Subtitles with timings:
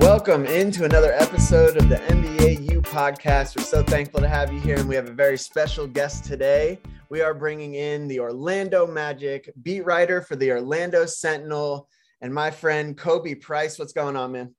[0.00, 3.54] Welcome into another episode of the NBA U podcast.
[3.54, 6.78] We're so thankful to have you here, and we have a very special guest today.
[7.10, 11.86] We are bringing in the Orlando Magic beat writer for the Orlando Sentinel,
[12.22, 13.78] and my friend Khobi Price.
[13.78, 14.54] What's going on, man?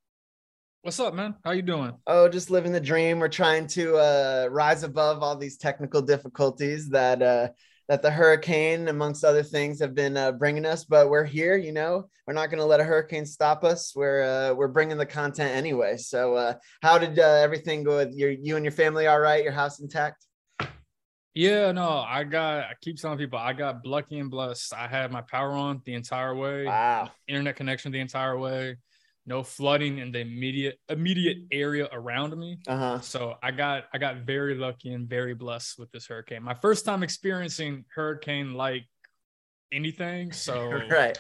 [0.84, 1.36] What's up, man?
[1.44, 1.94] How you doing?
[2.06, 3.18] Oh, just living the dream.
[3.18, 7.50] We're trying to uh, rise above all these technical difficulties that uh,
[7.88, 10.86] that the hurricane, amongst other things, have been uh, bringing us.
[10.86, 11.58] But we're here.
[11.58, 13.94] You know, we're not going to let a hurricane stop us.
[13.96, 15.98] We're uh, we're bringing the content anyway.
[15.98, 19.08] So, uh, how did uh, everything go with your you and your family?
[19.08, 20.26] All right, your house intact?
[21.34, 22.64] Yeah, no, I got.
[22.64, 24.74] I keep telling people I got lucky and blessed.
[24.74, 26.66] I had my power on the entire way.
[26.66, 27.12] Wow.
[27.28, 28.78] Internet connection the entire way
[29.32, 32.60] no flooding in the immediate immediate area around me.
[32.68, 33.00] Uh-huh.
[33.00, 36.44] So I got I got very lucky and very blessed with this hurricane.
[36.44, 38.84] My first time experiencing hurricane like
[39.72, 40.32] anything.
[40.48, 40.54] So
[40.90, 41.18] right.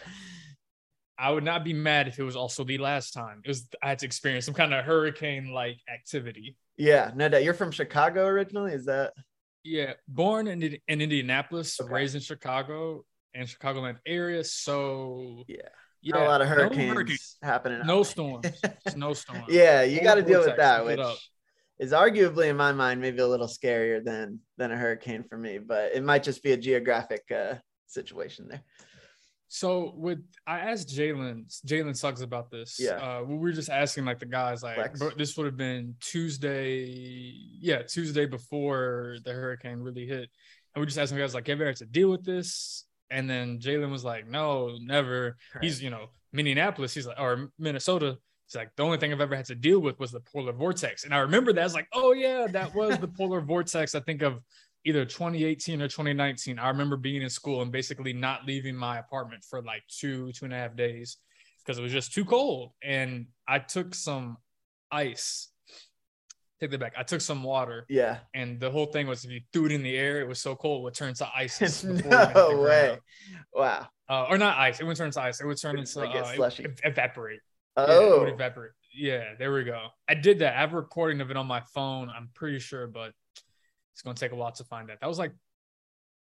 [1.18, 3.42] I would not be mad if it was also the last time.
[3.46, 6.58] It was I had to experience some kind of hurricane like activity.
[6.78, 7.44] Yeah, no doubt.
[7.46, 9.14] You're from Chicago originally, is that?
[9.64, 11.94] Yeah, born in in Indianapolis, Okay.
[11.94, 14.44] raised in Chicago and Chicagoland area.
[14.44, 15.70] So Yeah.
[16.02, 17.82] Yeah, Not a lot of no hurricanes hurricane, happening.
[18.96, 21.00] no storms, yeah, you got to deal with that, which
[21.80, 25.58] is arguably in my mind maybe a little scarier than than a hurricane for me,
[25.58, 27.56] but it might just be a geographic uh,
[27.88, 28.64] situation there.
[29.54, 32.78] So with I asked Jalen Jalen Suggs about this.
[32.80, 32.92] Yeah.
[32.92, 36.86] Uh, we were just asking like the guys like, this would have been Tuesday.
[37.60, 40.30] Yeah, Tuesday before the hurricane really hit,
[40.74, 42.86] and we just asking guys like, have you had to deal with this?
[43.12, 45.38] And then Jalen was like, no, never.
[45.62, 46.94] He's you know Minneapolis.
[46.94, 48.18] He's like or Minnesota.
[48.48, 51.04] He's like the only thing I've ever had to deal with was the polar vortex,
[51.04, 51.62] and I remember that.
[51.62, 53.94] I was like, oh yeah, that was the polar vortex.
[53.94, 54.40] I think of
[54.84, 56.60] either 2018 or 2019.
[56.60, 60.46] I remember being in school and basically not leaving my apartment for like two, two
[60.46, 61.18] and a half days
[61.60, 62.72] because it was just too cold.
[62.82, 64.38] And I took some
[64.92, 65.50] ice.
[66.62, 66.94] Take that back.
[66.96, 68.20] I took some water, yeah.
[68.36, 70.56] and the whole thing was if you threw it in the air, it was so
[70.56, 71.58] cold, it would turn to ice.
[71.60, 73.00] before it even no way.
[73.54, 73.88] Wow.
[74.08, 74.80] Uh, or not ice.
[74.80, 75.42] It would turn to ice.
[75.42, 76.66] It would turn into Like uh, slushy.
[76.66, 77.40] ev- evaporate.
[77.78, 78.74] Yeah, it Oh, would evaporate.
[78.96, 79.88] Yeah, there we go.
[80.08, 80.56] I did that.
[80.56, 82.10] I have a recording of it on my phone.
[82.16, 83.12] I'm pretty sure, but
[83.94, 85.00] it's gonna take a while to find that.
[85.02, 85.32] That was like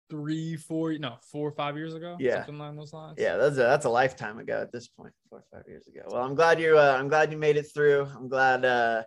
[0.08, 2.16] three, four, no, four or five years ago.
[2.18, 2.36] Yeah.
[2.36, 3.16] something along those lines.
[3.18, 3.36] yeah.
[3.36, 6.00] That's a that's a lifetime ago at this point, four or five years ago.
[6.08, 8.06] Well, I'm glad you uh, I'm glad you made it through.
[8.16, 9.02] I'm glad uh,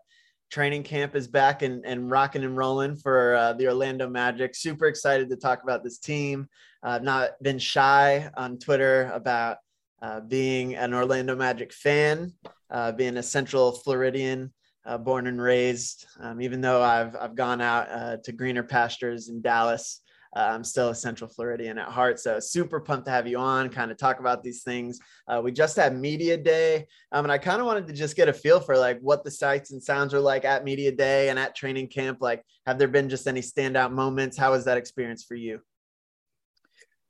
[0.54, 4.54] training camp is back and and rocking and rolling for uh, the Orlando Magic.
[4.54, 6.48] Super excited to talk about this team.
[6.86, 9.58] Uh, I've not been shy on Twitter about
[10.04, 12.34] uh, being an Orlando Magic fan,
[12.70, 14.54] uh, being a Central Floridian,
[14.86, 16.06] uh, born and raised.
[16.20, 20.03] Um, even though I've I've gone out uh, to greener pastures in Dallas,
[20.36, 22.20] uh, I'm still a Central Floridian at heart.
[22.20, 25.00] So super pumped to have you on, kind of talk about these things.
[25.28, 28.30] Uh, we just had media day, um, and I kind of wanted to just get
[28.30, 31.38] a feel for like what the sights and sounds are like at media day and
[31.38, 32.20] at training camp.
[32.22, 34.38] Like, have there been just any standout moments?
[34.38, 35.60] How was that experience for you?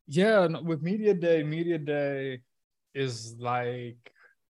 [0.08, 2.42] Yeah, with media day, media day
[2.94, 3.98] is like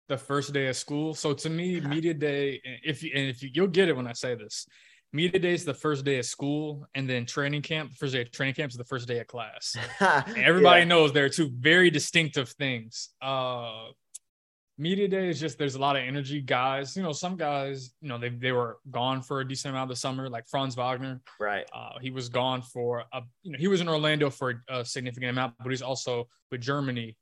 [0.09, 1.15] the first day of school.
[1.15, 4.13] So to me, media day, if you and if you you'll get it when I
[4.13, 4.67] say this,
[5.13, 8.23] media day is the first day of school, and then training camp, the first day
[8.23, 9.77] of training camp is the first day of class.
[10.37, 10.85] Everybody Yeah.
[10.85, 13.11] knows there are two very distinctive things.
[13.21, 13.89] Uh
[14.79, 18.09] media day is just there's a lot of energy guys you know some guys you
[18.09, 21.21] know they, they were gone for a decent amount of the summer like franz wagner
[21.39, 21.67] right.
[21.75, 25.29] uh, he was gone for a you know he was in orlando for a significant
[25.33, 27.15] amount but he's also with germany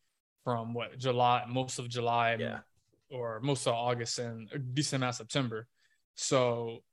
[0.44, 2.58] from what july most of july Yeah.
[3.10, 5.66] or most of august and a decent amount of september
[6.14, 6.84] so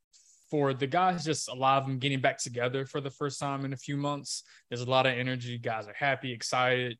[0.50, 3.66] for the guys just a lot of them getting back together for the first time
[3.66, 4.44] in a few months.
[4.69, 5.57] There's a lot of energy.
[5.57, 6.97] Guys are happy excited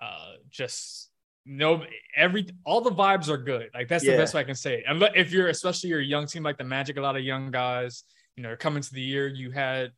[0.00, 1.10] uh just
[1.44, 1.82] no
[2.14, 3.68] every all the vibes are good.
[3.74, 4.12] Like that's Yeah.
[4.12, 4.84] the best way i can say it.
[4.86, 8.04] And if you're especially you're young team like the magic a lot of young guys
[8.36, 9.90] you know coming to the year you had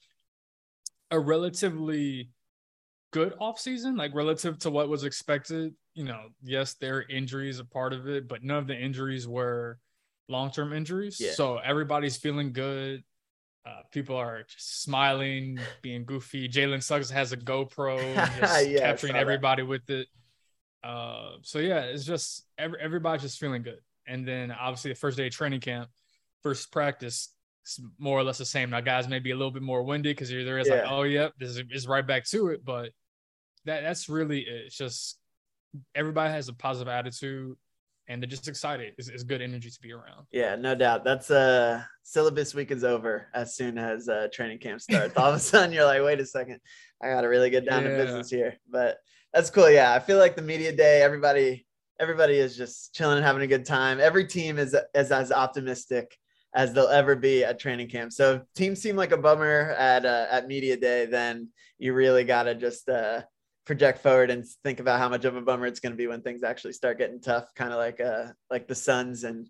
[1.11, 2.31] a relatively
[3.13, 5.75] good offseason like relative to what was expected.
[5.95, 9.28] You know yes there are injuries a part of it but none of the injuries
[9.28, 9.78] were
[10.30, 11.32] long-term injuries Yeah.
[11.32, 13.03] so everybody's feeling good
[13.66, 17.98] uh, people are just smiling being goofy jalen suggs has a gopro
[18.41, 19.21] just Yeah, capturing that.
[19.21, 20.06] everybody with it
[20.82, 25.16] uh, so yeah it's just every, everybody's just feeling good and then obviously the first
[25.16, 25.88] day of training camp
[26.42, 28.71] first practice it's more or less the same.
[28.71, 30.88] Now, guys may be a little bit more windy because there is like, Yeah.
[30.91, 32.65] oh, yep, this is, is right back to it.
[32.65, 32.92] But
[33.66, 34.62] that that's really it.
[34.65, 35.18] It's just
[35.94, 37.59] everybody has a positive attitude
[38.10, 38.92] and they're just excited.
[38.98, 40.27] It's, it's good energy to be around.
[40.33, 41.04] Yeah, no doubt.
[41.04, 45.16] That's uh syllabus week is over as soon as uh training camp starts.
[45.16, 46.60] All of a sudden you're like, wait a second,
[47.01, 48.57] I gotta really get down to business here.
[48.68, 48.98] But
[49.33, 49.71] that's cool.
[49.71, 49.95] Yeah.
[49.95, 51.66] I feel like the media day, everybody
[52.01, 54.01] everybody is just chilling and having a good time.
[54.01, 56.16] Every team is, is as optimistic
[56.54, 58.13] as they'll ever be at training camp.
[58.13, 61.48] So if teams seem like a bummer at uh, at media day, then
[61.78, 63.22] you really got to just uh,
[63.66, 66.22] project forward and think about how much of a bummer it's going to be when
[66.22, 69.48] things actually start getting tough, kind of like uh like the Suns and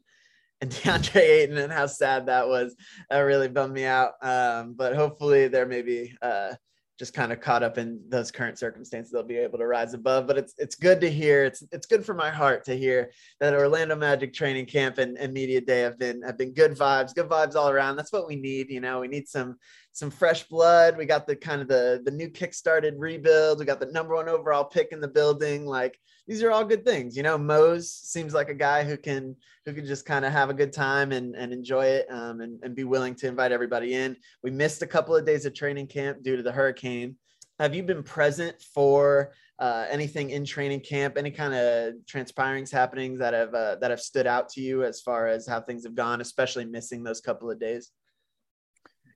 [0.60, 2.74] and DeAndre Ayton and how sad that was.
[3.08, 4.12] That really bummed me out.
[4.22, 6.54] Um, but hopefully there may be uh,
[7.00, 10.26] just kind of caught up in those current circumstances, they'll be able to rise above.
[10.26, 11.44] But it's it's good to hear.
[11.44, 13.10] It's it's good for my heart to hear
[13.40, 17.14] that Orlando Magic training camp and, and media day have been have been good vibes,
[17.14, 17.96] good vibes all around.
[17.96, 18.68] That's what we need.
[18.68, 19.56] You know, we need some
[19.92, 20.98] some fresh blood.
[20.98, 23.60] We got the kind of the the new kickstarted rebuild.
[23.60, 25.64] We got the number one overall pick in the building.
[25.64, 25.98] Like
[26.30, 27.16] these are all good things.
[27.16, 29.34] You know, Mose seems like a guy who can
[29.66, 32.62] who can just kind of have a good time and, and enjoy it um, and,
[32.62, 34.16] and be willing to invite everybody in.
[34.44, 37.16] We missed a couple of days of training camp due to the hurricane.
[37.58, 41.18] Have you been present for uh, anything in training camp?
[41.18, 45.00] Any kind of transpirings happenings that have uh, that have stood out to you as
[45.00, 47.90] far as how things have gone, especially missing those couple of days?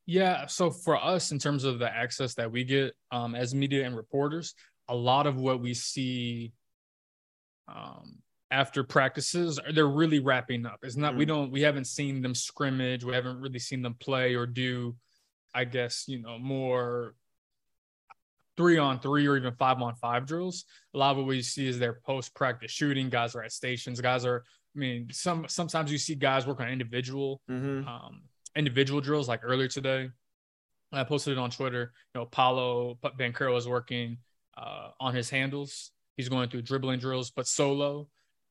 [0.05, 0.46] Yeah.
[0.46, 3.96] So for us, in terms of the access that we get um, as media and
[3.96, 4.56] reporters,
[4.88, 6.52] a lot of what we see
[7.69, 8.19] um,
[8.50, 10.81] after practices they're really wrapping up.
[10.82, 11.19] It's not mm-hmm.
[11.19, 13.05] we don't we haven't seen them scrimmage.
[13.05, 14.96] We haven't really seen them play or do
[15.56, 17.14] i guess you know more
[18.56, 20.64] three on three or even five on five drills.
[20.94, 23.08] A lot of what we see is their post practice shooting.
[23.08, 24.00] Guys are at stations.
[24.00, 24.44] Guys are
[24.75, 27.87] i mean some sometimes you see guys work on individual mm-hmm.
[27.88, 28.22] um,
[28.56, 30.08] individual drills like earlier today
[30.93, 31.93] i posted it on twitter.
[32.14, 34.19] You know paolo banchero is working
[34.56, 38.08] uh, on his handles he's going through dribbling drills but solo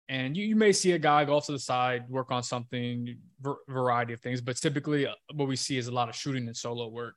[0.10, 3.18] and you, you may see a guy go off to the side, work on something,
[3.68, 6.56] variety of things, but typically uh, what we see is a lot of shooting and
[6.56, 7.15] solo work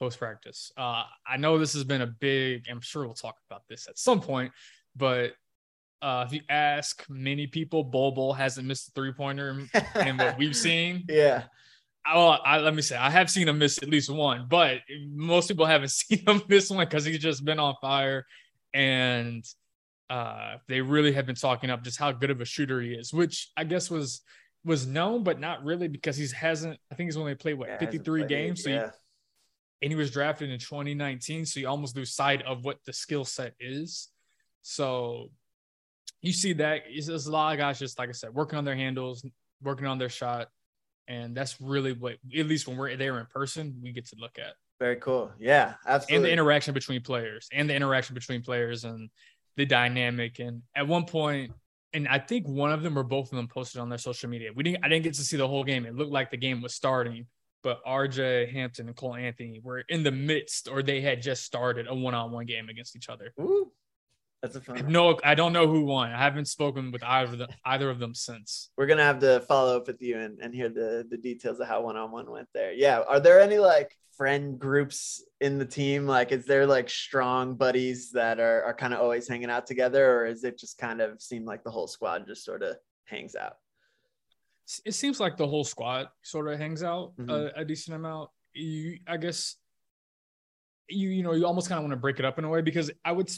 [0.00, 0.72] post practice.
[0.76, 3.98] Uh, I know this has been a big, I'm sure we'll talk about this at
[3.98, 4.52] some point,
[4.96, 5.32] but
[6.00, 10.36] uh, if you ask many people, Bol Bol hasn't missed a three pointer in what
[10.36, 11.04] we've seen.
[11.08, 11.44] Yeah.
[12.12, 15.46] Well, I, let me say, I have seen him miss at least one, but most
[15.46, 18.26] people haven't seen him miss one because he's just been on fire.
[18.74, 19.44] And
[20.12, 23.14] uh, they really have been talking up just how good of a shooter he is,
[23.14, 24.20] which I guess was
[24.62, 26.78] was known, but not really because he hasn't.
[26.92, 28.62] I think he's only played what yeah, 53 games.
[28.62, 28.90] So yeah.
[29.80, 33.24] and he was drafted in 2019, so you almost lose sight of what the skill
[33.24, 34.08] set is.
[34.60, 35.30] So
[36.20, 38.76] you see that there's a lot of guys just like I said, working on their
[38.76, 39.24] handles,
[39.62, 40.48] working on their shot,
[41.08, 44.38] and that's really what at least when we're there in person, we get to look
[44.38, 44.52] at.
[44.78, 45.32] Very cool.
[45.38, 46.16] Yeah, absolutely.
[46.16, 49.08] And the interaction between players, and the interaction between players, and
[49.56, 50.38] the dynamic.
[50.38, 51.52] And at one point,
[51.92, 54.50] and I think one of them or both of them posted on their social media.
[54.54, 55.84] We didn't I didn't get to see the whole game.
[55.84, 57.26] It looked like the game was starting,
[57.62, 61.86] but RJ Hampton and Cole Anthony were in the midst or they had just started
[61.88, 63.32] a one-on-one game against each other.
[63.40, 63.70] Ooh,
[64.42, 64.84] that's a fun.
[64.88, 66.10] No, I don't know who won.
[66.10, 68.70] I haven't spoken with either of them, either of them since.
[68.76, 71.68] We're gonna have to follow up with you and, and hear the the details of
[71.68, 72.72] how one-on-one went there.
[72.72, 73.02] Yeah.
[73.08, 76.06] Are there any like friend groups in the team?
[76.06, 80.18] Like, is there like strong buddies that are, are kind of always hanging out together,
[80.18, 83.36] or is it just kind of seem like the whole squad just sort of hangs
[83.36, 83.56] out?
[84.84, 87.30] It seems like the whole squad sort of hangs out mm-hmm.
[87.30, 88.30] a, a, decent amount.
[88.54, 89.56] You, I guess,
[90.88, 92.60] you you know you almost kind of want to break it up in a way
[92.60, 93.30] because I would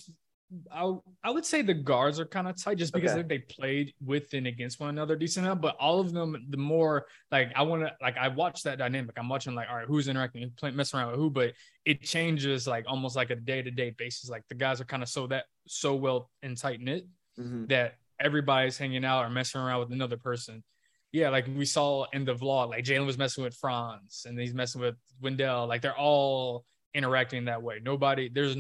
[0.73, 0.93] I,
[1.23, 3.23] I would say the guards are kind of tight just because okay.
[3.23, 5.61] they played with and against one another decent enough.
[5.61, 9.15] But all of them, the more like I want to like I watch that dynamic.
[9.17, 11.53] I'm watching like all right, who's interacting, playing, messing around with who, but
[11.85, 14.31] it changes like almost like a day to day basis.
[14.31, 17.07] Like the guys are kind of so that so well and tight knit
[17.39, 17.67] mm-hmm.
[17.67, 20.63] that everybody's hanging out or messing around with another person.
[21.13, 24.55] Yeah, like we saw in the vlog, like Jalen was messing with Franz and he's
[24.55, 25.67] messing with Wendell.
[25.67, 27.81] Like they're all interacting that way.
[27.83, 28.57] Nobody, there's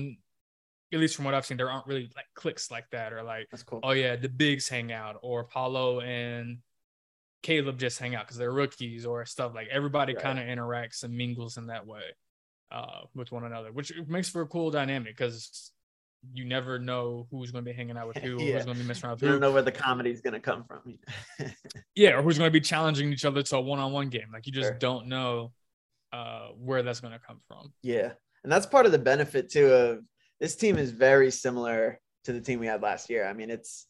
[0.94, 3.48] at least from what I've seen, there aren't really like clicks like that or like,
[3.50, 3.80] That's cool.
[3.82, 6.58] oh yeah, the bigs hang out or Paolo and
[7.42, 10.22] Caleb just hang out because they're rookies or stuff like everybody right.
[10.22, 12.02] kind of interacts and mingles in that way
[12.70, 15.72] uh, with one another, which makes for a cool dynamic because
[16.32, 18.54] you never know who's going to be hanging out with who, yeah.
[18.54, 19.34] who's going to be messing around with you who.
[19.34, 20.98] don't know where the comedy is going to come from.
[21.94, 24.28] yeah, or who's going to be challenging each other to a one-on-one game.
[24.32, 24.78] Like you just sure.
[24.78, 25.52] don't know
[26.12, 27.72] uh, where that's going to come from.
[27.82, 29.98] Yeah, and that's part of the benefit too of
[30.40, 33.26] this team is very similar to the team we had last year.
[33.26, 33.86] I mean, it's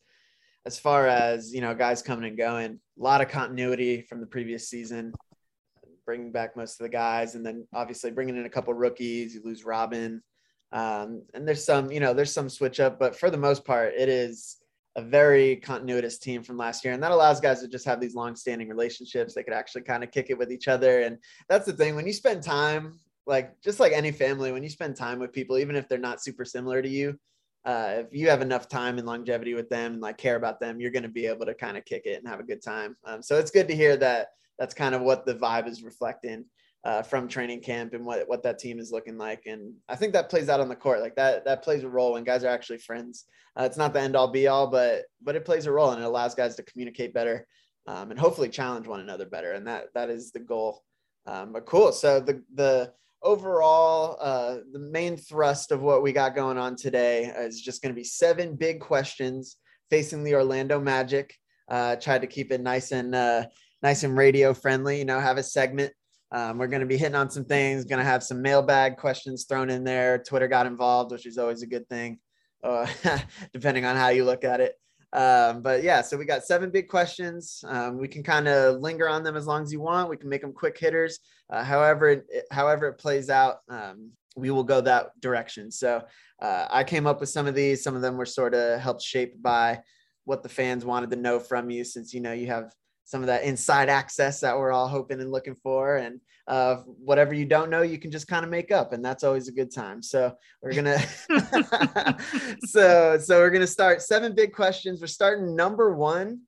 [0.66, 4.26] as far as you know, guys coming and going, a lot of continuity from the
[4.26, 5.12] previous season,
[6.06, 9.34] bringing back most of the guys, and then obviously bringing in a couple rookies.
[9.34, 10.22] You lose Robin,
[10.72, 13.94] um, and there's some, you know, there's some switch up, but for the most part,
[13.96, 14.56] it is
[14.96, 18.14] a very continuous team from last year, and that allows guys to just have these
[18.14, 19.34] long-standing relationships.
[19.34, 22.06] They could actually kind of kick it with each other, and that's the thing when
[22.06, 25.76] you spend time like just like any family when you spend time with people even
[25.76, 27.18] if they're not super similar to you
[27.64, 30.80] uh, if you have enough time and longevity with them and like care about them,
[30.80, 32.96] you're going to be able to kind of kick it and have a good time.
[33.04, 34.28] Um, so it's good to hear that
[34.58, 36.44] that's kind of what the vibe is reflecting
[36.84, 39.44] uh, from training camp and what, what that team is looking like.
[39.46, 41.00] And I think that plays out on the court.
[41.00, 43.24] Like that, that plays a role when guys are actually friends.
[43.58, 46.02] Uh, it's not the end all be all, but, but it plays a role and
[46.02, 47.46] it allows guys to communicate better
[47.86, 49.52] um, and hopefully challenge one another better.
[49.52, 50.82] And that, that is the goal.
[51.26, 51.92] Um, but cool.
[51.92, 52.92] So the, the,
[53.24, 57.92] overall, uh, the main thrust of what we got going on today is just going
[57.92, 59.56] to be seven big questions
[59.90, 61.34] facing the Orlando Magic.
[61.68, 63.46] Uh, tried to keep it nice and uh,
[63.82, 64.98] nice and radio friendly.
[64.98, 65.92] You know, have a segment.
[66.30, 67.84] Um, we're going to be hitting on some things.
[67.84, 70.18] Going to have some mailbag questions thrown in there.
[70.18, 72.18] Twitter got involved, which is always a good thing,
[72.62, 72.86] uh,
[73.52, 74.74] depending on how you look at it.
[75.14, 77.64] Um, but yeah, so we got seven big questions.
[77.68, 80.10] Um, we can kind of linger on them as long as you want.
[80.10, 81.20] We can make them quick hitters.
[81.48, 85.70] Uh, however, it, however it plays out, um, we will go that direction.
[85.70, 86.02] So
[86.42, 87.84] uh, I came up with some of these.
[87.84, 89.82] Some of them were sort of helped shape by
[90.24, 92.72] what the fans wanted to know from you, since you know you have
[93.04, 95.96] some of that inside access that we're all hoping and looking for.
[95.96, 99.24] And uh, whatever you don't know, you can just kind of make up, and that's
[99.24, 100.02] always a good time.
[100.02, 100.98] So we're gonna,
[102.66, 105.00] so so we're gonna start seven big questions.
[105.00, 106.40] We're starting number one.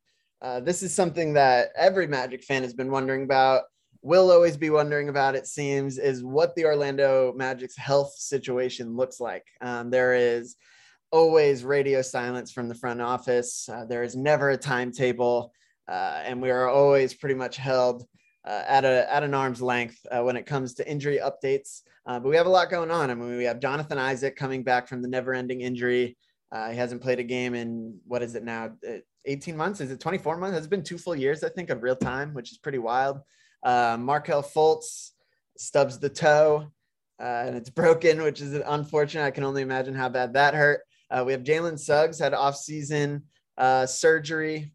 [0.42, 3.62] Uh, this is something that every Magic fan has been wondering about.
[4.02, 5.34] Will always be wondering about.
[5.34, 9.44] It seems is what the Orlando Magic's health situation looks like.
[9.62, 10.56] Um, there is
[11.10, 13.68] always radio silence from the front office.
[13.68, 15.52] Uh, there is never a timetable,
[15.88, 18.06] uh, and we are always pretty much held
[18.46, 21.82] uh, at a at an arm's length uh, when it comes to injury updates.
[22.06, 23.10] Uh, but we have a lot going on.
[23.10, 26.16] I mean, we have Jonathan Isaac coming back from the never-ending injury.
[26.52, 28.70] Uh, he hasn't played a game in what is it now?
[28.88, 29.80] Uh, 18 months?
[29.80, 30.56] Is it 24 months?
[30.56, 33.18] It's been two full years, I think, of real time, which is pretty wild.
[33.64, 35.10] Uh, Markelle Fultz
[35.58, 36.68] stubs the toe
[37.18, 39.24] and it's broken, which is unfortunate.
[39.24, 40.82] I can only imagine how bad that hurt.
[41.24, 43.24] we have Jalen Suggs had off-season
[43.86, 44.70] surgery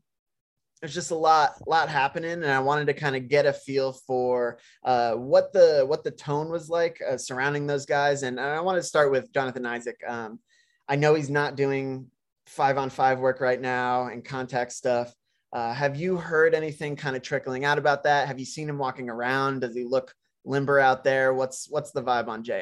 [0.81, 3.93] there's just a lot lot happening and i wanted to kind of get a feel
[3.93, 8.59] for uh, what the what the tone was like uh, surrounding those guys and i
[8.59, 10.00] want to start with jonathan isaac.
[10.07, 10.39] Um,
[10.88, 12.07] i know he's not doing
[12.47, 15.13] five on five work right now and contact stuff.
[15.53, 18.27] Uh, have you heard anything kind of trickling out about that?
[18.27, 19.61] Have you seen him walking around?
[19.61, 20.13] Does he look
[20.45, 21.33] limber out there?
[21.33, 22.61] What's what's the vibe on ji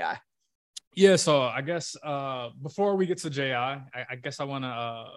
[0.95, 4.63] yeah so i guess uh, before we get to ji i, I guess i want
[4.63, 5.09] to uh,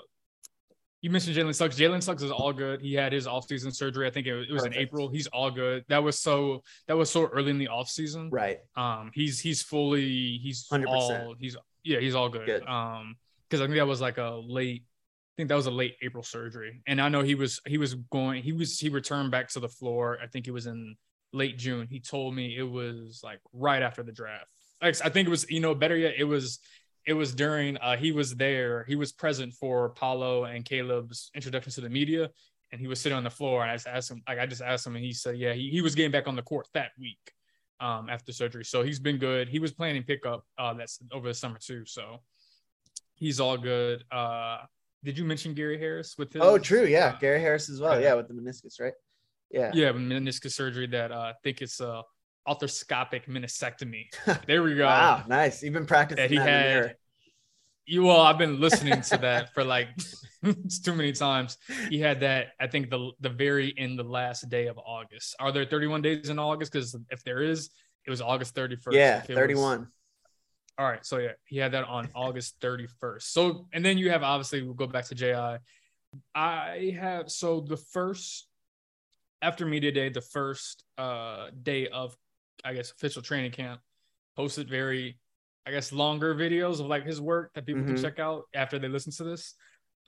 [1.02, 1.76] you mentioned Jalen Suggs.
[1.76, 2.80] Jalen Suggs is all good.
[2.80, 4.06] He had his offseason surgery.
[4.06, 4.76] I think it, it was Perfect.
[4.76, 5.09] in April.
[5.09, 5.85] He's all good.
[5.88, 8.28] That was so that was so early in the offseason.
[8.30, 8.61] Right.
[8.76, 10.87] Um, he's he's fully he's 100%.
[10.87, 12.47] all he's yeah, he's all good.
[12.47, 12.66] good.
[12.66, 13.16] Um,
[13.49, 16.23] because I think that was like a late I think that was a late April
[16.23, 16.82] surgery.
[16.87, 19.68] And I know he was he was going he was he returned back to the
[19.68, 20.18] floor.
[20.23, 20.94] I think it was in
[21.32, 21.88] late June.
[21.90, 24.47] He told me it was like right after the draft.
[24.80, 26.59] I think it was, you know, better yet, it was
[27.06, 31.73] it was during uh, he was there he was present for paolo and caleb's introduction
[31.73, 32.30] to the media
[32.71, 33.62] and he was sitting on the floor.
[33.62, 35.71] And i just asked him like i just asked him and he said yeah he,
[35.71, 37.18] he was getting back on the court that week
[37.80, 38.64] um, after surgery.
[38.64, 39.49] So he's been good.
[39.49, 42.21] He was planning pickup uh, that's over the summer too so
[43.14, 44.04] he's all good.
[44.11, 44.59] Uh,
[45.04, 46.85] did you mention gary harris with his oh true.
[46.85, 47.06] Yeah.
[47.06, 48.00] uh, gary harris as well.
[48.00, 48.14] yeah.
[48.14, 48.94] With the meniscus right?
[49.50, 49.71] Yeah.
[49.75, 52.02] Yeah meniscus surgery that uh, i think it's uh
[52.46, 54.06] arthroscopic meniscectomy.
[54.46, 54.87] There we go.
[54.87, 55.62] wow, nice.
[55.62, 56.96] You've been practicing that he that had.
[57.84, 59.88] You well, I've been listening to that for like
[60.84, 61.58] too many times.
[61.88, 62.49] He had that.
[62.61, 65.34] I think the the very end, the last day of August.
[65.40, 66.72] Are there 31 days in August?
[66.72, 67.70] Because if there is,
[68.06, 68.92] it was August 31st.
[68.92, 69.80] Yeah, 31.
[69.80, 69.88] Was,
[70.78, 73.22] all right, so yeah, he had that on August 31st.
[73.22, 75.34] So and then you have obviously we'll go back to Ji.
[76.34, 78.46] I have so the first
[79.42, 82.16] after media day, the first uh day of
[82.64, 83.81] I guess official training camp,
[84.37, 85.19] posted very,
[85.66, 87.95] I guess, longer videos of like his work that people mm-hmm.
[87.95, 89.54] can check out after they listen to this.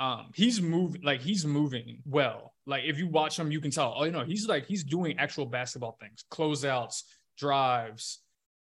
[0.00, 2.52] Um, he's moving like he's moving well.
[2.66, 3.94] Like if you watch him, you can tell.
[3.96, 7.02] Oh, you know, he's like he's doing actual basketball things, closeouts,
[7.38, 8.20] drives,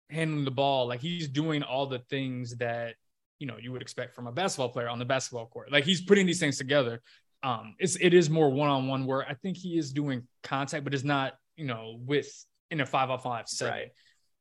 [0.09, 0.87] handling the ball.
[0.87, 2.95] Like he's doing all the things that
[3.39, 5.71] you know you would expect from a basketball player on the basketball court.
[5.71, 7.01] Like he's putting these things together.
[7.41, 10.83] Um, it's it is more one on one where I think he is doing contact,
[10.83, 13.89] but it's not you know with in a five on five setting.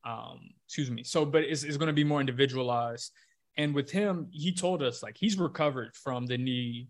[0.04, 0.30] Right.
[0.30, 1.04] Um, excuse me.
[1.04, 3.12] So, but it's, it's going to be more individualized.
[3.56, 6.88] And with him, he told us like he's recovered from the knee,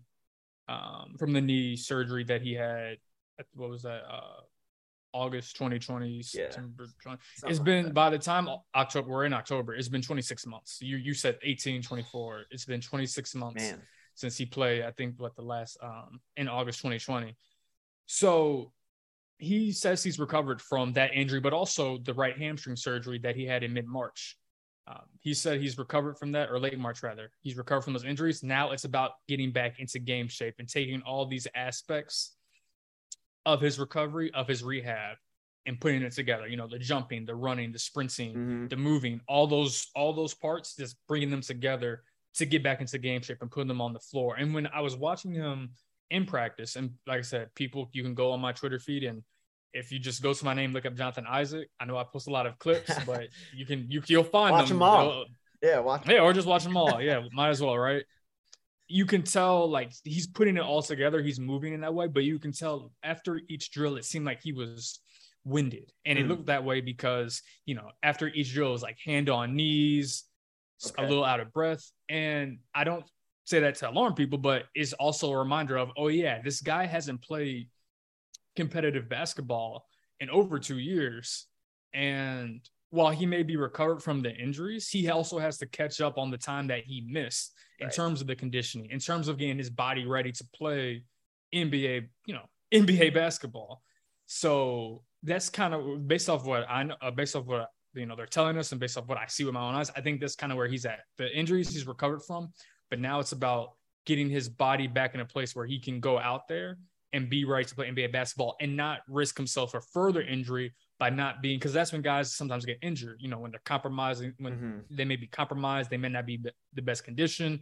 [0.69, 2.97] um, from the knee surgery that he had.
[3.53, 4.03] What was that?
[4.09, 4.41] Uh,
[5.11, 6.21] August 2020, yeah.
[6.21, 7.19] September 20.
[7.45, 10.79] It's been by the time October, we're in October, it's been 26 months.
[10.81, 12.45] You you said 18, 24.
[12.49, 13.81] It's been 26 months Man.
[14.15, 17.35] since he played, I think what the last um in August 2020.
[18.07, 18.71] So
[19.43, 23.45] he says he's recovered from that injury, but also the right hamstring surgery that he
[23.45, 24.37] had in mid March.
[24.87, 27.31] Um, he said he's recovered from that, or late March rather.
[27.41, 28.43] He's recovered from those injuries.
[28.43, 32.35] Now it's about getting back into game shape and taking all these aspects
[33.45, 35.17] of his recovery, of his rehab,
[35.65, 36.47] and putting it together.
[36.47, 38.67] You know, the jumping, the running, the sprinting, mm-hmm.
[38.67, 42.03] the moving, all those all those parts, just bringing them together
[42.35, 44.35] to get back into game shape and putting them on the floor.
[44.35, 45.71] And when I was watching him
[46.09, 49.23] in practice, and like I said, people, you can go on my Twitter feed and
[49.73, 51.69] if you just go to my name, look up Jonathan Isaac.
[51.79, 54.69] I know I post a lot of clips, but you can you you'll find watch
[54.69, 55.25] them, them all.
[55.61, 56.07] yeah, watch.
[56.07, 57.01] Yeah, or just watch them all.
[57.01, 58.03] Yeah, might as well, right?
[58.87, 61.21] You can tell like he's putting it all together.
[61.21, 64.41] He's moving in that way, but you can tell after each drill, it seemed like
[64.41, 64.99] he was
[65.45, 66.21] winded, and mm.
[66.21, 69.55] it looked that way because you know after each drill it was like hand on
[69.55, 70.25] knees,
[70.85, 71.03] okay.
[71.03, 73.05] a little out of breath, and I don't
[73.45, 76.85] say that to alarm people, but it's also a reminder of oh yeah, this guy
[76.85, 77.69] hasn't played
[78.55, 79.85] competitive basketball
[80.19, 81.47] in over two years.
[81.93, 86.17] And while he may be recovered from the injuries, he also has to catch up
[86.17, 87.95] on the time that he missed in right.
[87.95, 91.03] terms of the conditioning, in terms of getting his body ready to play
[91.53, 93.81] NBA, you know, NBA basketball.
[94.25, 98.15] So that's kind of based off what I know, uh, based off what you know
[98.15, 99.91] they're telling us, and based off what I see with my own eyes.
[99.95, 100.99] I think that's kind of where he's at.
[101.17, 102.51] The injuries he's recovered from,
[102.89, 103.71] but now it's about
[104.05, 106.77] getting his body back in a place where he can go out there
[107.13, 111.09] and be ready to play NBA basketball and not risk himself for further injury by
[111.09, 113.17] not being because that's when guys sometimes get injured.
[113.19, 114.77] You know, when they're compromising, when mm-hmm.
[114.89, 116.39] they may be compromised, they may not be
[116.73, 117.61] the best condition,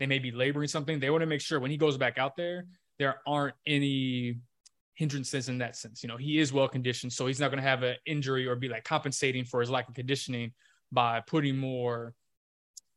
[0.00, 0.98] they may be laboring something.
[0.98, 2.66] They want to make sure when he goes back out there,
[2.98, 4.38] there aren't any
[4.94, 6.02] hindrances in that sense.
[6.02, 8.56] You know, he is well conditioned, so he's not going to have an injury or
[8.56, 10.52] be like compensating for his lack of conditioning
[10.90, 12.14] by putting more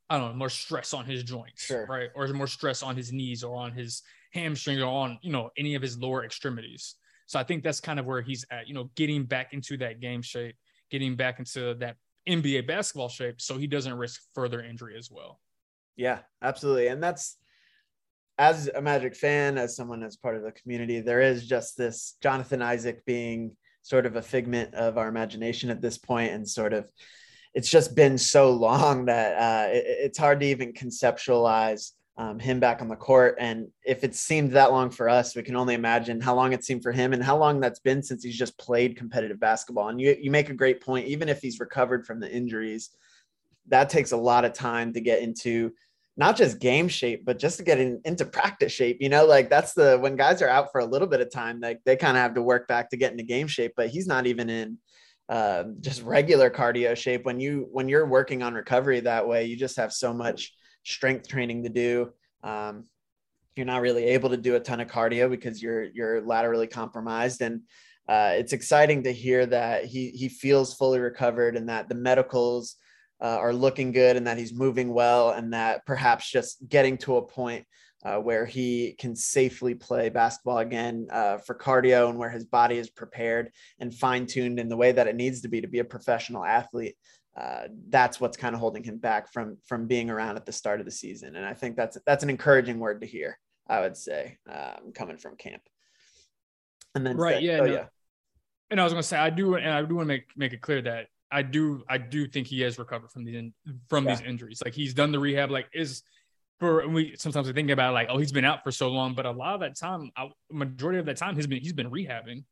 [0.10, 1.88] I don't know, more stress on his joints, sure.
[1.88, 2.10] right?
[2.14, 5.75] Or more stress on his knees or on his hamstring or on, you know, any
[5.75, 6.96] of his lower extremities.
[7.25, 10.00] So I think that's kind of where he's at, you know, getting back into that
[10.00, 10.56] game shape,
[10.90, 11.98] getting back into that
[12.28, 15.40] NBA basketball shape so he doesn't risk further injury as well.
[15.96, 16.88] Yeah, absolutely.
[16.88, 17.38] And that's
[18.38, 22.16] as a Magic fan, as someone as part of the community, there is just this
[22.22, 26.74] Jonathan Isaac being sort of a figment of our imagination at this point and sort
[26.74, 26.88] of
[27.54, 32.60] it's just been so long that uh, it, it's hard to even conceptualize um, him
[32.60, 33.36] back on the court.
[33.39, 36.63] And if it seemed that long for us, we can only imagine how long it
[36.63, 39.89] seemed for him and how long that's been since he's just played competitive basketball.
[39.89, 41.08] And you, you make a great point.
[41.08, 42.91] Even if he's recovered from the injuries,
[43.69, 45.71] that takes a lot of time to get into
[46.15, 48.97] not just game shape, but just to get in, into practice shape.
[48.99, 51.60] You know, like that's the when guys are out for a little bit of time,
[51.60, 53.73] like they kind of have to work back to get into game shape.
[53.76, 54.78] But he's not even in
[55.30, 57.26] uh, just regular cardio shape.
[57.26, 61.28] When you when you're working on recovery that way, you just have so much strength
[61.28, 62.12] training to do.
[62.43, 62.86] Um,
[63.56, 67.41] you're not really able to do a ton of cardio because you're you're laterally compromised
[67.41, 67.62] and
[68.10, 72.76] uh, it's exciting to hear that he he feels fully recovered and that the medicals
[73.22, 77.17] uh, are looking good and that he's moving well and that perhaps just getting to
[77.17, 77.65] a point
[78.04, 82.78] uh, where he can safely play basketball again uh, for cardio and where his body
[82.78, 85.80] is prepared and fine tuned in the way that it needs to be to be
[85.80, 86.98] a professional athlete
[87.36, 90.80] uh, that's what's kind of holding him back from from being around at the start
[90.80, 91.36] of the season.
[91.36, 93.39] And I think that's that's an encouraging word to hear.
[93.67, 95.63] I would say um, coming from camp.
[96.96, 97.74] And then right, say, yeah, oh, no.
[97.74, 97.86] yeah.
[98.69, 100.62] And I was gonna say I do, and I do want to make make it
[100.62, 103.52] clear that I do I do think he has recovered from these
[103.89, 104.15] from yeah.
[104.15, 104.62] these injuries.
[104.63, 105.50] Like he's done the rehab.
[105.50, 106.04] Like is
[106.60, 109.26] for we sometimes we think about like oh he's been out for so long, but
[109.26, 110.12] a lot of that time,
[110.52, 112.43] majority of that time, he's been he's been rehabbing,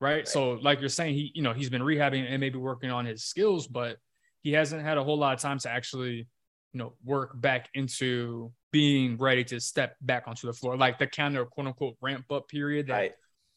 [0.00, 0.16] right?
[0.16, 0.28] right?
[0.28, 3.22] So like you're saying, he you know he's been rehabbing and maybe working on his
[3.22, 3.98] skills, but
[4.44, 6.28] he hasn't had a whole lot of time to actually,
[6.72, 11.06] you know, work back into being ready to step back onto the floor, like the
[11.06, 13.12] kind of quote unquote ramp up period that right.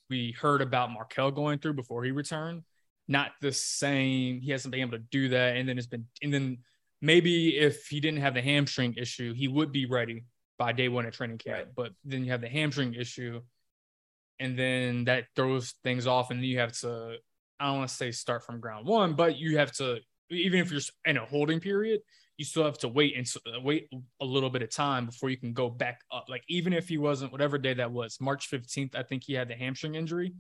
[0.09, 2.63] we heard about Markelle going through before he returned.
[3.09, 4.41] Not the same.
[4.41, 6.59] He hasn't been able to do that, and then it's been, and then
[7.01, 10.23] maybe if he didn't have the hamstring issue, he would be ready
[10.57, 11.57] by day one at training camp.
[11.57, 11.67] Right.
[11.75, 13.41] But then you have the hamstring issue,
[14.39, 17.17] and then that throws things off, and then you have to.
[17.59, 20.71] I don't want to say start from ground one, but you have to even if
[20.71, 22.01] you're in a holding period,
[22.37, 23.89] you still have to wait and uh, wait
[24.21, 26.25] a little bit of time before you can go back up.
[26.29, 29.47] Like even if he wasn't whatever day that was, March 15th, I think he had
[29.47, 30.33] the hamstring injury.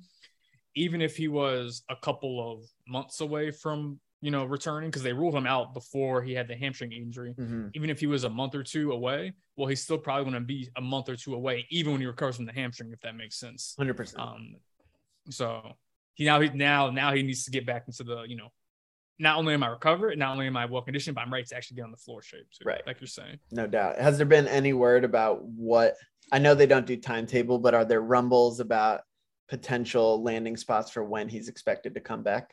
[0.75, 5.13] Even if he was a couple of months away from you know returning because they
[5.13, 7.33] ruled him out before he had the hamstring injury.
[7.37, 7.67] Mm-hmm.
[7.73, 10.45] Even if he was a month or two away, well, he's still probably going to
[10.45, 13.15] be a month or two away, even when he recovers from the hamstring, if that
[13.15, 13.75] makes sense.
[13.77, 14.23] Hundred um, percent.
[15.29, 15.73] So
[16.15, 18.51] he now he now now he needs to get back into the you know
[19.19, 21.55] not only am I recovered, not only am I well conditioned, but I'm ready to
[21.55, 22.65] actually get on the floor shape too.
[22.65, 22.81] Right.
[22.85, 23.39] Like you're saying.
[23.51, 23.97] No doubt.
[23.97, 25.95] Has there been any word about what
[26.31, 29.01] I know they don't do timetable, but are there rumbles about
[29.49, 32.51] potential landing spots for when he's expected to come back?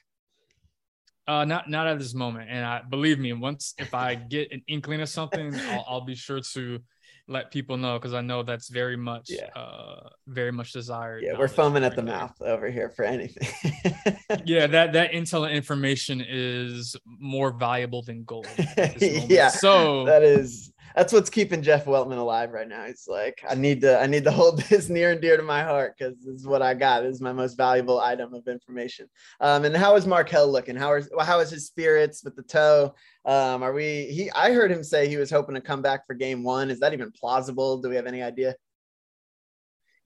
[1.26, 2.50] Uh, not not at this moment.
[2.50, 6.14] And I believe me, once if I get an inkling of something, I'll, I'll be
[6.14, 6.80] sure to
[7.26, 9.48] let people know because I know that's very much, yeah.
[9.56, 11.22] uh, very much desired.
[11.22, 13.48] Yeah, we're foaming at the mouth over here for anything.
[14.44, 18.46] yeah, that that intel information is more valuable than gold.
[18.98, 22.84] yeah, so that is that's what's keeping Jeff Weltman alive right now.
[22.84, 25.62] He's like, I need to, I need to hold this near and dear to my
[25.62, 27.02] heart because this is what I got.
[27.02, 29.08] This is my most valuable item of information.
[29.40, 30.76] Um, and how is Markelle looking?
[30.76, 32.94] How is how is his spirits with the toe?
[33.24, 34.06] Um, are we?
[34.06, 36.70] He, I heard him say he was hoping to come back for game one.
[36.70, 37.78] Is that even plausible?
[37.78, 38.54] Do we have any idea?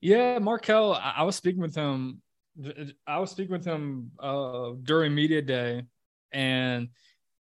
[0.01, 0.93] Yeah, Markelle.
[0.93, 2.21] I, I was speaking with him.
[3.05, 5.83] I was speaking with him uh, during media day,
[6.31, 6.89] and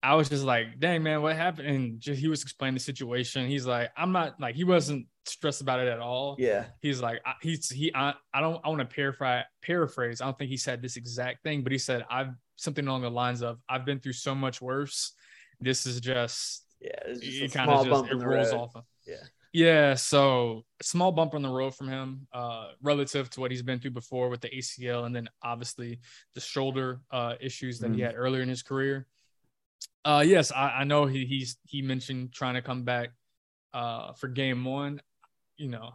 [0.02, 1.68] I was just like, dang man, what happened?
[1.68, 3.46] And just, he was explaining the situation.
[3.46, 6.36] He's like, I'm not like he wasn't stressed about it at all.
[6.38, 6.64] Yeah.
[6.80, 7.92] He's like, I, he's he.
[7.94, 8.60] I, I don't.
[8.64, 9.44] I want to paraphrase.
[9.62, 10.20] Paraphrase.
[10.20, 13.10] I don't think he said this exact thing, but he said I've something along the
[13.10, 15.12] lines of I've been through so much worse.
[15.60, 17.14] This is just yeah.
[17.14, 18.60] Just it kind of just it rolls road.
[18.60, 18.76] off.
[18.76, 19.16] Of, yeah.
[19.54, 23.80] Yeah, so small bump on the road from him, uh, relative to what he's been
[23.80, 26.00] through before with the ACL, and then obviously
[26.34, 27.96] the shoulder uh, issues that mm.
[27.96, 29.06] he had earlier in his career.
[30.04, 33.10] Uh, yes, I, I know he he's he mentioned trying to come back
[33.74, 35.00] uh, for game one.
[35.56, 35.90] You know,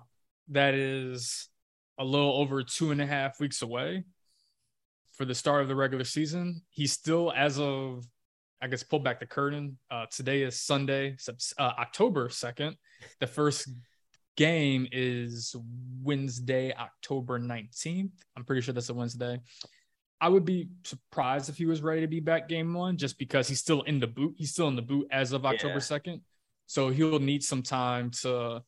[0.50, 1.50] that is
[1.97, 4.04] a little over two and a half weeks away
[5.13, 6.62] for the start of the regular season.
[6.69, 8.06] He's still, as of,
[8.62, 9.78] I guess, pull back the curtain.
[9.89, 11.17] Uh, today is Sunday,
[11.58, 12.76] uh, October 2nd.
[13.19, 13.69] The first
[14.36, 15.56] game is
[16.04, 18.12] Wednesday, October 19th.
[18.36, 19.39] I'm pretty sure that's a Wednesday.
[20.20, 23.48] I would be surprised if he was ready to be back game one, just because
[23.48, 24.36] he's still in the boot.
[24.38, 26.22] He's still in the boot as of October second,
[26.66, 28.64] so he'll need some time to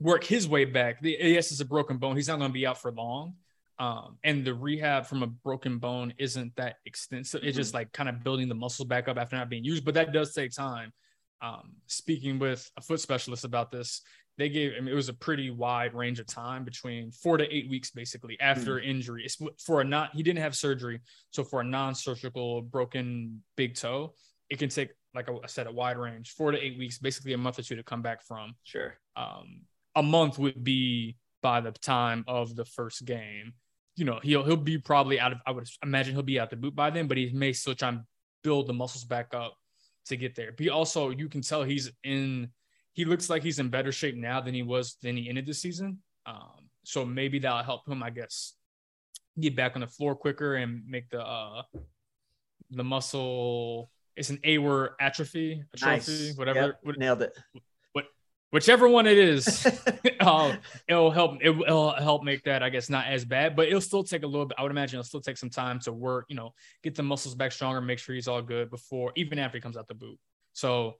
[0.00, 1.00] work his way back.
[1.00, 2.16] The yes, is a broken bone.
[2.16, 3.34] He's not going to be out for long.
[3.78, 7.42] Um, and the rehab from a broken bone isn't that extensive.
[7.42, 7.60] It's mm-hmm.
[7.60, 10.12] just like kind of building the muscles back up after not being used, but that
[10.12, 10.92] does take time.
[11.42, 14.00] Um, speaking with a foot specialist about this,
[14.38, 17.54] they gave I mean, it was a pretty wide range of time between four to
[17.54, 18.86] eight weeks basically after mm.
[18.86, 19.24] injury.
[19.24, 24.14] It's for a not he didn't have surgery, so for a non-surgical broken big toe,
[24.50, 27.38] it can take like I said a wide range, four to eight weeks, basically a
[27.38, 28.54] month or two to come back from.
[28.64, 28.94] Sure.
[29.16, 29.62] Um,
[29.94, 33.54] a month would be by the time of the first game.
[33.96, 35.38] You know, he'll he'll be probably out of.
[35.46, 37.88] I would imagine he'll be out the boot by then, but he may still try
[37.88, 38.00] and
[38.44, 39.54] build the muscles back up
[40.06, 40.52] to get there.
[40.56, 42.50] But also, you can tell he's in
[42.96, 45.52] he looks like he's in better shape now than he was than he ended the
[45.52, 45.98] season.
[46.24, 48.54] Um, so maybe that'll help him, I guess,
[49.38, 51.62] get back on the floor quicker and make the uh,
[52.70, 53.90] the muscle.
[54.16, 56.36] It's an A word atrophy, atrophy, nice.
[56.38, 56.78] whatever.
[56.86, 57.38] Yep, nailed it.
[57.92, 58.06] What,
[58.50, 59.66] whichever one it is,
[60.20, 60.56] uh,
[60.88, 61.36] it'll help.
[61.42, 64.26] It will help make that, I guess, not as bad, but it'll still take a
[64.26, 64.56] little bit.
[64.58, 66.24] I would imagine it'll still take some time to work.
[66.30, 69.58] You know, get the muscles back stronger, make sure he's all good before, even after
[69.58, 70.18] he comes out the boot.
[70.54, 70.94] So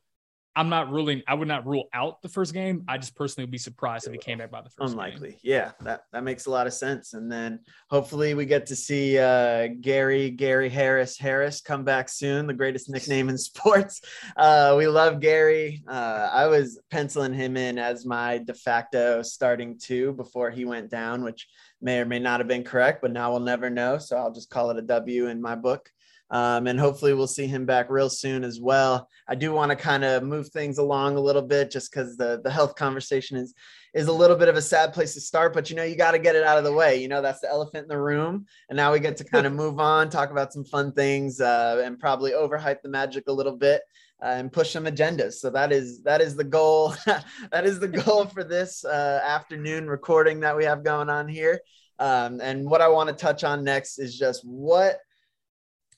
[0.56, 1.22] I'm not ruling.
[1.28, 2.82] I would not rule out the first game.
[2.88, 4.92] I just personally would be surprised if he came back by the first.
[4.92, 5.32] Unlikely.
[5.32, 5.40] Game.
[5.42, 7.12] Yeah, that that makes a lot of sense.
[7.12, 12.46] And then hopefully we get to see uh, Gary Gary Harris Harris come back soon.
[12.46, 14.00] The greatest nickname in sports.
[14.34, 15.84] Uh, we love Gary.
[15.86, 20.90] Uh, I was penciling him in as my de facto starting two before he went
[20.90, 21.46] down, which
[21.82, 23.98] may or may not have been correct, but now we'll never know.
[23.98, 25.90] So I'll just call it a W in my book.
[26.30, 29.08] Um, and hopefully we'll see him back real soon as well.
[29.28, 32.40] I do want to kind of move things along a little bit just because the
[32.42, 33.54] the health conversation is
[33.94, 36.12] is a little bit of a sad place to start, but you know you got
[36.12, 37.00] to get it out of the way.
[37.00, 39.52] You know that's the elephant in the room, and now we get to kind of
[39.62, 43.56] move on, talk about some fun things, uh, and probably overhype the Magic a little
[43.56, 43.82] bit.
[44.22, 45.34] Uh, and push some agendas.
[45.34, 46.94] So that is that is the goal.
[47.52, 51.60] that is the goal for this uh, afternoon recording that we have going on here.
[51.98, 55.00] Um, and what I want to touch on next is just what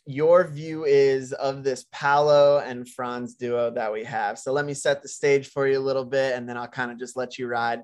[0.09, 4.39] your view is of this Paolo and Franz duo that we have.
[4.39, 6.91] So let me set the stage for you a little bit and then I'll kind
[6.91, 7.83] of just let you ride.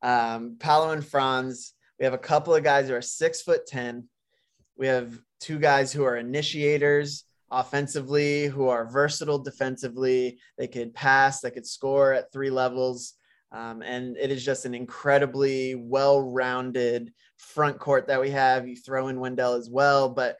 [0.00, 4.08] Um, Paolo and Franz, we have a couple of guys who are six foot 10.
[4.78, 10.38] We have two guys who are initiators offensively, who are versatile defensively.
[10.56, 13.12] They could pass, they could score at three levels.
[13.52, 18.66] Um, and it is just an incredibly well rounded front court that we have.
[18.66, 20.38] You throw in Wendell as well, but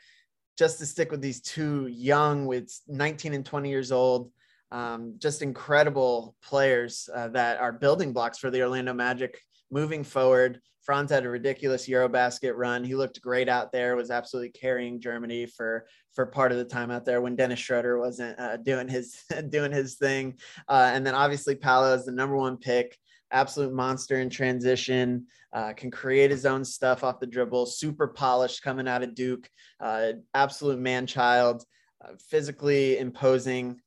[0.56, 4.30] just to stick with these two young, with 19 and 20 years old,
[4.72, 9.38] um, just incredible players uh, that are building blocks for the Orlando Magic
[9.70, 10.60] moving forward.
[10.82, 12.84] Franz had a ridiculous Eurobasket run.
[12.84, 13.96] He looked great out there.
[13.96, 17.98] Was absolutely carrying Germany for for part of the time out there when Dennis Schroeder
[17.98, 20.38] wasn't uh, doing his doing his thing.
[20.68, 22.96] Uh, and then obviously Paolo is the number one pick
[23.30, 28.62] absolute monster in transition, uh, can create his own stuff off the dribble, super polished
[28.62, 29.48] coming out of Duke,
[29.80, 31.64] uh, absolute man child.
[32.04, 33.80] uh, physically imposing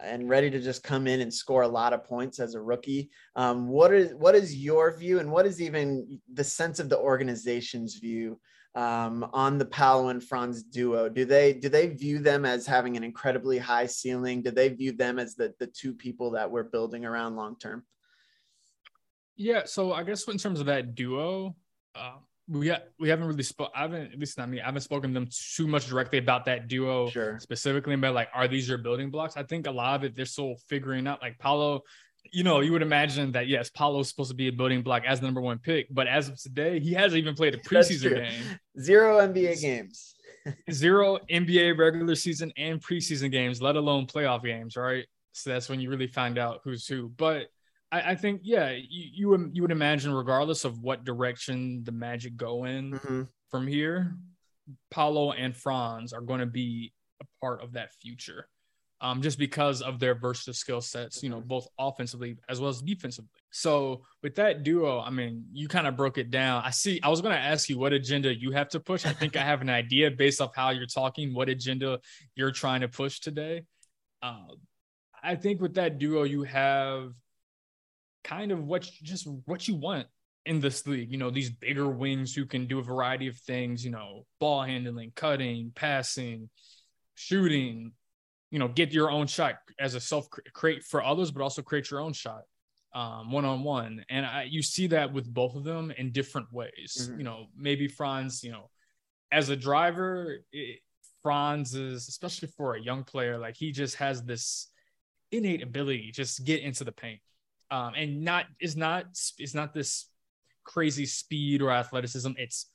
[0.00, 3.10] and ready to just come in and score a lot of points as a rookie.
[3.34, 6.98] Um, what is what is your view, and what is even the sense of the
[6.98, 8.38] organization's view
[8.76, 11.08] um, on the Paolo and Franz duo?
[11.08, 14.42] Do they do they view them as having an incredibly high ceiling?
[14.42, 17.84] Do they view them as the the two people that we're building around long term?
[19.38, 21.54] Yeah, so I guess in terms of that duo,
[21.94, 22.16] uh,
[22.48, 23.70] we ha- we haven't really spoke.
[23.74, 24.60] I haven't at least not me.
[24.60, 27.38] I haven't spoken to them too much directly about that duo sure.
[27.38, 29.36] specifically, but like, are these your building blocks?
[29.36, 31.22] I think a lot of it they're still figuring out.
[31.22, 31.82] Like Paolo,
[32.32, 35.20] you know, you would imagine that yes, Paolo's supposed to be a building block as
[35.20, 38.58] the number one pick, but as of today, he hasn't even played a preseason game.
[38.80, 40.16] Zero NBA games.
[40.72, 44.76] Zero NBA regular season and preseason games, let alone playoff games.
[44.76, 45.06] Right.
[45.32, 47.08] So that's when you really find out who's who.
[47.08, 47.48] But
[47.90, 51.92] I, I think yeah, you, you would you would imagine regardless of what direction the
[51.92, 53.22] Magic go in mm-hmm.
[53.50, 54.16] from here,
[54.90, 58.48] Paolo and Franz are going to be a part of that future.
[59.00, 61.46] Um, just because of their versatile skill sets, you know, mm-hmm.
[61.46, 63.30] both offensively as well as defensively.
[63.52, 66.64] So with that duo, I mean, you kind of broke it down.
[66.64, 66.98] I see.
[67.04, 69.06] I was going to ask you what agenda you have to push.
[69.06, 72.00] I think I have an idea based off how you're talking, what agenda
[72.34, 73.62] you're trying to push today.
[74.20, 74.48] Uh,
[75.22, 77.12] I think with that duo, you have
[78.28, 80.06] kind of what just what you want
[80.46, 81.10] in this league.
[81.10, 84.62] You know, these bigger wings who can do a variety of things, you know, ball
[84.62, 86.50] handling, cutting, passing,
[87.14, 87.92] shooting,
[88.50, 91.90] you know, get your own shot as a self create for others, but also create
[91.90, 92.42] your own shot
[92.92, 94.04] one on one.
[94.08, 96.96] And I, you see that with both of them in different ways.
[97.00, 97.18] Mm-hmm.
[97.18, 98.70] You know, maybe Franz, you know,
[99.30, 100.80] as a driver, it,
[101.22, 104.68] Franz is, especially for a young player, like he just has this
[105.30, 107.20] innate ability just get into the paint
[107.70, 109.06] um, and not is not
[109.38, 110.06] is not this
[110.64, 112.32] crazy speed or athleticism.
[112.36, 112.66] It's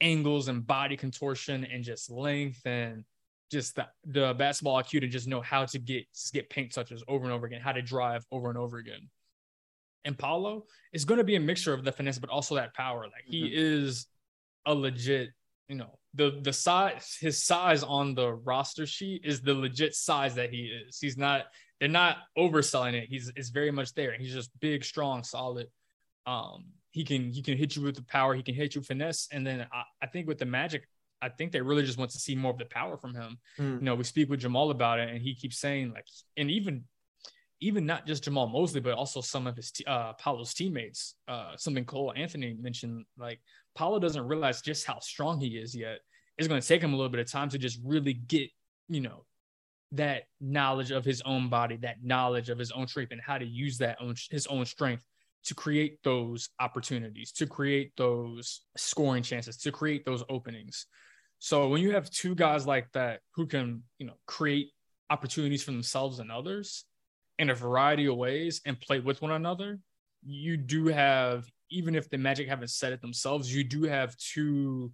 [0.00, 3.04] angles and body contortion and just length and
[3.50, 7.24] just the, the basketball IQ to just know how to get get paint touches over
[7.24, 9.08] and over again, how to drive over and over again.
[10.04, 13.02] And Paolo is going to be a mixture of the finesse, but also that power.
[13.02, 13.52] Like he mm-hmm.
[13.52, 14.06] is
[14.64, 15.30] a legit,
[15.68, 20.34] you know, the the size his size on the roster sheet is the legit size
[20.36, 20.98] that he is.
[20.98, 21.46] He's not
[21.80, 23.08] they're not overselling it.
[23.08, 24.12] He's it's very much there.
[24.12, 25.66] He's just big, strong, solid.
[26.26, 28.34] Um, he can he can hit you with the power.
[28.34, 29.28] He can hit you finesse.
[29.32, 30.86] And then I, I think with the Magic,
[31.22, 33.38] I think they really just want to see more of the power from him.
[33.58, 33.78] Mm.
[33.78, 36.84] You know, we speak with Jamahl about it, and he keeps saying like, and even
[37.62, 41.14] even not just Jamahl Mosley, but also some of his uh, Paolo's teammates.
[41.28, 43.40] Uh, something Cole Anthony mentioned, like
[43.74, 45.98] Paolo doesn't realize just how strong he is yet.
[46.38, 48.48] It's going to take him a little bit of time to just really get,
[48.88, 49.24] you know,
[49.92, 53.46] that knowledge of his own body, that knowledge of his own strength, and how to
[53.46, 55.04] use that own his own strength
[55.44, 60.86] to create those opportunities, to create those scoring chances, to create those openings.
[61.38, 64.70] So when you have two guys like that who can, you know, create
[65.08, 66.84] opportunities for themselves and others
[67.38, 69.78] in a variety of ways and play with one another,
[70.22, 74.92] you do have, even if the Magic haven't said it themselves, you do have two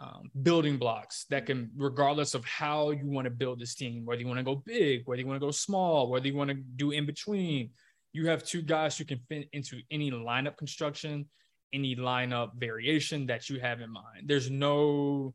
[0.00, 4.20] um, building blocks that can, regardless of how you want to build this team, whether
[4.20, 6.56] you want to go big, whether you want to go small, whether you want to
[6.76, 7.70] do in between,
[8.12, 11.26] you have two guys who can fit into any lineup construction,
[11.72, 14.24] any lineup variation that you have in mind.
[14.24, 15.34] There's no,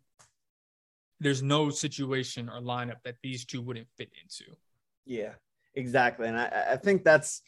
[1.19, 4.51] there's no situation or lineup that these two wouldn't fit into.
[5.06, 5.34] Yeah,
[5.75, 7.43] exactly, and I, I think that's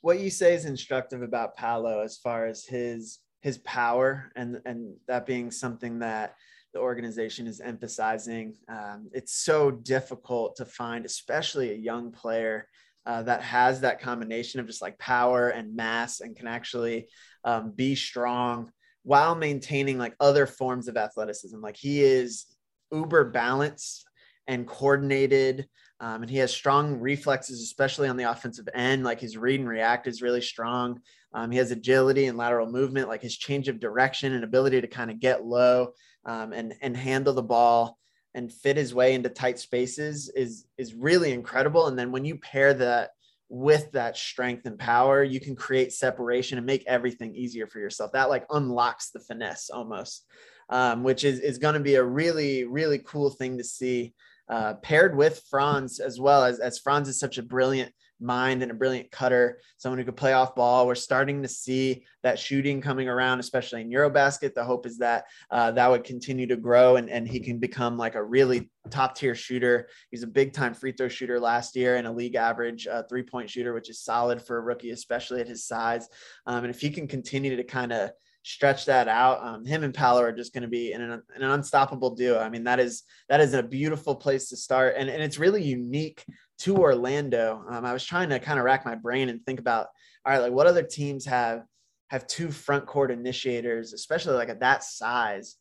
[0.00, 4.96] what you say is instructive about Paolo as far as his his power and and
[5.06, 6.34] that being something that
[6.72, 8.54] the organization is emphasizing.
[8.68, 12.68] Um, it's so difficult to find, especially a young player
[13.06, 17.08] uh, that has that combination of just like power and mass and can actually
[17.44, 18.70] um, be strong
[19.02, 21.58] while maintaining like other forms of athleticism.
[21.60, 22.44] Like he is
[22.92, 24.06] uber balanced
[24.46, 25.66] and coordinated.
[26.00, 29.04] Um, and he has strong reflexes, especially on the offensive end.
[29.04, 31.00] Like his read and react is really strong.
[31.32, 34.86] Um, he has agility and lateral movement, like his change of direction and ability to
[34.86, 35.92] kind of get low
[36.24, 37.98] um, and and handle the ball
[38.34, 41.86] and fit his way into tight spaces is is really incredible.
[41.86, 43.10] And then when you pair that
[43.50, 48.12] with that strength and power, you can create separation and make everything easier for yourself.
[48.12, 50.24] That like unlocks the finesse almost,
[50.68, 54.14] um, which is is going to be a really really cool thing to see.
[54.48, 58.70] Uh, paired with Franz as well as as Franz is such a brilliant mind and
[58.70, 60.86] a brilliant cutter, someone who could play off ball.
[60.86, 64.54] We're starting to see that shooting coming around, especially in Eurobasket.
[64.54, 67.96] The hope is that uh, that would continue to grow and, and he can become
[67.96, 69.88] like a really top tier shooter.
[70.10, 73.22] He's a big time free throw shooter last year and a league average uh, three
[73.22, 76.08] point shooter, which is solid for a rookie, especially at his size.
[76.46, 78.10] Um, and if he can continue to kind of
[78.48, 79.44] stretch that out.
[79.44, 82.38] Um, him and Paolo are just going to be in an, in an unstoppable duo.
[82.38, 85.62] I mean, that is that is a beautiful place to start, and, and it's really
[85.62, 86.24] unique
[86.58, 87.64] to Orlando.
[87.68, 89.88] Um, I was trying to kind of rack my brain and think about,
[90.24, 91.64] all right, like what other teams have
[92.08, 95.56] have two front court initiators, especially like at that size.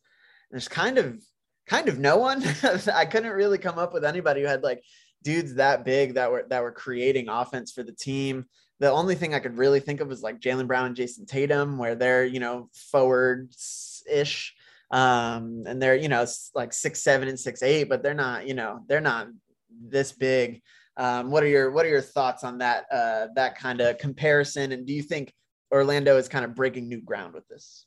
[0.49, 1.21] And there's kind of
[1.67, 2.43] kind of no one.
[2.93, 4.81] I couldn't really come up with anybody who had like
[5.23, 8.45] dudes that big that were that were creating offense for the team.
[8.79, 11.77] The only thing I could really think of was like Jaylen Brown and Jayson Tatum,
[11.77, 14.55] where they're you know forwards ish,
[14.91, 18.53] um, and they're you know like six seven and six eight, but they're not you
[18.53, 19.27] know they're not
[19.69, 20.61] this big.
[20.97, 24.71] Um, what are your what are your thoughts on that uh, that kind of comparison?
[24.71, 25.33] And do you think
[25.71, 27.85] Orlando is kind of breaking new ground with this?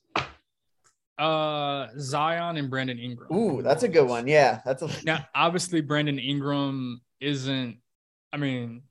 [1.19, 3.29] Uh, Zion and Brandon Ingram.
[3.37, 4.27] Ooh, that's a good one.
[4.27, 5.27] Yeah, that's a now.
[5.35, 7.79] Obviously, Brandon Ingram isn't.
[8.33, 8.83] I mean,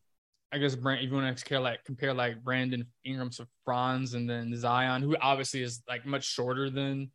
[0.52, 4.16] I guess Brand, if you want to compare like compare like Brandon Ingram to Franz
[4.16, 7.12] and then Zion, who obviously is like much shorter than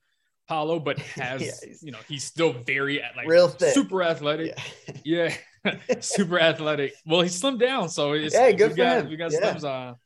[0.48, 3.74] Paolo, but has yeah, you know he's still very like real thick.
[3.74, 4.58] super athletic.
[4.84, 5.34] Yeah, yeah.
[6.00, 6.94] super athletic.
[7.06, 9.08] Well, he slimmed down, so it's yeah, good we for got, him.
[9.08, 9.40] We got yeah.
[9.40, 9.96] slims on,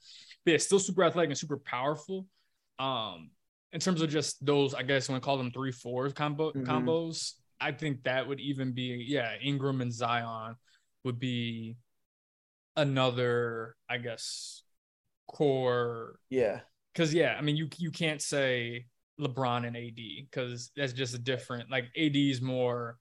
[0.45, 2.27] but yeah, still super athletic and super powerful.
[2.79, 3.31] Um,
[3.73, 6.53] in terms of just those, I guess I want to call them three four combo
[6.53, 6.65] mm-hmm.
[6.65, 7.35] combos.
[7.61, 10.55] I think that would even be yeah, Ingram and Zion
[11.05, 11.77] would be
[12.77, 14.63] another, I guess,
[15.27, 16.19] core.
[16.31, 16.61] Yeah.
[16.95, 18.87] Cause yeah, I mean you you can't say
[19.21, 19.97] LeBron and AD
[20.31, 22.97] because that's just a different like AD is more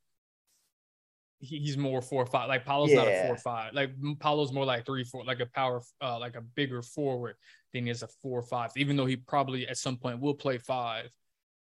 [1.40, 2.48] he's more four five.
[2.48, 2.98] Like Paolo's yeah.
[2.98, 3.74] not a four five.
[3.74, 7.36] Like Paolo's more like three four, like a power, uh, like a bigger forward
[7.74, 8.72] than he is a four five.
[8.76, 11.10] Even though he probably at some point will play five,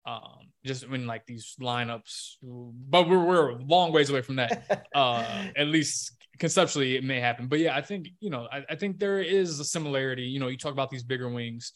[0.06, 2.34] um, just when like these lineups.
[2.42, 4.86] But we're we're a long ways away from that.
[4.94, 7.48] uh, at least conceptually, it may happen.
[7.48, 10.24] But yeah, I think you know, I, I think there is a similarity.
[10.24, 11.72] You know, you talk about these bigger wings.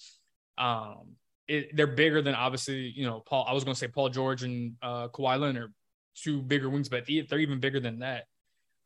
[0.59, 3.47] Um, it, they're bigger than obviously, you know, Paul.
[3.49, 5.73] I was going to say Paul George and uh, Kawhi Leonard,
[6.15, 8.25] two bigger wings, but they're even bigger than that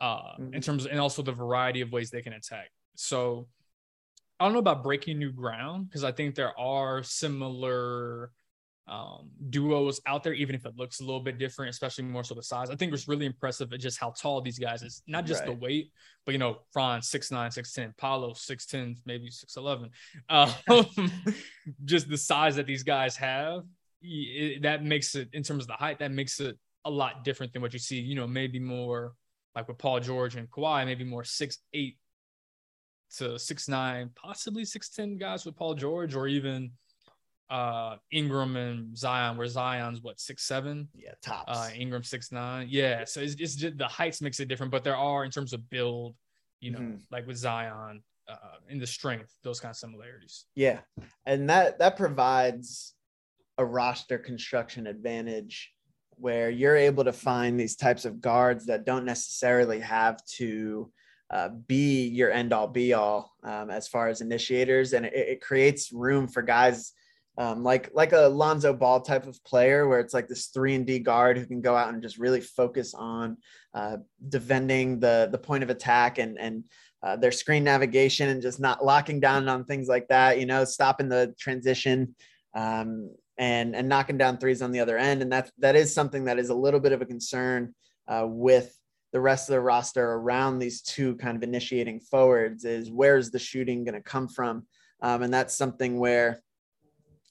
[0.00, 0.54] uh, mm-hmm.
[0.54, 2.70] in terms of, and also the variety of ways they can attack.
[2.94, 3.46] So
[4.38, 8.32] I don't know about breaking new ground because I think there are similar
[8.88, 12.34] um, duos out there, even if it looks a little bit different, especially more so
[12.34, 12.68] the size.
[12.68, 15.02] I think it's really impressive at just how tall these guys is.
[15.06, 15.46] Not just right.
[15.46, 15.92] the weight,
[16.26, 19.90] but you know, Franz six nine, six ten, Paolo six ten, maybe six eleven.
[20.28, 20.50] Um,
[21.84, 23.62] just the size that these guys have,
[24.02, 26.00] it, that makes it in terms of the height.
[26.00, 28.00] That makes it a lot different than what you see.
[28.00, 29.12] You know, maybe more
[29.54, 31.98] like with Paul George and Kawhi, maybe more six eight
[33.16, 36.70] to six nine, possibly six ten guys with Paul George, or even
[37.50, 41.52] uh Ingram and Zion, where Zion's what six seven, yeah, tops.
[41.54, 43.04] Uh, Ingram six nine, yeah.
[43.04, 45.68] So it's, it's just the heights makes it different, but there are in terms of
[45.68, 46.14] build,
[46.60, 46.96] you know, mm-hmm.
[47.10, 50.46] like with Zion, uh, in the strength, those kind of similarities.
[50.54, 50.78] Yeah,
[51.26, 52.94] and that that provides
[53.58, 55.71] a roster construction advantage
[56.22, 60.88] where you're able to find these types of guards that don't necessarily have to
[61.30, 65.40] uh, be your end all be all um, as far as initiators, and it, it
[65.40, 66.92] creates room for guys
[67.38, 70.86] um, like like a Lonzo Ball type of player, where it's like this three and
[70.86, 73.38] D guard who can go out and just really focus on
[73.74, 73.96] uh,
[74.28, 76.64] defending the the point of attack and and
[77.02, 80.38] uh, their screen navigation and just not locking down on things like that.
[80.38, 82.14] You know, stopping the transition
[82.54, 86.24] um, and and knocking down threes on the other end, and that that is something
[86.24, 87.74] that is a little bit of a concern
[88.08, 88.76] uh, with
[89.12, 92.64] the rest of the roster around these two kind of initiating forwards.
[92.64, 94.66] Is where's the shooting going to come from?
[95.00, 96.40] Um, and that's something where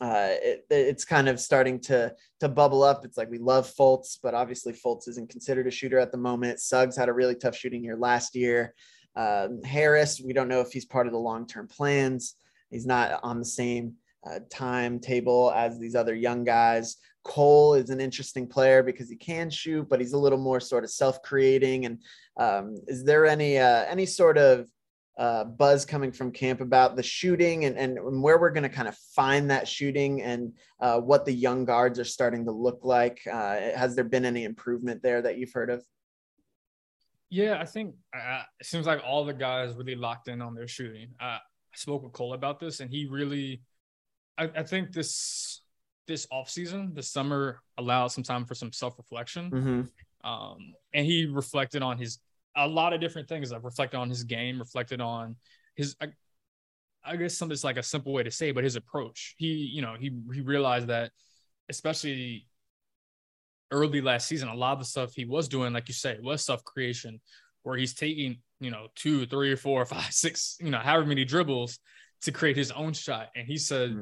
[0.01, 3.05] uh, it, it's kind of starting to to bubble up.
[3.05, 6.59] It's like we love Fultz, but obviously Fultz isn't considered a shooter at the moment.
[6.59, 8.73] Suggs had a really tough shooting year last year.
[9.15, 12.35] Uh, Harris, we don't know if he's part of the long term plans.
[12.71, 13.95] He's not on the same
[14.29, 16.97] uh, timetable as these other young guys.
[17.23, 20.83] Cole is an interesting player because he can shoot, but he's a little more sort
[20.83, 21.85] of self creating.
[21.85, 21.99] And
[22.37, 24.67] um, is there any uh, any sort of
[25.17, 28.87] uh, buzz coming from camp about the shooting and, and where we're going to kind
[28.87, 33.19] of find that shooting and uh, what the young guards are starting to look like.
[33.31, 35.83] Uh, has there been any improvement there that you've heard of?
[37.29, 40.67] Yeah, I think uh, it seems like all the guys really locked in on their
[40.67, 41.09] shooting.
[41.21, 43.61] Uh, I spoke with Cole about this, and he really,
[44.37, 45.61] I, I think this
[46.07, 49.51] this off season, the summer allowed some time for some self reflection.
[49.51, 50.29] Mm-hmm.
[50.29, 52.19] Um, and he reflected on his
[52.55, 53.51] a lot of different things.
[53.51, 55.35] I've reflected on his game, reflected on
[55.75, 55.95] his.
[56.01, 56.07] I,
[57.03, 59.35] I guess some it's like a simple way to say, but his approach.
[59.37, 61.11] He, you know, he he realized that,
[61.69, 62.47] especially
[63.71, 66.45] early last season, a lot of the stuff he was doing, like you say, was
[66.45, 67.19] self creation,
[67.63, 71.79] where he's taking you know two, three, four, five, six, you know, however many dribbles
[72.23, 73.29] to create his own shot.
[73.35, 74.01] And he said, mm-hmm.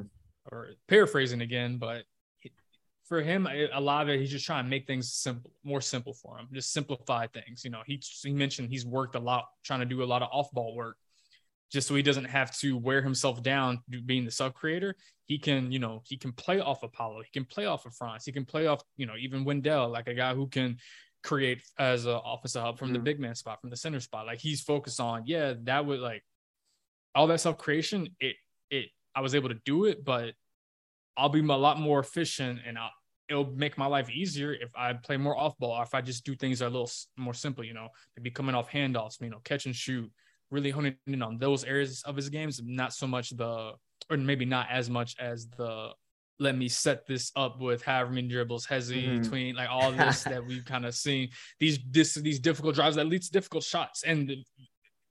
[0.50, 2.04] Or paraphrasing again, but
[3.10, 6.14] for him, a lot of it, he's just trying to make things simple, more simple
[6.14, 7.64] for him, just simplify things.
[7.64, 10.28] You know, he he mentioned he's worked a lot, trying to do a lot of
[10.30, 10.96] off ball work,
[11.72, 14.94] just so he doesn't have to wear himself down being the sub creator.
[15.26, 17.96] He can, you know, he can play off a Paolo, he can play off of
[17.96, 20.76] Franz, he can play off, you know, even Wendell, like a guy who can
[21.24, 22.94] create as an offensive hub from mm.
[22.94, 24.26] the big man spot, from the center spot.
[24.26, 26.22] Like he's focused on, yeah, that would like
[27.14, 28.08] all that self creation.
[28.20, 28.36] It
[29.14, 30.34] I was able to do it, but
[31.16, 32.90] I'll be a lot more efficient and I'll,
[33.28, 36.24] it'll make my life easier if I play more off ball or if I just
[36.24, 39.30] do things that are a little more simple, you know, maybe coming off handoffs, you
[39.30, 40.10] know, catch and shoot,
[40.50, 43.72] really honing in on those areas of his games, not so much the,
[44.10, 45.90] or maybe not as much as the,
[46.40, 49.22] let me set this up with however many dribbles, Hezzy, mm-hmm.
[49.22, 51.28] between like all this that we've kind of seen
[51.60, 54.02] these this these difficult drives that leads to difficult shots.
[54.04, 54.34] And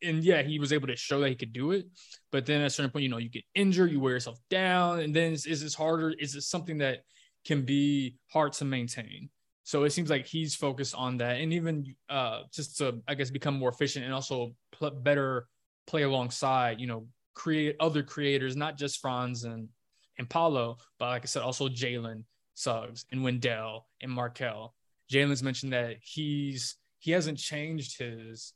[0.03, 1.85] and yeah, he was able to show that he could do it.
[2.31, 4.99] But then at a certain point, you know, you get injured, you wear yourself down,
[4.99, 6.11] and then is, is this harder?
[6.19, 6.99] Is this something that
[7.45, 9.29] can be hard to maintain.
[9.63, 13.29] So it seems like he's focused on that, and even uh, just to I guess
[13.29, 15.47] become more efficient and also pl- better
[15.85, 19.69] play alongside, you know, create other creators, not just Franz and
[20.17, 22.23] and Paolo, but like I said, also Jalen
[22.55, 24.73] Suggs and Wendell and Markelle.
[25.11, 28.53] Jalen's mentioned that he's he hasn't changed his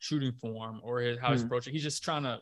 [0.00, 1.46] shooting form or his, how he's mm.
[1.46, 1.72] approaching.
[1.72, 2.40] He's just trying to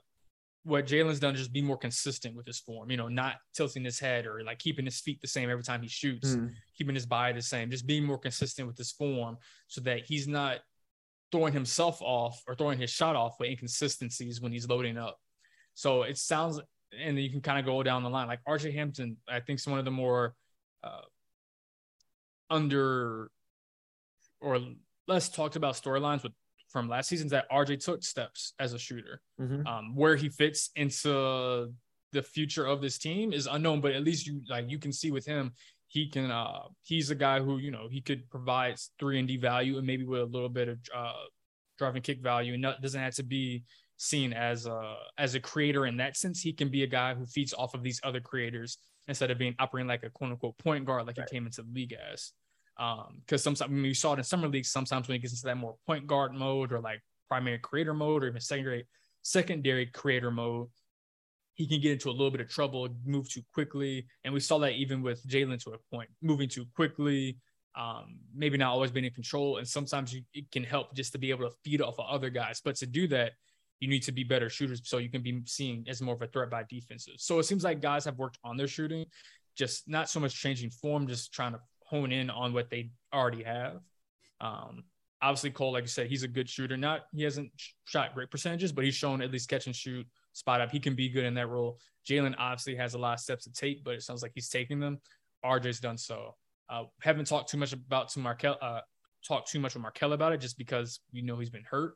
[0.65, 3.99] what Jalen's done just be more consistent with his form, you know, not tilting his
[3.99, 6.51] head or like keeping his feet the same every time he shoots, mm.
[6.77, 9.39] keeping his body the same, just being more consistent with his form
[9.69, 10.59] so that he's not
[11.31, 15.19] throwing himself off or throwing his shot off with inconsistencies when he's loading up.
[15.75, 16.61] So it sounds,
[16.99, 18.29] and you can kind of go down the line.
[18.29, 20.35] Like RJ Hampton, I think is one of the more
[20.83, 21.03] uh,
[22.51, 23.31] under
[24.41, 24.61] or
[25.07, 26.33] less talked about storylines with
[26.69, 29.21] from last season is that RJ took steps as a shooter.
[29.41, 29.67] Mm-hmm.
[29.67, 31.73] Um, where he fits into
[32.13, 35.11] the future of this team is unknown, but at least you like you can see
[35.11, 35.53] with him,
[35.89, 39.37] he can uh he's a guy who, you know, he could provide three and D
[39.37, 41.13] value and maybe with a little bit of uh
[41.79, 43.65] driving kick value and not, doesn't have to be
[43.97, 46.41] seen as a as a creator in that sense.
[46.41, 49.55] He can be a guy who feeds off of these other creators instead of being
[49.59, 51.29] operating like a quote unquote point guard like right.
[51.29, 52.33] he came into the league as.
[52.79, 54.71] Um, because sometimes I mean, we saw it in summer leagues.
[54.71, 58.25] Sometimes when he gets into that more point guard mode or like primary creator mode
[58.25, 58.87] or even secondary
[59.23, 60.69] secondary creator mode,
[61.55, 64.59] he can get into a little bit of trouble, move too quickly, and we saw
[64.59, 67.37] that even with Jalen to a point, moving too quickly,
[67.77, 71.19] um, maybe not always being in control, and sometimes you, it can help just to
[71.19, 72.61] be able to feed off of other guys.
[72.65, 73.33] But to do that,
[73.81, 76.27] you need to be better shooters so you can be seen as more of a
[76.27, 77.25] threat by defenses.
[77.25, 79.07] So it seems like guys have worked on their shooting,
[79.57, 83.43] just not so much changing form, just trying to hone in on what they already
[83.43, 83.81] have.
[84.41, 84.85] Um,
[85.23, 86.77] obviously, Cole, like you said, he's a good shooter.
[86.77, 87.51] Not he hasn't
[87.85, 90.71] shot great percentages, but he's shown at least catch and shoot, spot up.
[90.71, 91.79] He can be good in that role.
[92.09, 94.81] Jalen obviously has a lot of steps to take, but it sounds like he's taking
[94.81, 94.99] them.
[95.45, 96.35] RJ's done so.
[96.69, 98.81] Uh, haven't talked too much about to Markelle, uh,
[99.27, 101.95] talked too much with Markelle about it just because we know he's been hurt,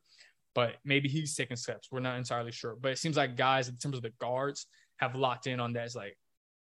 [0.54, 1.88] but maybe he's taking steps.
[1.90, 4.66] We're not entirely sure, but it seems like guys in terms of the guards
[4.96, 5.84] have locked in on that.
[5.84, 6.16] It's like,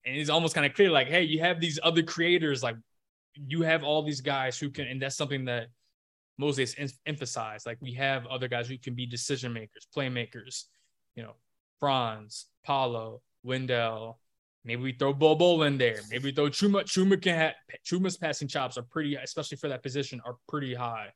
[0.07, 2.62] and it's almost kind of clear, like, hey, you have these other creators.
[2.62, 2.76] Like,
[3.47, 5.68] you have all these guys who can, and that's something that
[6.39, 6.66] Mosley
[7.07, 7.66] emphasized.
[7.66, 10.64] Like we have other guys who can be decision makers, playmakers.
[11.14, 11.34] You know,
[11.80, 14.20] Franz, Paolo, Wendell.
[14.64, 16.01] Maybe we throw Bobo in there.
[16.11, 16.84] Maybe we throw Chuma.
[16.84, 21.09] Chuma can have Chuma's passing chops are pretty, especially for that position, are pretty high.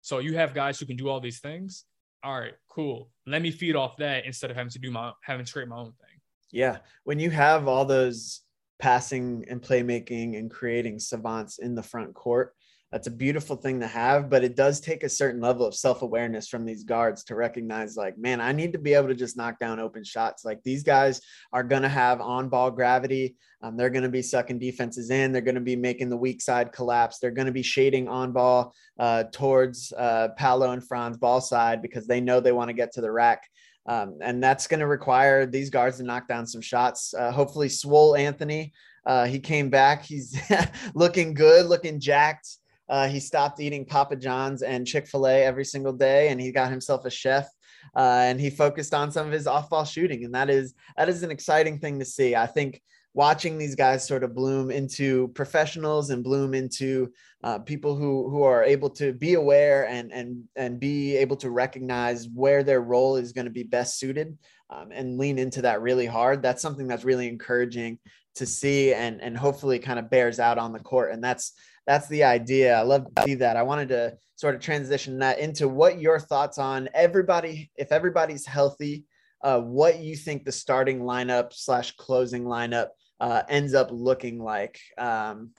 [0.00, 1.84] So you have guys who can do all these things.
[2.22, 3.10] All right, cool.
[3.26, 5.76] Let me feed off that instead of having to do my having to create my
[5.76, 6.20] own thing.
[6.52, 8.42] Yeah, when you have all those
[8.80, 12.54] passing and playmaking and creating savants in the front court.
[12.92, 16.02] That's a beautiful thing to have, but it does take a certain level of self
[16.02, 19.36] awareness from these guards to recognize, like, man, I need to be able to just
[19.36, 20.44] knock down open shots.
[20.44, 21.20] Like, these guys
[21.52, 23.36] are going to have on ball gravity.
[23.62, 25.30] Um, they're going to be sucking defenses in.
[25.30, 27.18] They're going to be making the weak side collapse.
[27.18, 31.82] They're going to be shading on ball uh, towards uh, Paolo and Franz ball side
[31.82, 33.44] because they know they want to get to the rack.
[33.86, 37.14] Um, and that's going to require these guards to knock down some shots.
[37.14, 38.72] Uh, hopefully, Swole Anthony,
[39.06, 40.04] uh, he came back.
[40.04, 40.38] He's
[40.94, 42.48] looking good, looking jacked.
[42.88, 46.52] Uh, he stopped eating Papa John's and Chick fil A every single day, and he
[46.52, 47.48] got himself a chef.
[47.96, 51.22] Uh, and he focused on some of his off-ball shooting, and that is that is
[51.22, 52.36] an exciting thing to see.
[52.36, 52.82] I think
[53.14, 58.42] watching these guys sort of bloom into professionals and bloom into uh, people who who
[58.42, 63.16] are able to be aware and and and be able to recognize where their role
[63.16, 64.36] is going to be best suited
[64.70, 66.42] um, and lean into that really hard.
[66.42, 67.98] That's something that's really encouraging
[68.36, 71.12] to see and and hopefully kind of bears out on the court.
[71.12, 71.52] And that's
[71.86, 72.76] that's the idea.
[72.76, 73.56] I love to see that.
[73.56, 78.46] I wanted to sort of transition that into what your thoughts on everybody if everybody's
[78.46, 79.04] healthy
[79.42, 82.88] uh, what you think the starting lineup slash closing lineup
[83.20, 84.80] uh, ends up looking like.
[84.98, 85.50] Um,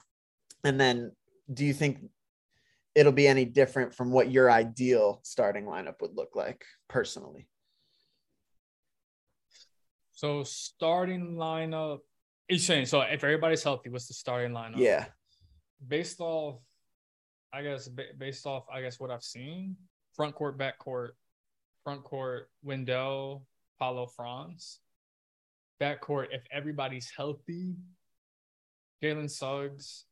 [0.64, 1.12] and then
[1.52, 1.98] do you think
[2.94, 7.48] it'll be any different from what your ideal starting lineup would look like personally?
[10.12, 11.98] So starting lineup,
[12.48, 14.78] you're saying so if everybody's healthy, what's the starting lineup?
[14.78, 15.06] Yeah.
[15.86, 16.60] Based off,
[17.52, 17.88] I guess
[18.18, 19.76] based off, I guess what I've seen,
[20.14, 21.16] front court, back court,
[21.82, 23.44] front court, Wendell,
[23.78, 24.78] Paolo Franz.
[25.82, 27.74] Back court, if everybody's healthy,
[29.02, 30.04] Jalen Suggs.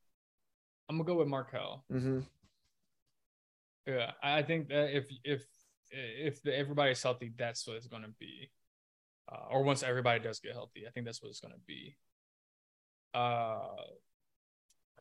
[0.89, 1.85] I'm gonna go with Markelle.
[1.93, 2.19] Mm-hmm.
[3.87, 5.45] Yeah, I think that if if
[5.93, 8.51] if the, everybody's healthy, that's what it's gonna be.
[9.31, 11.95] Uh, or once everybody does get healthy, I think that's what it's gonna be.
[13.15, 13.69] Uh,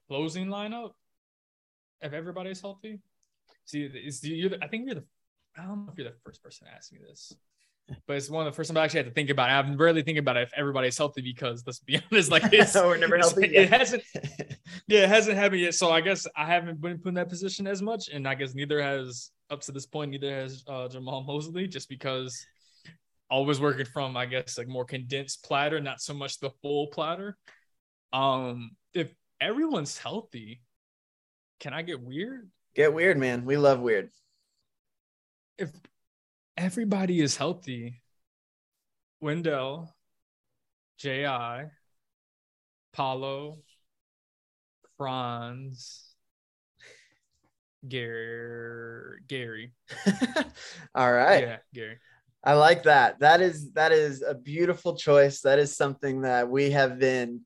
[0.07, 0.91] closing lineup,
[1.99, 3.01] if everybody's healthy.
[3.65, 5.05] See, is you're the, I think you're the
[5.57, 7.34] I don't know if you're the first person to ask me this,
[8.07, 9.53] but it's one of the first time I actually had to think about it.
[9.53, 12.75] I've been rarely thinking about it if everybody's healthy because let's be honest, like it's
[12.75, 13.55] we're never healthy.
[13.55, 14.03] It hasn't,
[14.87, 15.75] yeah, it hasn't happened yet.
[15.75, 18.53] So I guess I haven't been put in that position as much, and I guess
[18.55, 22.45] neither has up to this point, neither has uh, Jamahl Mosley, just because
[23.29, 27.37] always working from I guess like more condensed platter, not so much the full platter.
[28.11, 30.61] Um, if everyone's healthy,
[31.59, 32.49] can I get weird?
[32.75, 33.45] Get weird, man.
[33.45, 34.09] We love weird
[35.59, 35.69] if
[36.60, 38.01] everybody is healthy,
[39.22, 39.95] Wendell,
[40.97, 41.68] J.I.,
[42.91, 43.60] Paolo,
[44.97, 46.03] Franz,
[47.88, 49.72] Gary, Gary.
[50.95, 51.43] All right.
[51.43, 51.97] Yeah, Gary.
[52.43, 53.20] I like that.
[53.20, 55.41] That is that is a beautiful choice.
[55.41, 57.41] That is something that we have been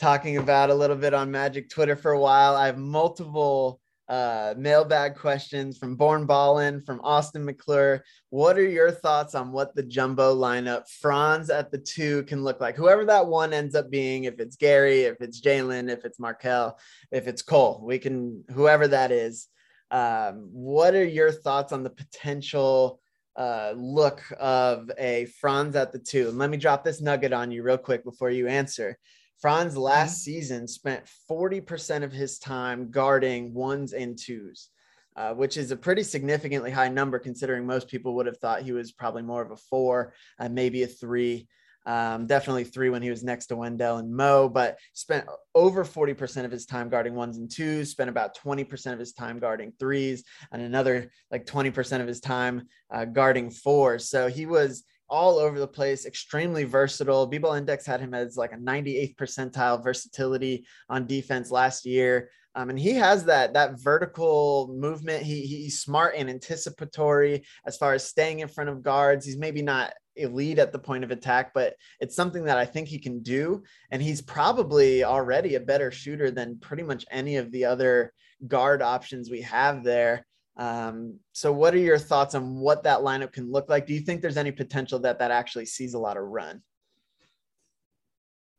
[0.00, 2.56] talking about a little bit on Magic Twitter for a while.
[2.56, 8.04] I have multiple uh, mailbag questions from Born Ballin, from Austin McClure.
[8.30, 12.60] What are your thoughts on what the jumbo lineup, Franz at the two, can look
[12.60, 12.76] like?
[12.76, 16.78] Whoever that one ends up being, if it's Gary, if it's Jalen, if it's Markelle,
[17.10, 19.48] if it's Cole, we can, whoever that is.
[19.90, 23.00] Um, what are your thoughts on the potential
[23.36, 26.28] uh, look of a Franz at the two?
[26.28, 28.98] And let me drop this nugget on you real quick before you answer.
[29.42, 30.34] Franz last mm-hmm.
[30.34, 34.68] season spent 40% of his time guarding ones and twos,
[35.16, 38.70] uh, which is a pretty significantly high number considering most people would have thought he
[38.70, 41.48] was probably more of a four, uh, maybe a three.
[41.84, 46.44] Um, definitely three when he was next to Wendell and Mo, but spent over 40%
[46.44, 50.22] of his time guarding ones and twos, spent about 20% of his time guarding threes,
[50.52, 54.08] and another like 20% of his time uh, guarding fours.
[54.08, 57.26] So he was all over the place, extremely versatile.
[57.26, 62.30] B-Ball Index had him as like a 98th percentile versatility on defense last year.
[62.54, 65.22] Um, and he has that that vertical movement.
[65.22, 69.24] He he's smart and anticipatory as far as staying in front of guards.
[69.24, 72.88] He's maybe not elite at the point of attack, but it's something that I think
[72.88, 73.62] he can do.
[73.90, 78.12] And he's probably already a better shooter than pretty much any of the other
[78.48, 80.26] guard options we have there.
[80.56, 83.86] Um, so, what are your thoughts on what that lineup can look like?
[83.86, 86.62] Do you think there's any potential that that actually sees a lot of run?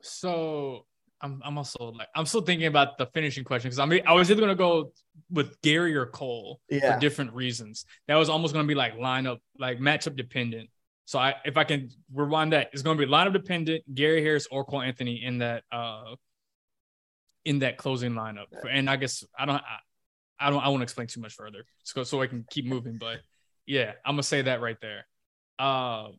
[0.01, 0.85] So,
[1.23, 4.13] I'm, I'm also like I'm still thinking about the finishing question because I mean I
[4.13, 4.91] was either gonna go
[5.31, 6.95] with Gary or Cole yeah.
[6.95, 7.85] for different reasons.
[8.07, 10.69] That was almost gonna be like lineup, like matchup dependent.
[11.05, 14.65] So I if I can rewind that, it's gonna be lineup dependent, Gary Harris or
[14.65, 16.15] Cole Anthony in that uh
[17.45, 18.47] in that closing lineup.
[18.69, 19.77] And I guess I don't I
[20.49, 22.97] don't I won't explain too much further so so I can keep moving.
[22.97, 23.19] But
[23.65, 25.05] yeah, I'm gonna say that right there.
[25.59, 26.09] Uh,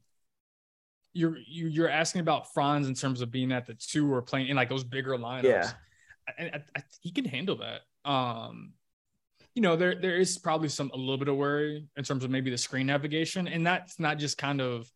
[1.13, 4.13] you're you, are you are asking about Franz in terms of being at the two
[4.13, 5.45] or playing in like those bigger lineups.
[5.45, 5.71] Yeah,
[6.39, 7.83] I, I, I, he can handle that.
[8.09, 8.73] Um,
[9.55, 12.31] you know, there there is probably some a little bit of worry in terms of
[12.31, 14.91] maybe the screen navigation, and that's not just kind of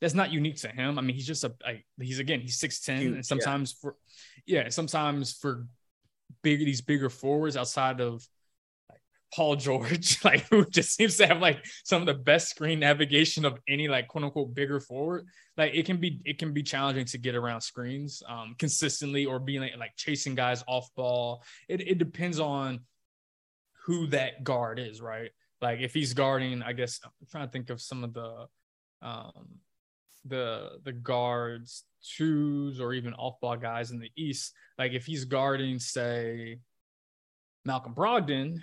[0.00, 0.98] that's not unique to him.
[0.98, 3.80] I mean, he's just a I, he's again he's six ten, and sometimes yeah.
[3.80, 3.96] for
[4.46, 5.66] yeah, sometimes for
[6.42, 8.26] big these bigger forwards outside of
[9.32, 13.44] Paul George, like who just seems to have like some of the best screen navigation
[13.44, 15.26] of any like quote unquote bigger forward.
[15.56, 19.38] Like it can be it can be challenging to get around screens um consistently or
[19.38, 21.42] being like, like chasing guys off ball.
[21.68, 22.80] It it depends on
[23.84, 25.30] who that guard is, right?
[25.60, 28.46] Like if he's guarding, I guess I'm trying to think of some of the
[29.00, 29.60] um
[30.24, 31.84] the the guards
[32.16, 34.52] twos or even off ball guys in the East.
[34.78, 36.58] Like if he's guarding, say
[37.64, 38.58] Malcolm Brogdon,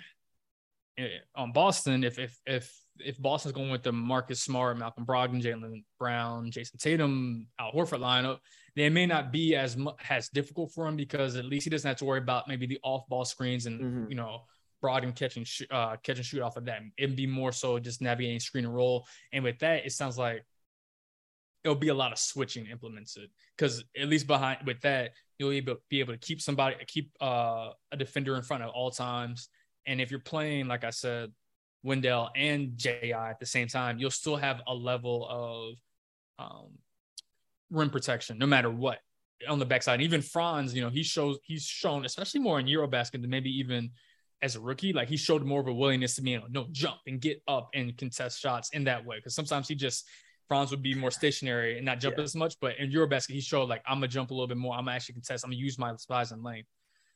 [1.34, 5.84] on Boston, if if if if Boston's going with the Marcus Smart, Malcolm Brogdon, Jaylen
[5.98, 8.38] Brown, Jayson Tatum, Al Horford lineup,
[8.76, 9.76] they may not be as
[10.08, 12.80] as difficult for him because at least he doesn't have to worry about maybe the
[12.82, 14.10] off ball screens and mm-hmm.
[14.10, 14.42] you know
[14.82, 16.80] Brogdon catching uh catch and shoot off of that.
[16.96, 19.06] It'd be more so just navigating screen and roll.
[19.32, 20.44] And with that, it sounds like
[21.64, 25.56] it'll be a lot of switching implemented because at least behind with that You'll be
[25.56, 29.48] able, be able to keep somebody, keep uh, a defender in front at all times.
[29.86, 31.32] And if you're playing, like I said,
[31.82, 35.74] Wendell and JI at the same time, you'll still have a level of
[36.38, 36.68] um,
[37.70, 38.98] rim protection no matter what
[39.48, 39.94] on the backside.
[39.94, 43.50] And even Franz, you know, he shows he's shown, especially more in Eurobasket than maybe
[43.58, 43.90] even
[44.42, 46.66] as a rookie, like he showed more of a willingness to be, you know, no
[46.70, 49.16] jump and get up and contest shots in that way.
[49.16, 50.06] Because sometimes he just
[50.48, 52.24] Franz would be more stationary and not jump yeah.
[52.24, 52.56] as much.
[52.60, 54.74] But in Eurobasket, he showed like I'm gonna jump a little bit more.
[54.74, 55.44] I'm gonna actually contest.
[55.44, 56.68] I'm gonna use my size and length.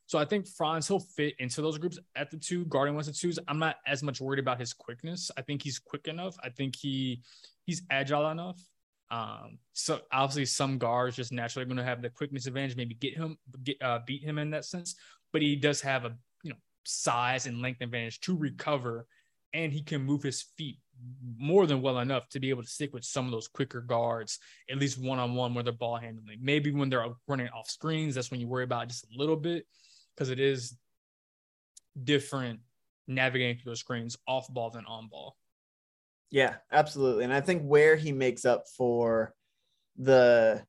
[0.07, 3.16] So I think Franz he'll fit into those groups at the two guarding ones and
[3.16, 3.38] twos.
[3.48, 5.30] I'm not as much worried about his quickness.
[5.36, 6.36] I think he's quick enough.
[6.42, 7.22] I think he
[7.64, 8.61] he's agile enough.
[9.11, 13.16] Um, so obviously some guards just naturally going to have the quickness advantage, maybe get
[13.16, 14.96] him, get uh, beat him in that sense.
[15.32, 19.07] But he does have a you know size and length advantage to recover,
[19.55, 20.78] and he can move his feet
[21.36, 24.38] more than well enough to be able to stick with some of those quicker guards,
[24.70, 26.38] at least one on one where they're ball handling.
[26.40, 29.66] Maybe when they're running off screens, that's when you worry about just a little bit
[30.14, 30.76] because it is
[32.02, 32.60] different
[33.06, 35.36] navigating through those screens off ball than on ball.
[36.30, 37.24] Yeah, absolutely.
[37.24, 39.34] And I think where he makes up for
[39.96, 40.64] the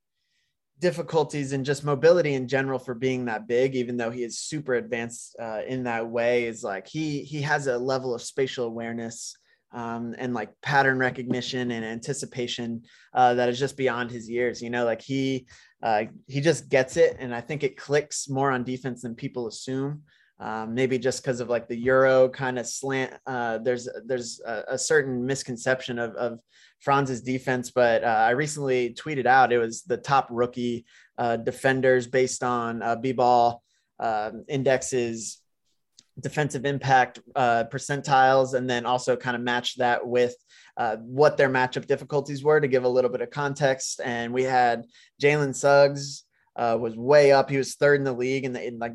[0.79, 4.75] difficulties and just mobility in general for being that big, even though he is super
[4.75, 9.35] advanced uh, in that way, is like he he has a level of spatial awareness
[9.75, 12.81] um, and like pattern recognition and anticipation
[13.13, 14.61] uh, that is just beyond his years.
[14.61, 15.47] You know, like he
[15.83, 19.47] uh, he just gets it, and I think it clicks more on defense than people
[19.47, 20.01] assume.
[20.37, 23.13] Um, maybe just because of like the Euro kind of slant.
[23.25, 26.39] Uh, there's there's a, a, certain misconception of, of
[26.81, 30.85] Franz's defense, but uh, I recently tweeted out it was the top rookie
[31.17, 33.63] uh, defenders based on uh, B-ball
[34.01, 35.41] um, indexes
[36.19, 40.35] defensive impact uh, percentiles and then also kind of match that with
[40.77, 44.01] uh, what their matchup difficulties were to give a little bit of context.
[44.03, 44.85] And we had
[45.21, 46.23] Jalen Suggs
[46.55, 47.49] uh, was way up.
[47.49, 48.93] He was third in the league in the in like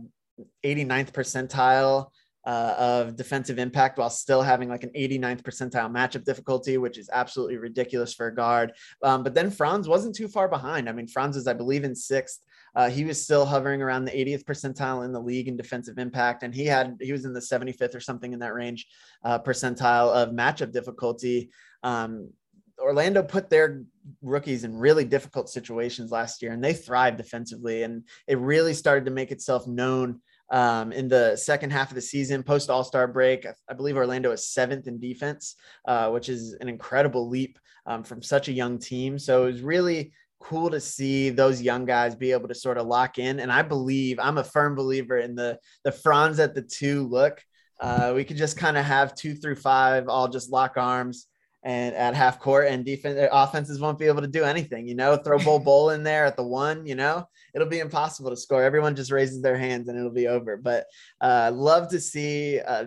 [0.64, 2.10] 89th percentile
[2.46, 7.10] uh, of defensive impact while still having like an 89th percentile matchup difficulty, which is
[7.12, 8.72] absolutely ridiculous for a guard.
[9.02, 10.88] Um, but then Franz wasn't too far behind.
[10.88, 12.40] I mean, Franz is, I believe, in sixth
[12.74, 16.42] uh, he was still hovering around the 80th percentile in the league in defensive impact,
[16.42, 18.86] and he had he was in the 75th or something in that range
[19.24, 21.50] uh, percentile of matchup difficulty.
[21.82, 22.30] Um,
[22.78, 23.82] Orlando put their
[24.22, 29.04] rookies in really difficult situations last year, and they thrived defensively, and it really started
[29.04, 30.20] to make itself known.
[30.52, 34.32] Um, in the second half of the season, post All Star break, I believe Orlando
[34.32, 35.54] is seventh in defense,
[35.86, 37.56] uh, which is an incredible leap
[37.86, 39.16] um, from such a young team.
[39.18, 42.86] So it was really cool to see those young guys be able to sort of
[42.86, 43.40] lock in.
[43.40, 47.40] And I believe I'm a firm believer in the the Franz at the two look.
[47.80, 51.26] Uh, we could just kind of have two through five all just lock arms
[51.62, 54.94] and at half court and defense uh, offenses won't be able to do anything, you
[54.94, 58.36] know, throw Bol Bol in there at the one, you know, it'll be impossible to
[58.36, 58.62] score.
[58.62, 60.56] Everyone just raises their hands and it'll be over.
[60.56, 60.86] But
[61.20, 62.86] uh, love to see uh,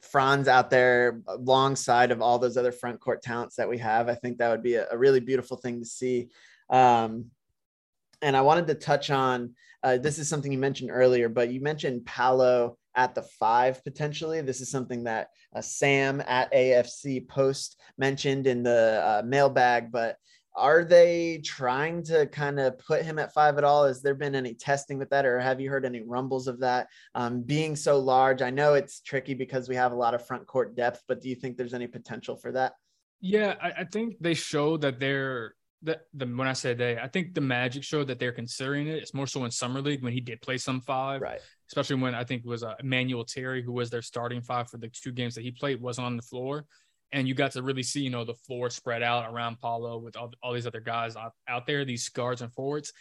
[0.00, 4.08] Franz out there alongside of all those other front court talents that we have.
[4.08, 6.28] I think that would be a, a really beautiful thing to see.
[6.70, 7.26] Um,
[8.22, 11.60] and I wanted to touch on uh, this is something you mentioned earlier, but you
[11.60, 14.40] mentioned Paolo at the five potentially.
[14.40, 20.16] This is something that uh, Sam at AFC Post mentioned in the uh, mailbag, but
[20.56, 23.86] are they trying to kind of put him at five at all?
[23.86, 26.88] Has there been any testing with that, or have you heard any rumbles of that
[27.14, 28.42] um, being so large?
[28.42, 31.28] I know it's tricky because we have a lot of front court depth, but do
[31.28, 32.72] you think there's any potential for that?
[33.20, 37.08] Yeah, I, I think they show that they're the, the when I say they, I
[37.08, 38.96] think the Magic showed that they're considering it.
[38.96, 41.40] It's more so in summer league when he did play some five, right?
[41.68, 44.78] Especially when I think it was uh, Emmanuel Terry, who was their starting five for
[44.78, 46.66] the two games that he played, wasn't on the floor,
[47.12, 50.16] and you got to really see, you know, the floor spread out around Paolo with
[50.16, 52.92] all, all these other guys out, out there, these guards and forwards.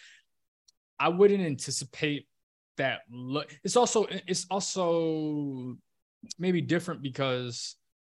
[0.99, 2.27] I wouldn't anticipate
[2.77, 3.01] that.
[3.09, 5.77] Look, it's also it's also
[6.39, 7.75] maybe different because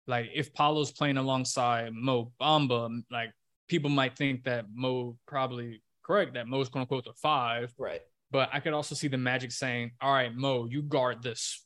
[0.08, 3.32] like if Paolo's playing alongside Mo Bamba, like
[3.70, 7.74] people might think that Mo probably correct that Mo's quote unquote the five.
[7.78, 8.02] Right.
[8.32, 11.66] But I could also see the Magic saying, "All right, Mo, you guard this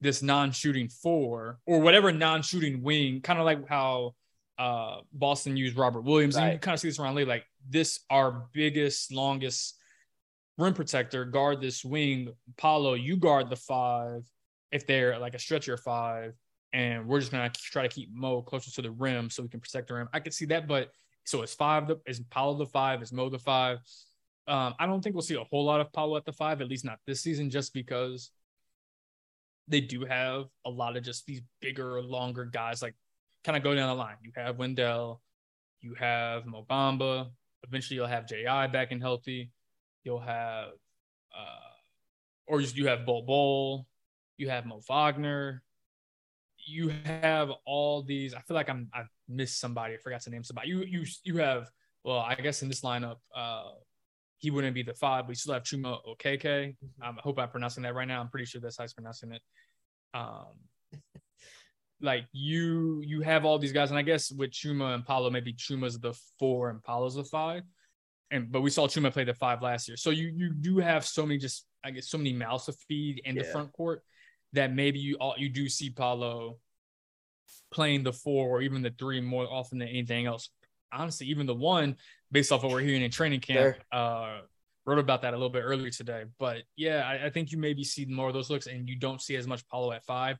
[0.00, 4.14] this non-shooting four or whatever non-shooting wing, kind of like how
[4.58, 6.36] uh, Boston used Robert Williams.
[6.36, 6.44] Right.
[6.44, 9.76] And you kind of see this around late, like this our biggest, longest
[10.58, 11.24] rim protector.
[11.24, 12.94] Guard this wing, Paolo.
[12.94, 14.22] You guard the five
[14.72, 16.34] if they're like a stretcher five,
[16.72, 19.60] and we're just gonna try to keep Mo closer to the rim so we can
[19.60, 20.08] protect the rim.
[20.12, 20.90] I could see that, but
[21.26, 23.02] so is five the is Paolo the five?
[23.02, 23.78] Is Mo the five?
[24.48, 26.68] Um, I don't think we'll see a whole lot of Paolo at the five, at
[26.68, 28.30] least not this season, just because
[29.66, 32.80] they do have a lot of just these bigger, longer guys.
[32.80, 32.94] Like
[33.44, 34.16] kind of go down the line.
[34.22, 35.20] You have Wendell,
[35.80, 37.28] you have Mo Bamba.
[37.66, 39.50] Eventually, you'll have Ji back and healthy.
[40.04, 40.68] You'll have
[41.36, 41.66] uh,
[42.46, 43.88] or you have Bol Bol,
[44.38, 45.64] you have Mo Wagner,
[46.64, 48.32] you have all these.
[48.32, 49.94] I feel like I'm I missed somebody.
[49.94, 50.68] I forgot to name somebody.
[50.68, 51.70] You you you have
[52.04, 53.70] well, I guess in this lineup, uh,
[54.38, 56.76] he wouldn't be the five, but you still have Chuma Okeke.
[57.02, 58.20] Um, I hope I'm pronouncing that right now.
[58.20, 59.42] I'm pretty sure that's how he's pronouncing it.
[60.14, 60.54] Um,
[62.00, 65.52] like you you have all these guys, and I guess with Chuma and Paolo, maybe
[65.52, 67.62] Chuma's the four and Paolo's the five.
[68.30, 69.96] And but we saw Chuma play the five last year.
[69.96, 73.22] So you you do have so many just I guess so many mouths to feed
[73.24, 73.42] in yeah.
[73.42, 74.02] the front court
[74.52, 76.58] that maybe you all you do see Paolo
[77.70, 80.50] playing the four or even the three more often than anything else.
[80.92, 81.96] Honestly, even the one,
[82.30, 84.38] based off what we're hearing in training camp, uh,
[84.84, 86.24] wrote about that a little bit earlier today.
[86.38, 89.20] But yeah, I, I, think you maybe see more of those looks, and you don't
[89.20, 90.38] see as much Paolo at five.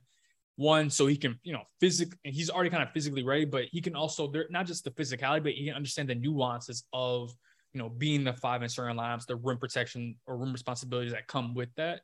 [0.55, 3.81] One, so he can, you know, physically, he's already kind of physically ready, but he
[3.81, 7.31] can also, there not just the physicality, but he can understand the nuances of,
[7.73, 11.27] you know, being the five in certain lines, the rim protection or rim responsibilities that
[11.27, 12.01] come with that.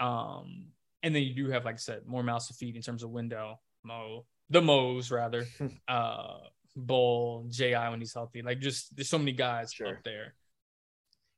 [0.00, 0.68] Um,
[1.02, 3.10] and then you do have, like I said, more mouths to feed in terms of
[3.10, 5.46] Wendell, Mo, the Mo's rather,
[5.88, 6.38] uh,
[6.76, 8.42] Bol, Ji when he's healthy.
[8.42, 9.88] Like just there's so many guys sure.
[9.88, 10.34] up there.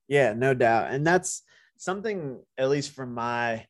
[0.08, 1.42] Yeah, no doubt, and that's
[1.76, 3.66] something at least from my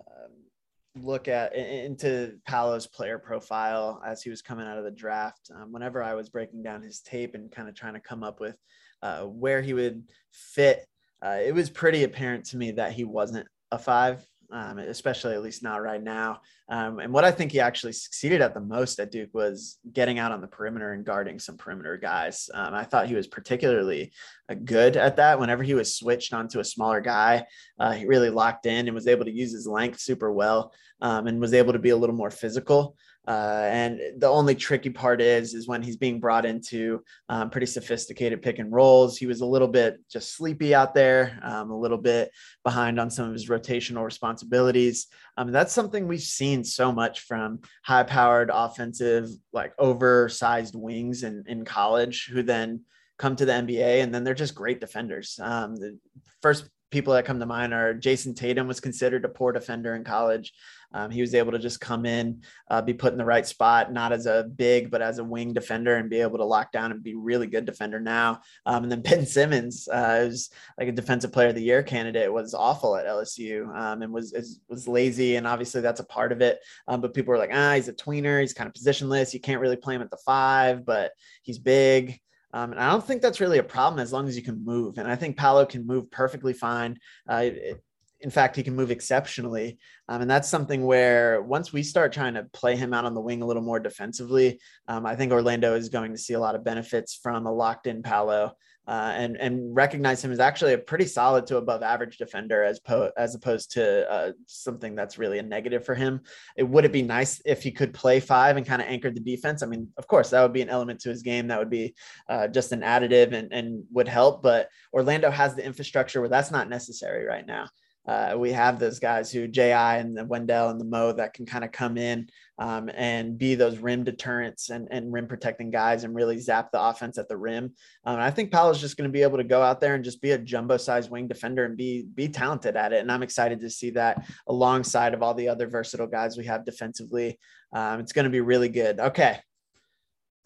[0.00, 5.50] um, look at into Paolo's player profile as he was coming out of the draft.
[5.54, 8.38] Um, whenever I was breaking down his tape and kind of trying to come up
[8.38, 8.56] with
[9.02, 10.86] uh, where he would fit,
[11.24, 15.42] uh, it was pretty apparent to me that he wasn't a five um, especially at
[15.42, 16.40] least not right now.
[16.68, 20.18] Um, and what I think he actually succeeded at the most at Duke was getting
[20.18, 22.48] out on the perimeter and guarding some perimeter guys.
[22.52, 24.12] Um, I thought he was particularly
[24.50, 25.38] uh, good at that.
[25.38, 27.46] Whenever he was switched onto a smaller guy,
[27.78, 31.26] uh, he really locked in and was able to use his length super well um,
[31.26, 32.96] and was able to be a little more physical.
[33.28, 37.66] Uh, and the only tricky part is is when he's being brought into um, pretty
[37.66, 39.18] sophisticated pick and rolls.
[39.18, 42.30] He was a little bit just sleepy out there, um, a little bit
[42.64, 45.08] behind on some of his rotational responsibilities.
[45.36, 51.66] Um, that's something we've seen so much from high-powered offensive, like oversized wings in, in
[51.66, 52.80] college, who then
[53.18, 55.38] come to the NBA and then they're just great defenders.
[55.42, 55.98] Um, the
[56.40, 60.04] first people that come to mind are Jayson Tatum was considered a poor defender in
[60.04, 60.52] college.
[60.92, 63.92] Um, he was able to just come in, uh, be put in the right spot,
[63.92, 66.92] not as a big, but as a wing defender and be able to lock down
[66.92, 68.40] and be really good defender now.
[68.64, 72.32] Um, and then Ben Simmons uh, was like a defensive player of the year candidate
[72.32, 75.36] was awful at LSU um, and was, is, was lazy.
[75.36, 76.58] And obviously that's a part of it.
[76.86, 78.40] Um, but people were like, ah, he's a tweener.
[78.40, 79.34] He's kind of positionless.
[79.34, 81.12] You can't really play him at the five, but
[81.42, 82.18] he's big.
[82.52, 84.96] Um, and I don't think that's really a problem as long as you can move.
[84.98, 86.98] And I think Paolo can move perfectly fine.
[87.28, 87.82] Uh, it,
[88.20, 89.78] in fact, he can move exceptionally.
[90.08, 93.20] Um, and that's something where once we start trying to play him out on the
[93.20, 96.54] wing a little more defensively, um, I think Orlando is going to see a lot
[96.54, 98.52] of benefits from a locked in Paolo
[98.88, 102.80] uh, and, and recognize him as actually a pretty solid to above average defender as,
[102.80, 106.20] po- as opposed to uh, something that's really a negative for him.
[106.56, 109.20] It would it be nice if he could play five and kind of anchor the
[109.20, 109.62] defense?
[109.62, 111.48] I mean, of course, that would be an element to his game.
[111.48, 111.94] That would be
[112.30, 114.42] uh, just an additive and, and would help.
[114.42, 117.68] But Orlando has the infrastructure where that's not necessary right now
[118.08, 121.44] uh, we have those guys who Ji and the Wendell and the Mo that can
[121.44, 126.04] kind of come in um, and be those rim deterrents and, and rim protecting guys
[126.04, 127.74] and really zap the offense at the rim.
[128.06, 130.22] Um, I think Paolo's just going to be able to go out there and just
[130.22, 133.00] be a jumbo size wing defender and be be talented at it.
[133.00, 136.64] And I'm excited to see that alongside of all the other versatile guys we have
[136.64, 137.38] defensively.
[137.74, 139.00] Um, it's going to be really good.
[139.00, 139.38] Okay.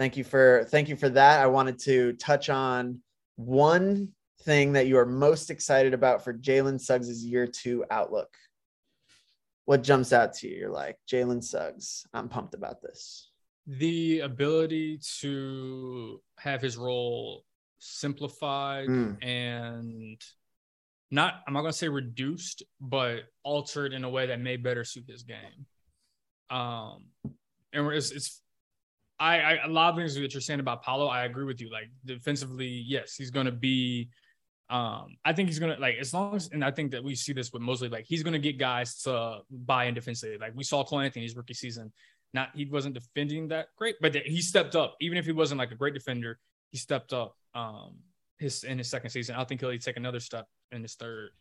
[0.01, 1.41] Thank you for thank you for that.
[1.41, 3.03] I wanted to touch on
[3.37, 4.09] one
[4.43, 8.37] thing that you are most excited about for Jalen Suggs' year two outlook?
[9.65, 10.57] What jumps out to you?
[10.57, 13.31] You're like, Jalen Suggs, I'm pumped about this.
[13.67, 17.45] The ability to have his role
[17.79, 19.25] simplified mm.
[19.25, 20.21] and
[21.11, 24.83] not, I'm not going to say reduced, but altered in a way that may better
[24.83, 25.67] suit his game.
[26.51, 27.05] Um,
[27.73, 28.41] and it's, it's
[29.21, 31.71] I, I, a lot of things that you're saying about Paolo, I agree with you.
[31.71, 34.11] Like defensively, yes, he's going to be
[34.73, 37.35] um, I think he's gonna like as long as, and I think that we see
[37.35, 40.39] this with mostly like he's gonna get guys to buy in defensively.
[40.39, 41.93] Like we saw Cole Anthony's rookie season,
[42.33, 44.97] not he wasn't defending that great, but he stepped up.
[44.99, 46.39] Even if he wasn't like a great defender,
[46.71, 47.37] he stepped up.
[47.55, 47.99] Um,
[48.39, 51.33] his in his second season, I think he'll take another step in his third.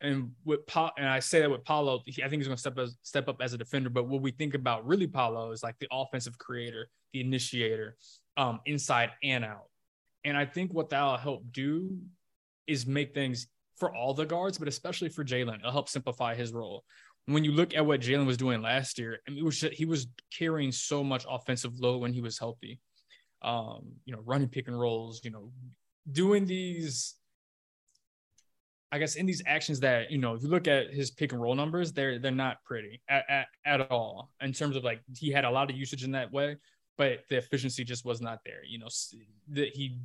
[0.00, 2.60] And with Paul, and I say that with Paolo, he, I think he's going to
[2.60, 3.90] step as, step up as a defender.
[3.90, 7.96] But what we think about really Paolo is like the offensive creator, the initiator,
[8.36, 9.66] um, inside and out.
[10.24, 11.98] And I think what that'll help do
[12.68, 15.58] is make things for all the guards, but especially for Jalen.
[15.58, 16.84] It'll help simplify his role.
[17.26, 19.84] When you look at what Jalen was doing last year, I mean, was just, he
[19.84, 20.06] was
[20.36, 22.80] carrying so much offensive load when he was healthy.
[23.42, 25.50] Um, you know, running pick and rolls, you know,
[26.10, 27.18] doing these
[28.90, 31.40] I guess in these actions that you know, if you look at his pick and
[31.40, 35.30] roll numbers, they're they're not pretty at, at, at all in terms of like he
[35.30, 36.56] had a lot of usage in that way,
[36.96, 38.64] but the efficiency just was not there.
[38.66, 38.88] You know,
[39.50, 39.98] that he,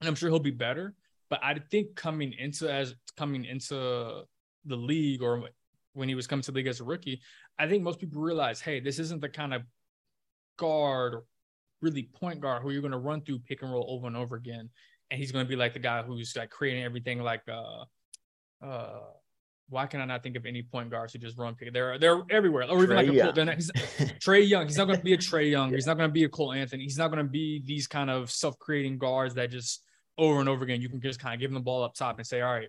[0.00, 0.94] and I'm sure he'll be better,
[1.32, 4.24] but I think coming into as coming into
[4.66, 5.48] the league or
[5.94, 7.22] when he was coming to the league as a rookie,
[7.58, 9.62] I think most people realize, hey, this isn't the kind of
[10.58, 11.24] guard or
[11.80, 14.36] really point guard who you're going to run through pick and roll over and over
[14.36, 14.68] again
[15.10, 17.84] and he's going to be like the guy who's like creating everything like uh
[18.62, 19.00] uh
[19.68, 21.72] why can I not think of any point guards who just run pick?
[21.72, 23.32] They're they're everywhere, or even like a Young.
[23.32, 23.70] Cole, he's,
[24.20, 24.66] Trae Young.
[24.66, 25.70] He's not going to be a Trae Young.
[25.70, 25.76] Yeah.
[25.76, 26.82] He's not going to be a Cole Anthony.
[26.82, 29.82] He's not going to be these kind of self-creating guards that just
[30.18, 32.18] over and over again you can just kind of give him the ball up top
[32.18, 32.68] and say, all right,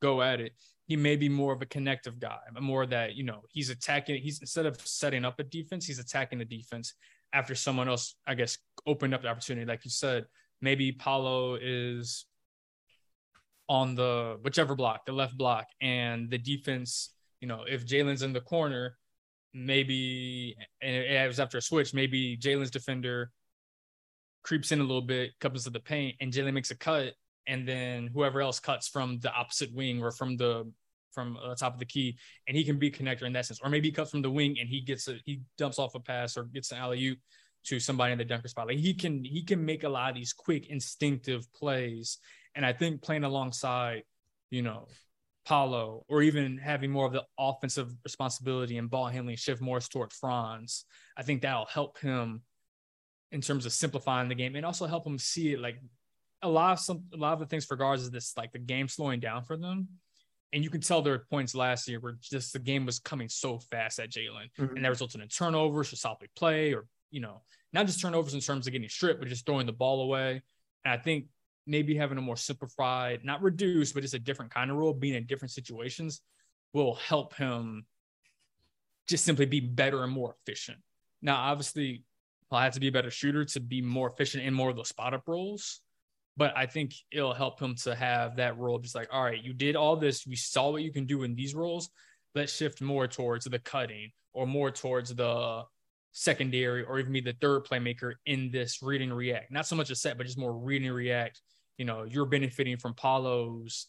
[0.00, 0.52] go at it.
[0.86, 4.20] He may be more of a connective guy, more that you know he's attacking.
[4.20, 6.94] He's instead of setting up a defense, he's attacking the defense
[7.32, 10.26] after someone else, I guess, opened up the opportunity, like you said
[10.64, 12.24] maybe Paolo is
[13.68, 18.32] on the whichever block, the left block, and the defense, you know, if Jalen's in
[18.32, 18.96] the corner,
[19.52, 23.30] maybe and it was after a switch, maybe Jalen's defender
[24.44, 27.14] creeps in a little bit, comes to the paint, and Jalen makes a cut,
[27.46, 30.70] and then whoever else cuts from the opposite wing or from the
[31.12, 32.18] from the top of the key,
[32.48, 34.56] and he can be connector in that sense, or maybe he cuts from the wing
[34.60, 37.18] and he gets a he dumps off a pass or gets an alley oop
[37.64, 38.66] to somebody in the dunker spot.
[38.66, 42.18] Like he can he can make a lot of these quick instinctive plays.
[42.54, 44.02] And I think playing alongside,
[44.50, 44.86] you know,
[45.46, 50.12] Paolo or even having more of the offensive responsibility and ball handling shift more toward
[50.12, 50.84] Franz,
[51.16, 52.42] I think that'll help him
[53.34, 55.80] in terms of simplifying the game and also help him see it like
[56.42, 58.58] a lot of some a lot of the things for guards is this like the
[58.58, 59.88] game slowing down for them.
[60.52, 63.58] And you can tell were points last year where just the game was coming so
[63.58, 64.76] fast at Jalen, mm-hmm.
[64.76, 68.40] and that resulted in turnovers or sloppy play or you know, not just turnovers in
[68.40, 70.42] terms of getting stripped, but just throwing the ball away.
[70.84, 71.26] And I think
[71.66, 75.14] maybe having a more simplified, not reduced, but just a different kind of rule, being
[75.14, 76.20] in different situations
[76.72, 77.84] will help him
[79.08, 80.78] just simply be better and more efficient.
[81.22, 82.04] Now, obviously,
[82.50, 84.88] he'll have to be a better shooter to be more efficient in more of those
[84.88, 85.80] spot up roles.
[86.36, 89.52] But I think it'll help him to have that role just like, all right, you
[89.52, 90.26] did all this.
[90.26, 91.90] We saw what you can do in these roles.
[92.34, 95.62] Let's shift more towards the cutting or more towards the
[96.10, 99.52] secondary or even be the third playmaker in this read and react.
[99.52, 101.40] Not so much a set, but just more read and react.
[101.78, 103.86] You know, you're benefiting from Paolo's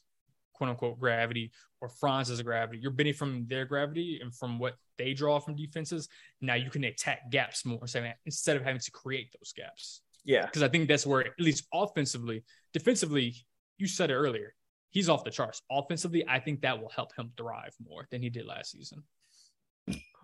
[0.56, 1.51] quote unquote gravity
[1.82, 2.80] or Franz's gravity.
[2.80, 6.08] You're benefiting from their gravity and from what they draw from defenses.
[6.41, 7.80] Now you can attack gaps more
[8.26, 10.01] instead of having to create those gaps.
[10.24, 10.45] Yeah.
[10.45, 12.43] Because I think that's where, at least offensively,
[12.74, 13.36] defensively,
[13.78, 14.53] you said it earlier,
[14.89, 15.62] he's off the charts.
[15.70, 19.03] Offensively, I think that will help him thrive more than he did last season.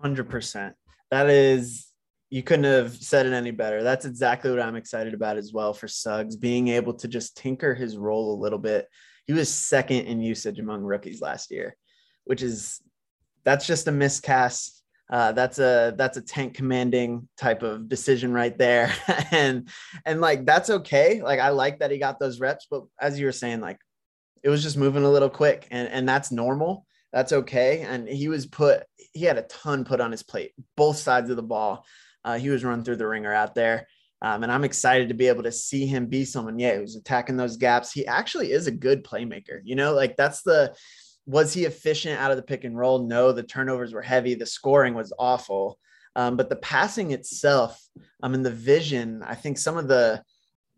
[0.03, 0.73] 100%.
[1.11, 1.91] That is
[2.31, 3.83] you couldn't have said it any better.
[3.83, 7.75] That's exactly what I'm excited about as well for Suggs, being able to just tinker
[7.75, 8.87] his role a little bit.
[9.31, 11.77] He was second in usage among rookies last year,
[12.25, 12.81] which is
[13.45, 14.83] that's just a miscast.
[15.09, 18.93] Uh, that's a that's a tank commanding type of decision right there,
[19.31, 19.69] and
[20.05, 21.21] and like that's okay.
[21.21, 23.79] Like I like that he got those reps, but as you were saying, like
[24.43, 26.85] it was just moving a little quick, and and that's normal.
[27.13, 27.83] That's okay.
[27.83, 31.37] And he was put he had a ton put on his plate, both sides of
[31.37, 31.85] the ball
[32.23, 33.87] uh, he was run through the ringer out there.
[34.21, 37.37] Um, and I'm excited to be able to see him be someone, yeah, who's attacking
[37.37, 37.91] those gaps.
[37.91, 39.61] He actually is a good playmaker.
[39.63, 40.75] You know, like that's the
[41.25, 43.07] was he efficient out of the pick and roll?
[43.07, 44.35] No, the turnovers were heavy.
[44.35, 45.77] The scoring was awful.
[46.15, 47.81] Um, but the passing itself,
[48.21, 50.23] I um, mean, the vision, I think some of the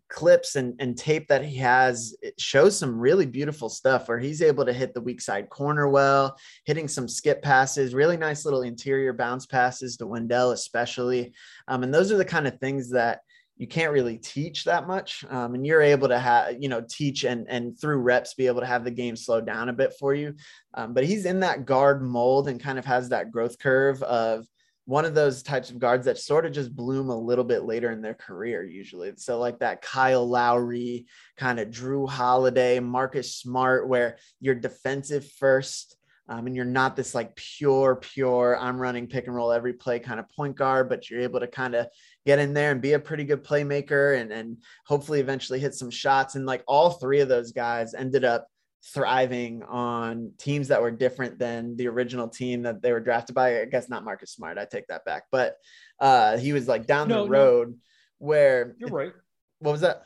[0.10, 4.44] clips and, and tape that he has it shows some really beautiful stuff where he's
[4.44, 8.62] able to hit the weak side corner well, hitting some skip passes, really nice little
[8.62, 11.34] interior bounce passes to Wendell, especially.
[11.68, 13.22] Um, and those are the kind of things that
[13.58, 15.24] you can't really teach that much.
[15.30, 18.62] Um, and you're able to have, you know, teach and, and through reps be able
[18.62, 20.36] to have the game slow down a bit for you.
[20.74, 24.47] Um, but he's in that guard mold and kind of has that growth curve of
[24.86, 27.91] one of those types of guards that sort of just bloom a little bit later
[27.91, 29.14] in their career, usually.
[29.16, 31.06] So, like that Kyle Lowry,
[31.38, 35.95] kind of Jrue Holiday, Marcus Smart, where you're defensive first
[36.30, 39.99] um, and you're not this like pure, pure, I'm running pick and roll every play
[39.99, 41.88] kind of point guard, but you're able to kind of
[42.26, 45.90] get in there and be a pretty good playmaker and, and hopefully eventually hit some
[45.90, 46.36] shots.
[46.36, 48.48] And like all three of those guys ended up
[48.94, 53.62] thriving on teams that were different than the original team that they were drafted by.
[53.62, 54.58] I guess not Marcus Smart.
[54.58, 55.24] I take that back.
[55.32, 55.58] But
[56.00, 57.76] uh, he was like down no, the road no.
[58.20, 59.14] where you're right.
[59.60, 60.04] What was that?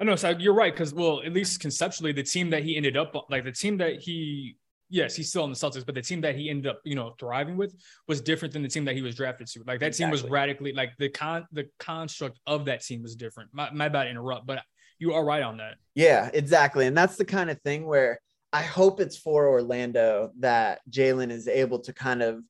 [0.00, 0.16] I know.
[0.16, 0.74] So you're right.
[0.74, 4.00] Cause well, at least conceptually, the team that he ended up like the team that
[4.00, 4.56] he,
[4.92, 7.14] yes, he's still in the Celtics, but the team that he ended up, you know,
[7.18, 7.74] thriving with
[8.06, 9.60] was different than the team that he was drafted to.
[9.66, 10.04] Like that exactly.
[10.04, 13.50] team was radically like the con, the construct of that team was different.
[13.52, 14.62] My, my bad interrupt, but
[14.98, 15.76] you are right on that.
[15.94, 16.86] Yeah, exactly.
[16.86, 18.20] And that's the kind of thing where
[18.52, 22.42] I hope it's for Orlando that Jalen is able to kind of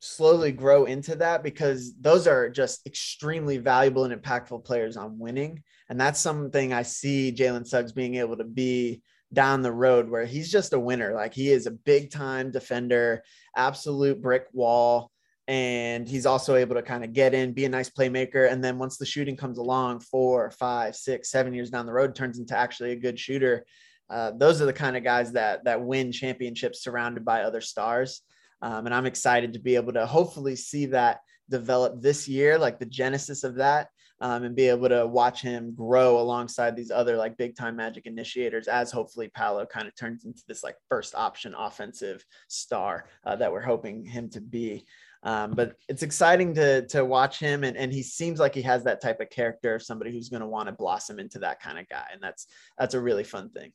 [0.00, 5.62] slowly grow into that because those are just extremely valuable and impactful players on winning.
[5.90, 9.02] And that's something I see Jalen Suggs being able to be
[9.32, 11.12] down the road where he's just a winner.
[11.12, 13.22] Like he is a big time defender,
[13.56, 15.10] absolute brick wall.
[15.46, 18.50] And he's also able to kind of get in, be a nice playmaker.
[18.50, 22.14] And then once the shooting comes along, four, five, six, seven years down the road,
[22.14, 23.64] turns into actually a good shooter.
[24.10, 28.22] Uh, those are the kind of guys that that win championships surrounded by other stars.
[28.60, 32.78] Um, and I'm excited to be able to hopefully see that develop this year, like
[32.78, 33.88] the genesis of that,
[34.20, 38.06] um, and be able to watch him grow alongside these other like big time magic
[38.06, 43.36] initiators as hopefully Paolo kind of turns into this like first option offensive star uh,
[43.36, 44.84] that we're hoping him to be.
[45.24, 48.84] Um, but it's exciting to to watch him, and, and he seems like he has
[48.84, 51.76] that type of character of somebody who's going to want to blossom into that kind
[51.76, 52.46] of guy, and that's
[52.78, 53.72] that's a really fun thing.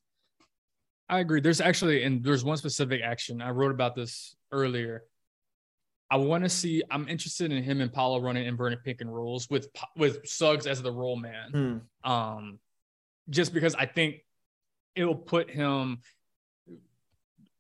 [1.10, 1.42] I agree.
[1.42, 5.04] There's actually, and there's one specific action I wrote about this earlier.
[6.14, 6.84] I want to see.
[6.92, 10.80] I'm interested in him and Paolo running inverted pick and rolls with with Suggs as
[10.80, 11.50] the roll man.
[12.06, 12.12] Hmm.
[12.12, 12.60] Um,
[13.32, 14.24] just because I think
[14.96, 16.02] it'll put him.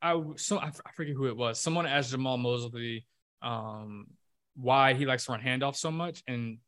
[0.04, 1.60] I so I, I forget who it was.
[1.60, 3.08] Someone asked Jamahl Mosley
[3.41, 4.06] um,
[4.56, 6.60] why he likes to run handoff so much, and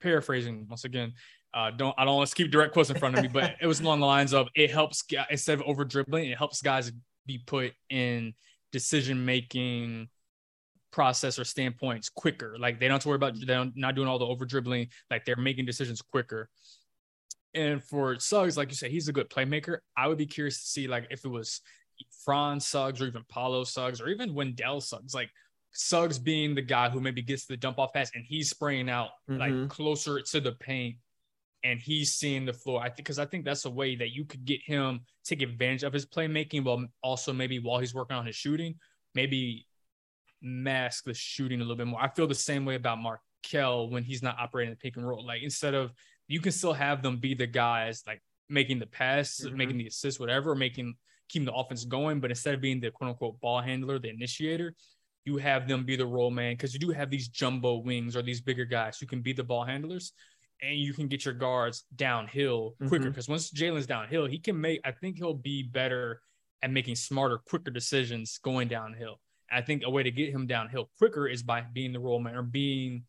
[0.00, 1.12] paraphrasing once again,
[1.52, 3.66] uh, don't I don't want to keep direct quotes in front of me, but it
[3.66, 6.90] was along the lines of it helps instead of over dribbling, it helps guys
[7.26, 8.32] be put in
[8.72, 10.08] decision making
[10.96, 12.56] process or standpoints quicker.
[12.58, 14.88] Like they don't have to worry about them not doing all the over dribbling.
[15.10, 16.48] Like they're making decisions quicker.
[17.54, 19.80] And for Suggs, like you said, he's a good playmaker.
[19.94, 21.60] I would be curious to see like if it was
[22.24, 25.28] Franz Suggs or even Paolo Suggs or even Wendell Suggs, like
[25.72, 29.10] Suggs being the guy who maybe gets the dump off pass and he's spraying out
[29.28, 29.38] mm-hmm.
[29.38, 30.96] like closer to the paint
[31.62, 32.80] and he's seeing the floor.
[32.80, 35.82] I think because I think that's a way that you could get him take advantage
[35.82, 38.76] of his playmaking, but also maybe while he's working on his shooting,
[39.14, 39.66] maybe
[40.42, 42.00] mask the shooting a little bit more.
[42.00, 45.24] I feel the same way about Markelle when he's not operating the pick and roll.
[45.24, 45.92] Like instead of
[46.28, 49.56] you can still have them be the guys like making the pass, mm-hmm.
[49.56, 50.94] making the assist, whatever, making
[51.28, 52.20] keeping the offense going.
[52.20, 54.74] But instead of being the quote unquote ball handler, the initiator,
[55.24, 58.22] you have them be the roll man because you do have these jumbo wings or
[58.22, 60.12] these bigger guys who can be the ball handlers
[60.62, 63.32] and you can get your guards downhill quicker because mm-hmm.
[63.32, 64.80] once Jalen's downhill, he can make.
[64.84, 66.20] I think he'll be better
[66.62, 69.20] at making smarter, quicker decisions going downhill.
[69.50, 72.36] I think a way to get him downhill quicker is by being the roll man
[72.36, 73.04] or being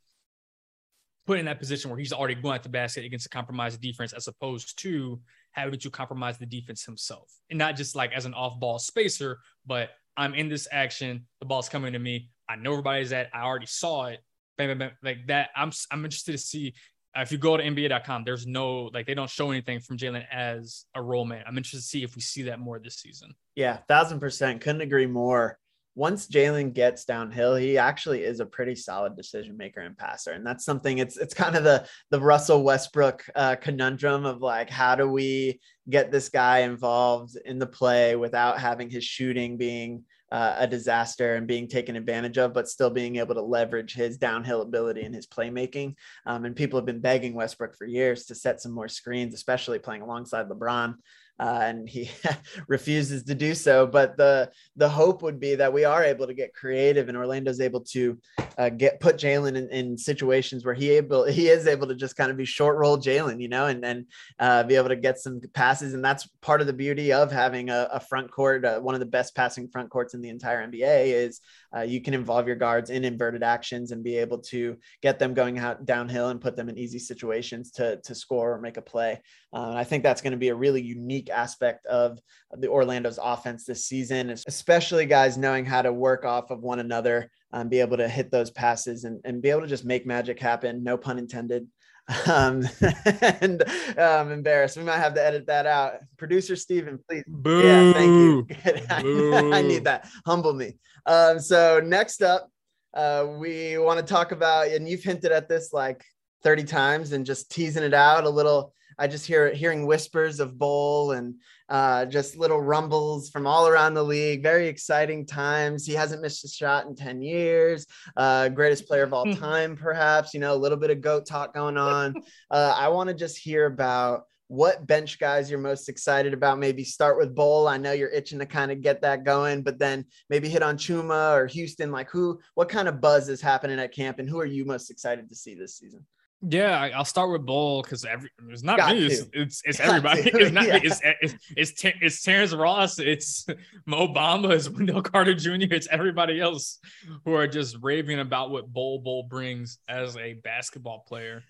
[1.25, 4.13] put in that position where he's already going at the basket against a compromised defense,
[4.13, 5.19] as opposed to
[5.51, 9.89] having to compromise the defense himself, and not just like as an off-ball spacer, but
[10.15, 12.31] I'm in this action, the ball's coming to me.
[12.49, 13.29] I know everybody's at.
[13.33, 14.19] I already saw it.
[14.57, 15.49] Bam, bam, bam, like that.
[15.55, 16.73] I'm I'm interested to see
[17.15, 20.25] uh, if you go to NBA.com, there's no like they don't show anything from Jalen
[20.31, 21.43] as a roll man.
[21.47, 23.33] I'm interested to see if we see that more this season.
[23.55, 24.61] Yeah, thousand percent.
[24.61, 25.59] Couldn't agree more.
[25.97, 30.45] Once Jalen gets downhill, he actually is a pretty solid decision maker and passer, and
[30.45, 30.99] that's something.
[30.99, 35.59] It's it's kind of the the Russell Westbrook uh, conundrum of like, how do we
[35.89, 41.33] get this guy involved in the play without having his shooting being uh, a disaster
[41.35, 45.15] and being taken advantage of, but still being able to leverage his downhill ability and
[45.15, 45.95] his playmaking.
[46.27, 49.79] Um, and people have been begging Westbrook for years to set some more screens, especially
[49.79, 50.95] playing alongside LeBron
[51.39, 52.09] uh, and he
[52.67, 53.85] refuses to do so.
[53.85, 57.61] But the the hope would be that we are able to get creative, and Orlando's
[57.61, 58.17] able to
[58.57, 62.15] uh, get put Jalen in, in, situations where he able he is able to just
[62.15, 64.05] kind of be short roll Jalen, you know, and and
[64.39, 67.69] uh, be able to get some passes, and that's part of the beauty of having
[67.69, 70.65] a, a front court, uh, one of the best passing front courts in the entire
[70.65, 71.41] NBA is
[71.78, 75.34] uh, you can involve your guards in inverted actions and be able to get them
[75.34, 78.82] going out downhill and put them in easy situations to to score or make a
[78.82, 79.21] play.
[79.53, 82.19] Uh, I think that's going to be a really unique aspect of
[82.53, 87.30] the Orlando's offense this season, especially guys knowing how to work off of one another,
[87.53, 90.39] um, be able to hit those passes and, and be able to just make magic
[90.39, 90.84] happen.
[90.84, 91.67] No pun intended.
[92.25, 92.65] Um,
[93.41, 93.63] and
[93.99, 94.78] um, embarrassed.
[94.78, 95.95] We might have to edit that out.
[96.17, 97.23] Producer Steven, please.
[97.28, 97.61] Boo.
[97.61, 98.86] Yeah, thank you.
[99.53, 100.07] I need that.
[100.25, 100.75] Humble me.
[101.08, 102.49] Um, so next up,
[102.93, 106.03] uh, we want to talk about, and you've hinted at this like
[106.43, 110.58] 30 times and just teasing it out a little I just hear hearing whispers of
[110.58, 111.36] Bol and
[111.70, 114.41] uh, just little rumbles from all around the league.
[114.41, 115.86] Very exciting times.
[115.86, 117.86] He hasn't missed a shot in 10 years.
[118.16, 120.34] Uh, greatest player of all time, perhaps.
[120.34, 122.16] You know, a little bit of GOAT talk going on.
[122.49, 126.59] Uh, I want to just hear about what bench guys you're most excited about.
[126.59, 127.67] Maybe start with Bol.
[127.67, 130.77] I know you're itching to kind of get that going, but then maybe hit on
[130.77, 131.91] Chuma or Houston.
[131.91, 134.89] Like who, what kind of buzz is happening at camp and who are you most
[134.89, 136.05] excited to see this season?
[136.47, 139.07] Yeah, I, will start with Bol because every it's not Got me.
[139.07, 140.21] It's, it's, it's everybody.
[140.33, 140.79] It's not yeah.
[140.83, 142.99] It's it's it's, it's Terrence Ross.
[142.99, 143.47] It's
[143.87, 144.51] Mo Bamba.
[144.51, 145.73] It's Wendell Carter Jr.
[145.73, 146.79] It's everybody else
[147.25, 151.43] who are just raving about what Bol Bol brings as a basketball player.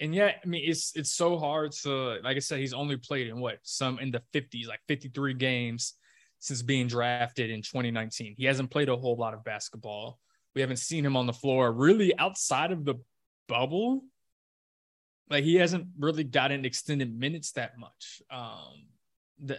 [0.00, 3.26] And yet, I mean, it's it's so hard to like I said, he's only played
[3.26, 5.94] in what some in the 50s, like 53 games
[6.38, 8.34] since being drafted in 2019.
[8.36, 10.18] He hasn't played a whole lot of basketball.
[10.54, 12.94] We haven't seen him on the floor really outside of the
[13.48, 14.04] bubble
[15.30, 18.22] like he hasn't really gotten extended minutes that much.
[18.30, 18.86] Um,
[19.42, 19.58] the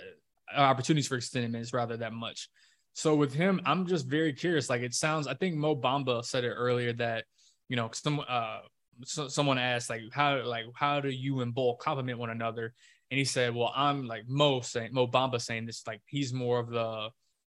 [0.56, 2.50] opportunities for extended minutes rather that much.
[2.94, 4.70] So with him, I'm just very curious.
[4.70, 7.26] Like it sounds, I think Mo Bamba said it earlier that
[7.68, 8.60] you know some uh
[9.04, 12.74] so, someone asked like how like how do you and Bol complement one another,
[13.12, 16.60] and he said, well, I'm like Mo saying Mo Bamba saying this like he's more
[16.60, 17.10] of the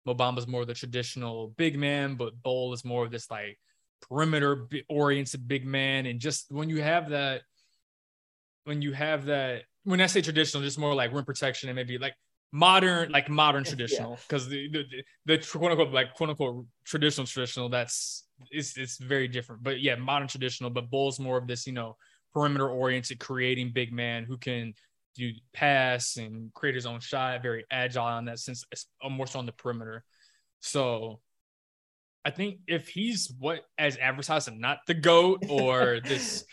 [0.06, 3.60] Mo Bamba's more of the traditional big man, but Bol is more of this like
[4.02, 7.42] perimeter oriented big man, and just when you have that
[8.66, 11.98] when you have that when I say traditional, just more like rim protection and maybe
[11.98, 12.16] like
[12.52, 14.68] modern, like modern traditional, because yeah.
[14.72, 14.86] the,
[15.26, 19.64] the, the quote unquote like quote unquote traditional traditional that's it's it's very different.
[19.64, 21.98] But yeah, modern traditional, but Bol's more of this, you know,
[22.34, 24.74] perimeter oriented, creating big man who can
[25.16, 29.28] do pass and create his own shot, very agile in that sense, it's uh, more
[29.28, 30.04] so on the perimeter.
[30.62, 31.20] So
[32.26, 36.46] I think if he's what as advertised and not the GOAT or this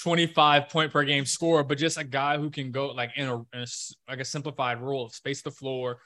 [0.00, 3.36] 25 point per game score, but just a guy who can go like in a,
[3.36, 3.66] in a
[4.08, 5.98] like a simplified role, of space the floor,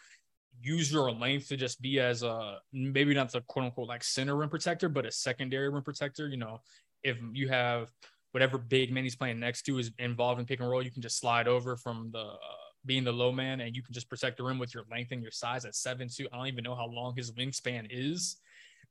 [0.62, 4.36] use your length to just be as a maybe not the quote unquote like center
[4.36, 6.28] rim protector, but a secondary rim protector.
[6.28, 6.60] You know,
[7.02, 7.90] if you have
[8.32, 11.02] whatever big man he's playing next to is involved in pick and roll, you can
[11.02, 12.36] just slide over from the uh,
[12.84, 15.22] being the low man and you can just protect the rim with your length and
[15.22, 16.26] your size at seven two.
[16.32, 18.36] I don't even know how long his wingspan is.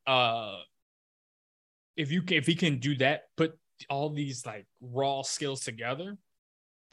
[0.06, 0.58] Uh,
[1.96, 3.58] if you if he can do that, put
[3.90, 6.18] all these like raw skills together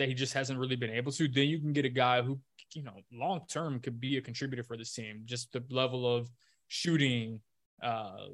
[0.02, 2.38] that he just hasn't really been able to, then you can get a guy who,
[2.74, 5.22] you know, long term could be a contributor for this team.
[5.24, 6.28] Just the level of
[6.66, 7.40] shooting
[7.82, 8.26] uh,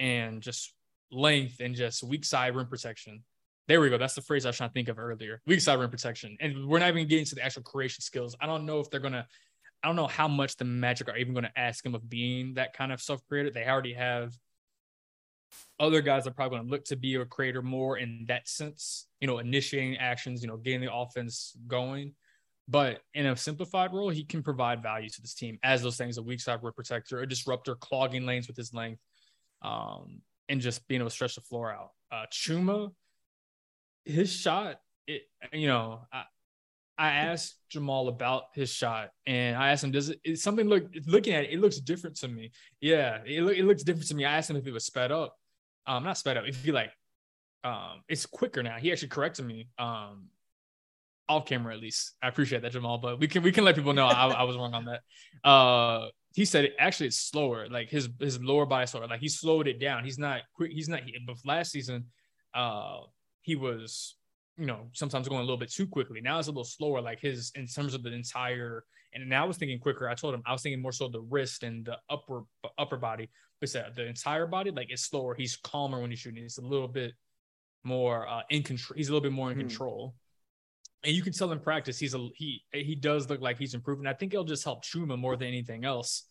[0.00, 0.74] and just
[1.12, 3.22] length and just weak side rim protection.
[3.68, 3.98] There we go.
[3.98, 5.40] That's the phrase I was trying to think of earlier.
[5.46, 6.36] Weak side rim protection.
[6.40, 8.34] And we're not even getting to the actual creation skills.
[8.40, 9.26] I don't know if they're gonna
[9.82, 12.54] I don't know how much the Magic are even going to ask him of being
[12.54, 13.50] that kind of self creator.
[13.50, 14.36] They already have
[15.80, 19.06] other guys are probably going to look to be a creator more in that sense,
[19.20, 22.14] you know, initiating actions, you know, getting the offense going.
[22.68, 26.18] But in a simplified role, he can provide value to this team as those things
[26.18, 29.00] a weak side rim protector, a disruptor, clogging lanes with his length,
[29.62, 31.92] um, and just being able to stretch the floor out.
[32.12, 32.92] Uh, Chuma,
[34.04, 35.22] his shot, it,
[35.52, 36.24] you know, I,
[36.98, 40.84] I asked Jamahl about his shot, and I asked him, "Does it, it something look
[41.06, 41.52] looking at it?
[41.52, 42.50] It looks different to me.
[42.80, 45.37] Yeah, it, it looks different to me." I asked him if it was sped up,
[45.88, 46.44] um, not sped up.
[46.46, 46.90] If you like,
[47.64, 48.76] um, it's quicker now.
[48.76, 50.28] He actually corrected me, um,
[51.28, 52.14] off camera at least.
[52.22, 53.00] I appreciate that, Jamahl.
[53.00, 55.00] But we can we can let people know I, I was wrong on that.
[55.44, 57.68] Uh, he said it actually it's slower.
[57.68, 59.06] Like his his lower body slower.
[59.06, 60.04] Like he slowed it down.
[60.04, 60.72] He's not quick.
[60.72, 61.02] He's not.
[61.26, 62.06] But last season,
[62.54, 63.00] uh,
[63.42, 64.16] he was
[64.56, 66.20] you know sometimes going a little bit too quickly.
[66.20, 67.00] Now it's a little slower.
[67.00, 68.84] Like his in terms of the entire.
[69.14, 70.08] And now I was thinking quicker.
[70.08, 72.42] I told him I was thinking more so the wrist and the upper
[72.78, 73.30] upper body
[73.60, 75.34] but the entire body, like it's slower.
[75.34, 76.42] He's calmer when he's shooting.
[76.42, 77.12] He's a little bit
[77.84, 78.96] more uh, in control.
[78.96, 79.60] He's a little bit more in mm.
[79.60, 80.14] control.
[81.04, 84.06] And you can tell in practice, he's a he he does look like he's improving.
[84.06, 86.24] I think it'll just help Chuma more than anything else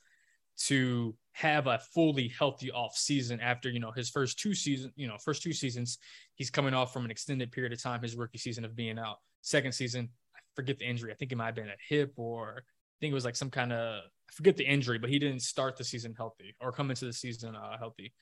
[0.66, 4.92] to have a fully healthy off season after you know his first two seasons.
[4.96, 6.00] You know, first two seasons,
[6.36, 8.02] he's coming off from an extended period of time.
[8.02, 9.18] His rookie season of being out.
[9.42, 11.14] Second season, I forget the injury.
[11.14, 13.52] I think it might have been a hip or I think it was like some
[13.52, 16.90] kind of I forget the injury, but he didn't start the season healthy or come
[16.90, 18.14] into the season uh, healthy.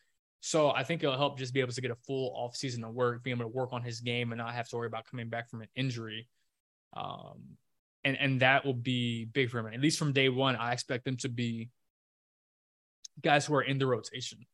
[0.41, 2.94] So I think it'll help just be able to get a full off season of
[2.94, 5.27] work, being able to work on his game and not have to worry about coming
[5.27, 6.27] back from an injury.
[6.95, 7.57] Um,
[8.03, 9.73] and and that will be big for him.
[9.73, 11.69] At least from day one, I expect them to be
[13.22, 14.45] guys who are in the rotation,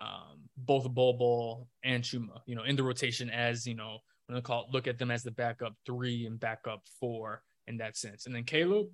[0.00, 2.40] um, both Bol Bol and Chuma.
[2.46, 5.10] You know, in the rotation as you know, when they call it, look at them
[5.10, 8.24] as the backup three and backup four in that sense.
[8.24, 8.86] And then Caleb,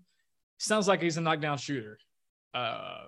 [0.59, 1.99] sounds like he's a knockdown shooter.
[2.53, 3.05] Uh,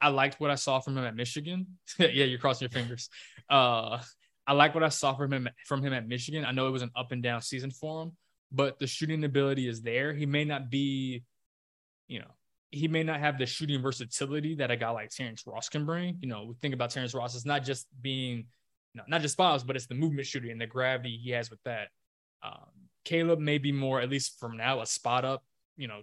[0.00, 1.66] I liked what I saw from him at Michigan.
[1.98, 3.08] yeah, you're crossing your fingers.
[3.48, 4.00] Uh,
[4.46, 6.44] I like what I saw from him from him at Michigan.
[6.44, 8.12] I know it was an up and down season for him,
[8.52, 10.12] but the shooting ability is there.
[10.12, 11.24] He may not be,
[12.08, 12.30] you know,
[12.70, 16.18] he may not have the shooting versatility that a guy like Terrence Ross can bring.
[16.20, 19.32] You know, we think about Terrence Ross, it's not just being, you know, not just
[19.32, 21.88] spots, but it's the movement shooting and the gravity he has with that.
[22.42, 22.68] Um,
[23.04, 25.44] Caleb may be more, at least from now, a spot up,
[25.76, 26.02] you know,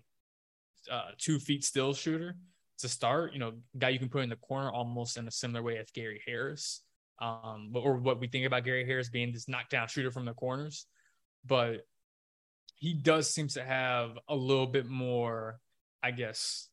[0.90, 2.36] uh, two feet still shooter
[2.80, 3.34] to start.
[3.34, 5.92] You know, guy you can put in the corner almost in a similar way as
[5.92, 6.82] Gary Harris.
[7.22, 10.88] um, or what we think about Gary Harris being this knockdown shooter from the corners,
[11.46, 11.82] but
[12.76, 15.60] he does seem to have a little bit more,
[16.02, 16.68] I guess,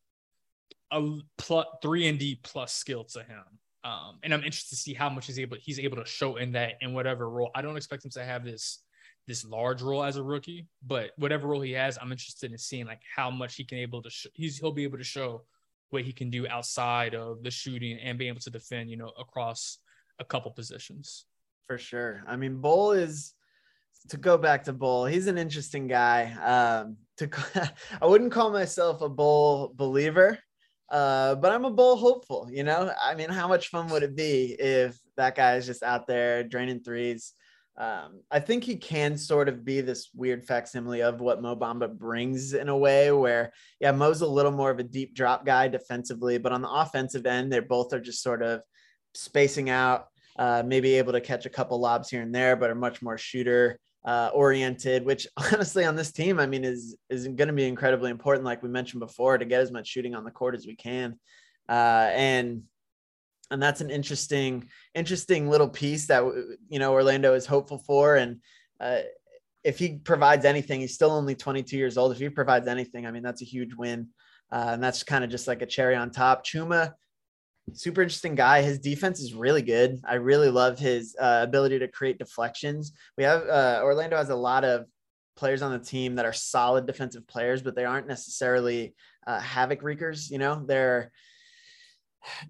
[0.90, 3.44] a plus three and D plus skill to him.
[3.84, 6.52] Um, and I'm interested to see how much he's able he's able to show in
[6.52, 7.50] that in whatever role.
[7.54, 8.82] I don't expect him to have this
[9.28, 12.86] this large role as a rookie, but whatever role he has, I'm interested in seeing
[12.86, 15.42] like how much he can able to sh- he's he'll be able to show
[15.90, 19.12] what he can do outside of the shooting and being able to defend, you know,
[19.18, 19.78] across
[20.18, 21.26] a couple positions.
[21.66, 22.24] For sure.
[22.26, 23.34] I mean, Bol is
[24.08, 25.04] to go back to Bol.
[25.04, 26.32] He's an interesting guy.
[26.42, 27.28] Um, to
[28.02, 30.38] I wouldn't call myself a Bol believer,
[30.90, 32.48] uh, but I'm a Bol hopeful.
[32.50, 35.82] You know, I mean, how much fun would it be if that guy is just
[35.82, 37.34] out there draining threes?
[37.78, 41.88] Um, I think he can sort of be this weird facsimile of what Mo Bamba
[41.96, 45.68] brings in a way where, yeah, Mo's a little more of a deep drop guy
[45.68, 48.62] defensively, but on the offensive end, they both are just sort of
[49.14, 50.06] spacing out,
[50.40, 53.16] uh, maybe able to catch a couple lobs here and there, but are much more
[53.16, 57.66] shooter uh, oriented, which honestly on this team, I mean, is is going to be
[57.66, 60.66] incredibly important, like we mentioned before, to get as much shooting on the court as
[60.66, 61.18] we can.
[61.68, 62.62] Uh, and
[63.50, 66.22] and that's an interesting interesting little piece that
[66.68, 68.16] you know Orlando is hopeful for.
[68.16, 68.40] And
[68.80, 69.00] uh,
[69.64, 72.12] if he provides anything he's still only 22 years old.
[72.12, 74.08] If he provides anything I mean that's a huge win.
[74.50, 76.44] Uh, and that's kind of just like a cherry on top.
[76.44, 76.92] Chuma
[77.74, 78.62] super interesting guy.
[78.62, 80.00] His defense is really good.
[80.06, 82.92] I really love his uh, ability to create deflections.
[83.16, 84.86] We have uh, Orlando has a lot of
[85.36, 88.92] players on the team that are solid defensive players but they aren't necessarily
[89.26, 90.64] uh, havoc wreakers you know?
[90.66, 91.12] They're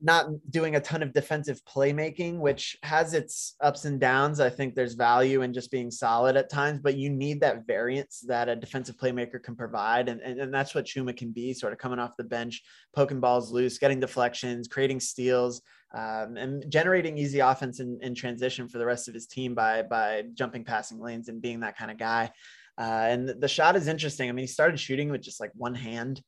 [0.00, 4.40] not doing a ton of defensive playmaking, which has its ups and downs.
[4.40, 8.20] I think there's value in just being solid at times, but you need that variance
[8.26, 10.08] that a defensive playmaker can provide.
[10.08, 12.62] And, and, and that's what Chuma can be sort of coming off the bench,
[12.94, 15.62] poking balls loose, getting deflections, creating steals,
[15.94, 19.82] um, and generating easy offense in, in transition for the rest of his team by,
[19.82, 22.30] by jumping passing lanes and being that kind of guy.
[22.78, 24.28] Uh, and the shot is interesting.
[24.28, 26.22] I mean, he started shooting with just like one hand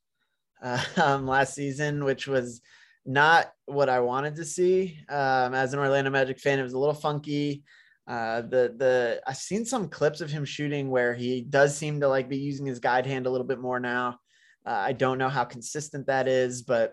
[0.62, 2.60] uh, um, last season, which was
[3.06, 4.98] not what I wanted to see.
[5.08, 7.64] Um, as an Orlando Magic fan, it was a little funky.
[8.06, 12.08] Uh, the the I've seen some clips of him shooting where he does seem to
[12.08, 14.18] like be using his guide hand a little bit more now.
[14.66, 16.92] Uh, I don't know how consistent that is, but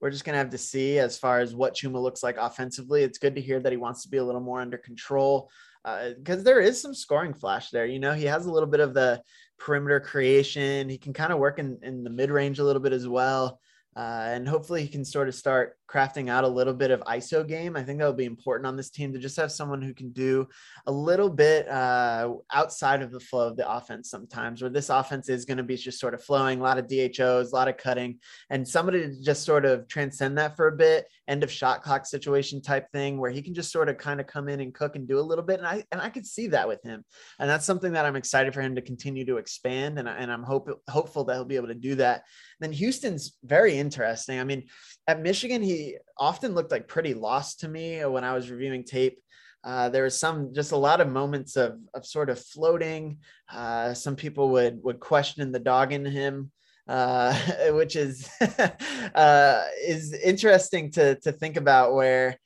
[0.00, 3.02] we're just gonna have to see as far as what Chuma looks like offensively.
[3.02, 5.50] It's good to hear that he wants to be a little more under control
[5.84, 7.86] because uh, there is some scoring flash there.
[7.86, 9.22] You know, he has a little bit of the
[9.58, 10.88] perimeter creation.
[10.88, 13.60] He can kind of work in, in the mid range a little bit as well.
[13.98, 17.46] Uh, and hopefully he can sort of start crafting out a little bit of ISO
[17.46, 17.76] game.
[17.76, 20.10] I think that would be important on this team to just have someone who can
[20.12, 20.46] do
[20.86, 25.28] a little bit uh, outside of the flow of the offense sometimes, where this offense
[25.28, 27.78] is going to be just sort of flowing, a lot of DHOs, a lot of
[27.78, 28.18] cutting,
[28.50, 32.04] and somebody to just sort of transcend that for a bit, end of shot clock
[32.04, 34.94] situation type thing, where he can just sort of kind of come in and cook
[34.94, 35.58] and do a little bit.
[35.58, 37.02] And I and I could see that with him,
[37.38, 40.42] and that's something that I'm excited for him to continue to expand, and, and I'm
[40.42, 42.24] hope, hopeful that he'll be able to do that.
[42.60, 44.38] And then Houston's very interesting.
[44.38, 44.64] I mean,
[45.08, 49.18] at Michigan, he often looked like pretty lost to me when I was reviewing tape.
[49.64, 53.18] Uh, there was some just a lot of moments of of sort of floating.
[53.50, 56.52] Uh, some people would would question the dog in him,
[56.86, 57.34] uh,
[57.70, 58.28] which is
[59.14, 61.94] uh, is interesting to to think about.
[61.94, 62.36] Where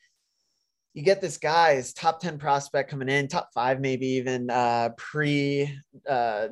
[0.94, 4.90] you get this guy, his top ten prospect coming in, top five maybe even uh,
[4.96, 5.76] pre
[6.08, 6.48] uh,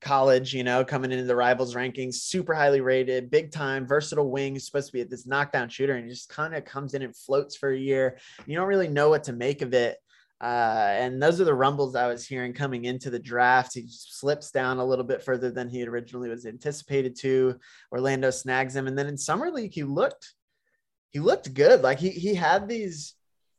[0.00, 4.58] college, you know, coming into the rivals rankings, super highly rated, big time, versatile wing,
[4.58, 7.56] supposed to be at this knockdown shooter, and just kind of comes in and floats
[7.56, 8.18] for a year.
[8.46, 9.98] You don't really know what to make of it.
[10.40, 13.74] Uh, and those are the rumbles I was hearing coming into the draft.
[13.74, 17.58] He slips down a little bit further than he originally was anticipated to.
[17.90, 20.34] Orlando snags him, and then in summer league he looked
[21.12, 21.82] he looked good.
[21.82, 23.14] Like he he had these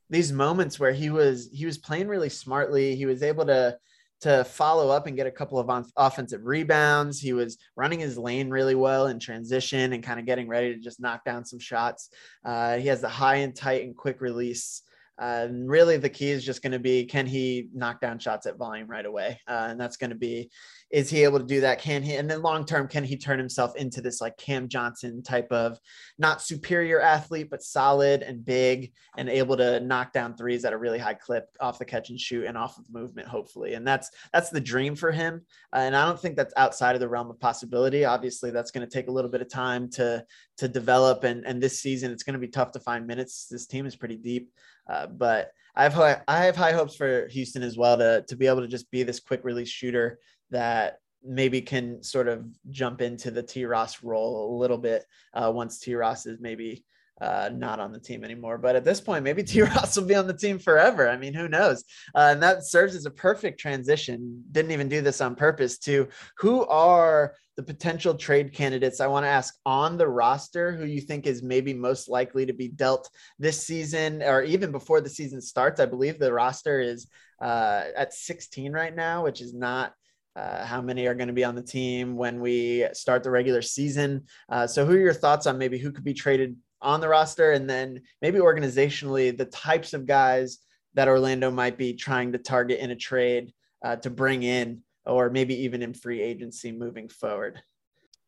[0.09, 2.95] these moments where he was he was playing really smartly.
[2.95, 3.77] He was able to
[4.21, 7.19] to follow up and get a couple of on- offensive rebounds.
[7.19, 10.79] He was running his lane really well in transition and kind of getting ready to
[10.79, 12.09] just knock down some shots.
[12.43, 14.81] Uh, he has the high and tight and quick release
[15.17, 18.45] uh, and really, the key is just going to be can he knock down shots
[18.45, 19.39] at volume right away?
[19.47, 20.49] Uh, and that's going to be
[20.91, 21.81] is he able to do that?
[21.81, 22.15] Can he?
[22.15, 25.79] And then long term, can he turn himself into this like Cam Johnson type of
[26.17, 30.77] not superior athlete, but solid and big and able to knock down threes at a
[30.77, 33.73] really high clip off the catch and shoot and off of movement, hopefully.
[33.73, 35.41] And that's that's the dream for him.
[35.73, 38.05] Uh, and I don't think that's outside of the realm of possibility.
[38.05, 40.23] Obviously, that's going to take a little bit of time to
[40.57, 41.23] to develop.
[41.23, 43.47] And and this season, it's going to be tough to find minutes.
[43.49, 44.51] This team is pretty deep.
[44.87, 48.35] Uh, but I have high, I have high hopes for Houston as well to to
[48.35, 50.19] be able to just be this quick release shooter
[50.51, 55.51] that maybe can sort of jump into the T Ross role a little bit uh,
[55.53, 56.83] once T Ross is maybe
[57.21, 58.57] uh, not on the team anymore.
[58.57, 59.61] But at this point, maybe T.
[59.61, 61.09] Ross will be on the team forever.
[61.09, 61.83] I mean, who knows?
[62.13, 64.43] Uh, and that serves as a perfect transition.
[64.51, 65.77] Didn't even do this on purpose.
[65.79, 66.07] To
[66.37, 70.99] who are the potential trade candidates I want to ask on the roster who you
[70.99, 73.09] think is maybe most likely to be dealt
[73.39, 75.79] this season or even before the season starts.
[75.79, 77.07] I believe the roster is
[77.41, 79.93] uh, at 16 right now, which is not
[80.35, 83.61] uh, how many are going to be on the team when we start the regular
[83.61, 84.23] season.
[84.49, 87.53] Uh, so, who are your thoughts on maybe who could be traded on the roster,
[87.53, 90.59] and then maybe organizationally the types of guys
[90.93, 93.53] that Orlando might be trying to target in a trade
[93.83, 97.61] uh, to bring in, or maybe even in free agency moving forward?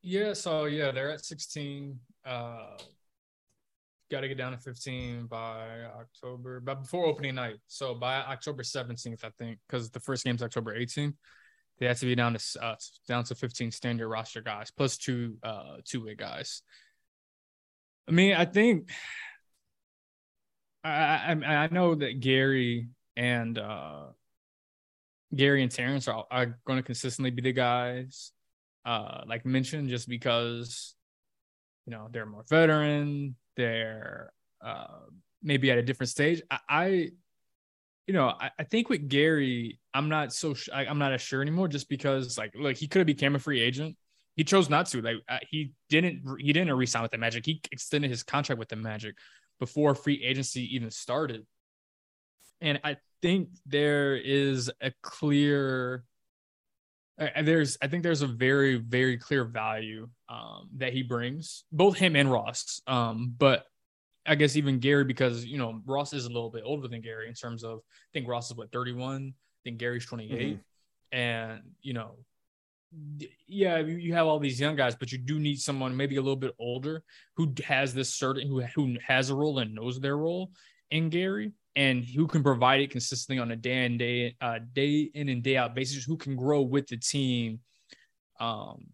[0.01, 1.99] Yeah, so yeah, they're at 16.
[2.25, 2.77] Uh,
[4.09, 7.57] Got to get down to 15 by October, but before opening night.
[7.67, 11.15] So by October 17th, I think, because the first game's October 18th
[11.79, 12.75] they have to be down to uh,
[13.07, 16.61] down to 15 standard roster guys plus two uh two way guys.
[18.07, 18.89] I mean, I think
[20.83, 24.07] I, I I know that Gary and uh
[25.35, 28.31] Gary and Terrence are are going to consistently be the guys
[28.85, 30.95] uh like mentioned just because
[31.85, 34.31] you know they're more veteran, they're
[34.61, 35.05] uh
[35.43, 36.41] maybe at a different stage.
[36.49, 37.09] I, I
[38.07, 41.21] you know, I, I, think with Gary, I'm not so sh- I, am not as
[41.21, 43.97] sure anymore, just because like, look, he could have became a free agent.
[44.37, 45.01] He chose not to.
[45.01, 46.23] Like, uh, he didn't.
[46.39, 47.45] He didn't resign with the Magic.
[47.45, 49.15] He extended his contract with the Magic
[49.59, 51.45] before free agency even started.
[52.61, 56.05] And I think there is a clear.
[57.19, 61.97] Uh, there's, I think there's a very, very clear value um, that he brings, both
[61.97, 62.79] him and Ross.
[62.85, 63.65] Um, but
[64.27, 67.27] I guess even Gary because you know Ross is a little bit older than Gary
[67.27, 71.17] in terms of I think Ross is what 31, I think Gary's 28, mm-hmm.
[71.17, 72.15] and you know,
[73.47, 76.35] yeah, you have all these young guys, but you do need someone maybe a little
[76.35, 77.03] bit older
[77.35, 80.51] who has this certain who who has a role and knows their role
[80.91, 85.09] in Gary and who can provide it consistently on a day in day uh, day
[85.13, 87.59] in and day out basis, who can grow with the team.
[88.39, 88.87] Um,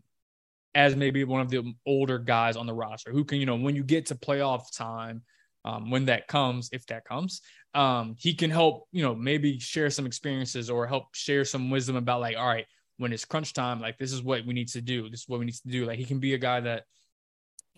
[0.75, 3.75] as maybe one of the older guys on the roster who can, you know, when
[3.75, 5.21] you get to playoff time,
[5.65, 7.41] um, when that comes, if that comes,
[7.73, 11.95] um, he can help, you know, maybe share some experiences or help share some wisdom
[11.95, 12.65] about like, all right,
[12.97, 15.09] when it's crunch time, like this is what we need to do.
[15.09, 15.85] This is what we need to do.
[15.85, 16.83] Like he can be a guy that,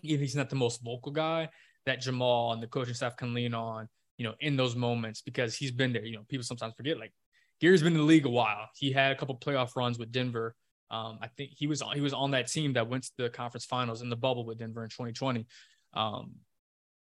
[0.02, 1.48] if he's not the most vocal guy,
[1.86, 5.54] that Jamahl and the coaching staff can lean on, you know, in those moments because
[5.54, 6.04] he's been there.
[6.04, 7.12] You know, people sometimes forget like
[7.60, 8.68] Gary's been in the league a while.
[8.74, 10.54] He had a couple playoff runs with Denver
[10.90, 13.64] um, I think he was he was on that team that went to the conference
[13.64, 15.46] finals in the bubble with Denver in 2020,
[15.94, 16.32] um,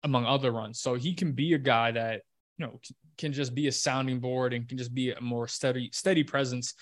[0.03, 0.79] among other runs.
[0.79, 2.21] So he can be a guy that
[2.57, 2.79] you know
[3.17, 6.75] can just be a sounding board and can just be a more steady steady presence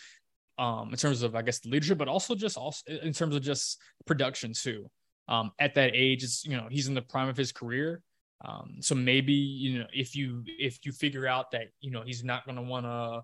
[0.58, 3.80] um, in terms of I guess leadership, but also just also in terms of just
[4.06, 4.90] production too.
[5.30, 8.02] Um, at that age, it's you know he's in the prime of his career.
[8.44, 12.24] Um, so maybe you know if you if you figure out that you know he's
[12.24, 13.22] not going to want to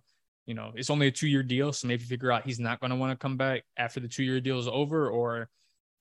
[0.48, 1.72] you know, it's only a two year deal.
[1.74, 4.24] So maybe figure out he's not going to want to come back after the two
[4.24, 5.49] year deal is over, or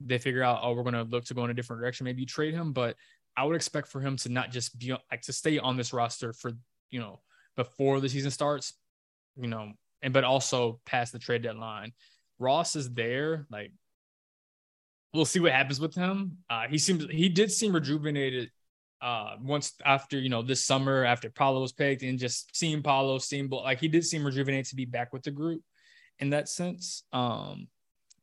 [0.01, 2.05] they figure out, oh, we're going to look to go in a different direction.
[2.05, 2.73] Maybe you trade him.
[2.73, 2.97] But
[3.37, 6.33] I would expect for him to not just be like to stay on this roster
[6.33, 6.53] for,
[6.91, 7.21] you know,
[7.57, 8.75] before the season starts,
[9.37, 11.93] you know, and but also past the trade deadline.
[12.39, 13.47] Ross is there.
[13.51, 13.73] Like,
[15.13, 16.39] we'll see what happens with him.
[16.49, 18.51] Uh, he seems, he did seem rejuvenated
[19.03, 23.19] uh once after you know this summer after Paolo was picked and just seeing Paolo
[23.19, 25.63] seeing like he did seem rejuvenated to be back with the group
[26.19, 27.05] in that sense.
[27.13, 27.69] Um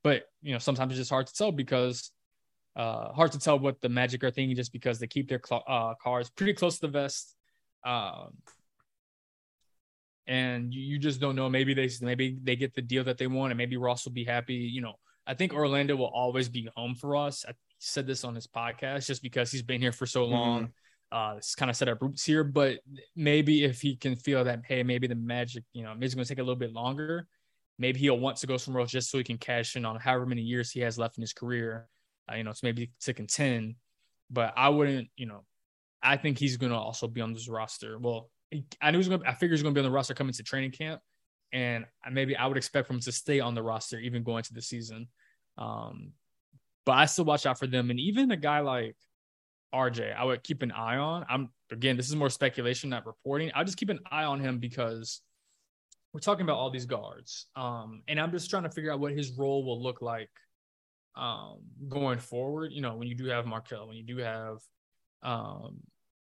[0.04, 2.12] but you know sometimes it's just hard to tell because
[2.76, 5.64] uh hard to tell what the magic are thinking just because they keep their cl-
[5.68, 7.36] uh cards pretty close to the vest.
[7.86, 8.34] Um
[10.26, 11.50] and you, you just don't know.
[11.50, 14.24] Maybe they maybe they get the deal that they want and maybe Ross will be
[14.24, 14.56] happy.
[14.56, 14.96] You know
[15.26, 17.46] I think Orlando will always be home for us.
[17.84, 20.64] Said this on his podcast just because he's been here for so long.
[20.64, 21.18] Mm-hmm.
[21.18, 22.80] Uh, it's kind of set up roots here, but
[23.16, 26.26] maybe if he can feel that, hey, maybe the magic, you know, maybe it's going
[26.26, 27.28] to take a little bit longer.
[27.78, 30.26] Maybe he'll want to go somewhere else just so he can cash in on however
[30.26, 31.88] many years he has left in his career,
[32.32, 33.76] uh, you know, so maybe to contend.
[34.32, 35.44] But I wouldn't, you know,
[36.02, 38.00] I think he's going to also be on this roster.
[38.00, 38.32] Well,
[38.82, 40.34] I knew he's going to, I figure he's going to be on the roster coming
[40.34, 41.02] to training camp.
[41.52, 44.62] And maybe I would expect him to stay on the roster even going to the
[44.62, 45.08] season.
[45.60, 46.14] Um,
[46.86, 47.90] but I still watch out for them.
[47.90, 48.96] And even a guy like
[49.74, 51.26] RJ, I would keep an eye on.
[51.30, 53.52] I'm again, this is more speculation, not reporting.
[53.56, 55.22] I just keep an eye on him because
[56.14, 57.48] we're talking about all these guards.
[57.56, 60.30] Um, and I'm just trying to figure out what his role will look like
[61.16, 62.72] um, going forward.
[62.72, 64.58] You know, when you do have Markelle, when you do have
[65.24, 65.80] um,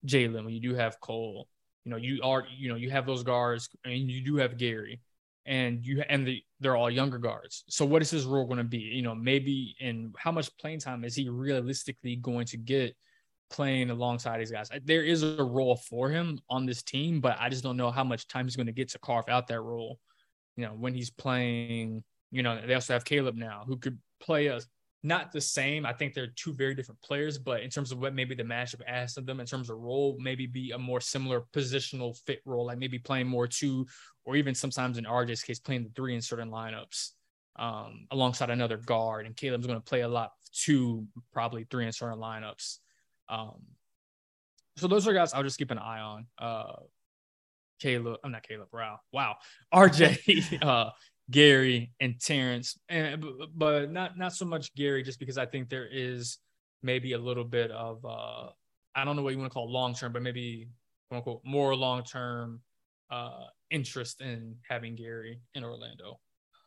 [0.06, 1.48] Jalen, when you do have Cole,
[1.86, 5.00] you know, you are, you know, you have those guards and you do have Gary
[5.46, 7.64] and you and the, they're all younger guards.
[7.70, 8.78] So what is his role going to be?
[8.78, 12.96] You know, maybe and how much playing time is he realistically going to get
[13.50, 14.70] playing alongside these guys.
[14.84, 18.04] There is a role for him on this team, but I just don't know how
[18.04, 20.00] much time he's going to get to carve out that role.
[20.56, 24.48] You know, when he's playing, you know, they also have Caleb now who could play
[24.48, 24.60] a
[25.02, 25.86] not the same.
[25.86, 28.82] I think they're two very different players, but in terms of what maybe the matchup
[28.88, 32.66] asks of them in terms of role, maybe be a more similar positional fit role,
[32.66, 33.88] like maybe playing more two,
[34.26, 37.12] or even sometimes in RJ's case, playing the three in certain lineups
[37.56, 39.26] um, alongside another guard.
[39.26, 42.80] And Caleb's going to play a lot two, probably three in certain lineups.
[43.30, 43.62] Um,
[44.76, 46.26] so those are guys I'll just keep an eye on.
[46.38, 46.74] Uh,
[47.80, 49.38] Caleb, I'm not Caleb, wow, wow,
[49.74, 50.90] RJ, uh,
[51.30, 53.24] Gary, and Terrence, and
[53.56, 56.40] but not not so much Gary, just because I think there is
[56.82, 58.50] maybe a little bit of uh,
[58.96, 60.70] I don't know what you want to call long term, but maybe
[61.10, 62.62] quote unquote more long term
[63.12, 66.20] uh, interest in having Gary in Orlando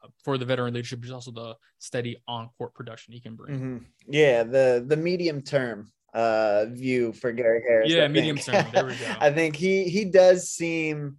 [0.05, 3.55] uh, for the veteran leadership, but also the steady on court production he can bring.
[3.55, 3.77] Mm-hmm.
[4.09, 7.91] Yeah, the the medium term uh view for Gary Harris.
[7.91, 8.67] Yeah, medium term.
[8.73, 9.13] There we go.
[9.21, 11.17] I think he he does seem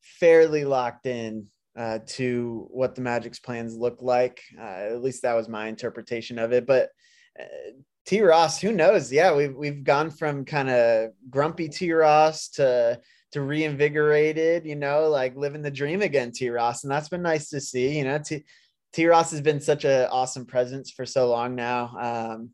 [0.00, 1.46] fairly locked in
[1.76, 4.42] uh, to what the Magic's plans look like.
[4.58, 6.66] Uh, at least that was my interpretation of it.
[6.66, 6.90] But
[7.38, 7.72] uh,
[8.06, 8.22] T.
[8.22, 9.12] Ross, who knows?
[9.12, 11.92] Yeah, we've we've gone from kind of grumpy T.
[11.92, 13.00] Ross to
[13.32, 16.50] to reinvigorated, you know, like living the dream again, T.
[16.50, 17.98] Ross, and that's been nice to see.
[17.98, 18.44] You know, T.
[18.92, 19.06] T.
[19.06, 21.96] Ross has been such an awesome presence for so long now.
[22.00, 22.50] Um,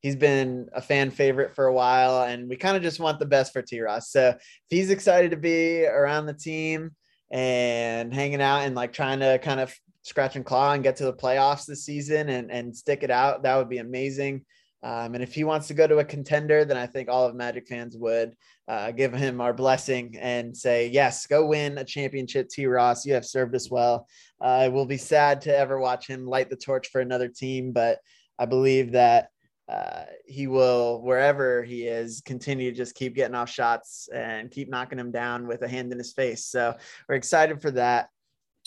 [0.00, 3.26] he's been a fan favorite for a while, and we kind of just want the
[3.26, 3.80] best for T.
[3.80, 4.10] Ross.
[4.10, 6.92] So if he's excited to be around the team
[7.34, 11.04] and hanging out and like trying to kind of scratch and claw and get to
[11.04, 14.44] the playoffs this season and, and stick it out, that would be amazing.
[14.84, 17.34] Um, and if he wants to go to a contender, then I think all of
[17.34, 18.36] Magic fans would
[18.68, 22.66] uh, give him our blessing and say, yes, go win a championship, T.
[22.66, 23.04] Ross.
[23.04, 24.06] You have served us well.
[24.40, 27.72] Uh, it will be sad to ever watch him light the torch for another team,
[27.72, 27.98] but
[28.38, 29.30] I believe that
[29.68, 34.68] uh, he will, wherever he is, continue to just keep getting off shots and keep
[34.68, 36.46] knocking him down with a hand in his face.
[36.46, 36.74] So
[37.08, 38.08] we're excited for that.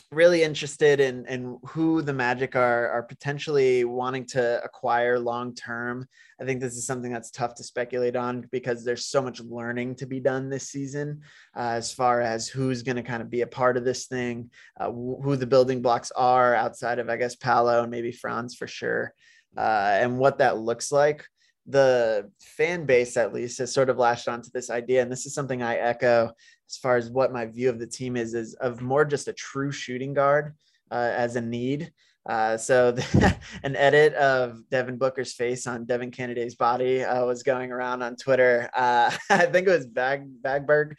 [0.10, 6.08] Really interested in, in who the Magic are, are potentially wanting to acquire long term.
[6.40, 9.96] I think this is something that's tough to speculate on because there's so much learning
[9.96, 11.22] to be done this season
[11.56, 14.50] uh, as far as who's going to kind of be a part of this thing,
[14.80, 18.68] uh, who the building blocks are outside of, I guess, Paolo and maybe Franz for
[18.68, 19.14] sure
[19.58, 21.26] uh, and what that looks like,
[21.66, 25.02] the fan base at least has sort of latched onto this idea.
[25.02, 26.32] And this is something I echo
[26.70, 29.34] as far as what my view of the team is, is of more just a
[29.34, 30.54] true shooting guard
[30.92, 31.92] uh, as a need.
[32.26, 37.44] Uh, so the, an edit of Devin Booker's face on Devin Cannady's body uh, was
[37.44, 38.70] going around on Twitter.
[38.74, 40.96] Uh, I think it was Bag Bagberg,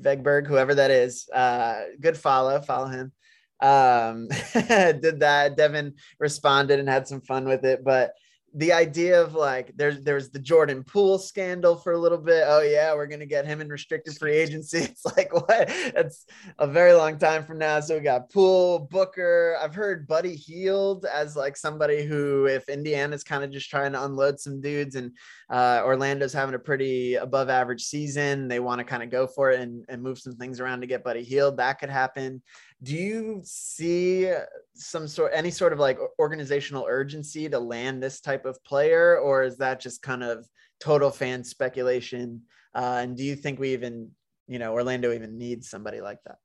[0.00, 1.28] Vegberg, whoever that is.
[1.30, 3.12] Uh, good follow, follow him
[3.60, 5.56] um, did that.
[5.56, 8.14] Devin responded and had some fun with it, but
[8.54, 12.44] the idea of like there's there's the Jordan Poole scandal for a little bit.
[12.46, 14.78] Oh yeah, we're gonna get him in restricted free agency.
[14.98, 15.66] It's like what?
[15.68, 16.24] It's
[16.58, 17.78] a very long time from now.
[17.80, 19.56] So we got Poole, Booker.
[19.62, 24.04] I've heard Buddy Hield as like somebody who, if Indiana's kind of just trying to
[24.04, 25.12] unload some dudes and
[25.50, 29.52] uh, Orlando's having a pretty above average season, they want to kind of go for
[29.52, 31.58] it and, and move some things around to get Buddy Hield.
[31.58, 32.42] That could happen
[32.82, 34.32] do you see
[34.74, 39.42] some sort any sort of like organizational urgency to land this type of player or
[39.42, 40.46] is that just kind of
[40.80, 42.42] total fan speculation?
[42.74, 44.10] Uh, and do you think we even
[44.46, 46.36] you know orlando even needs somebody like that?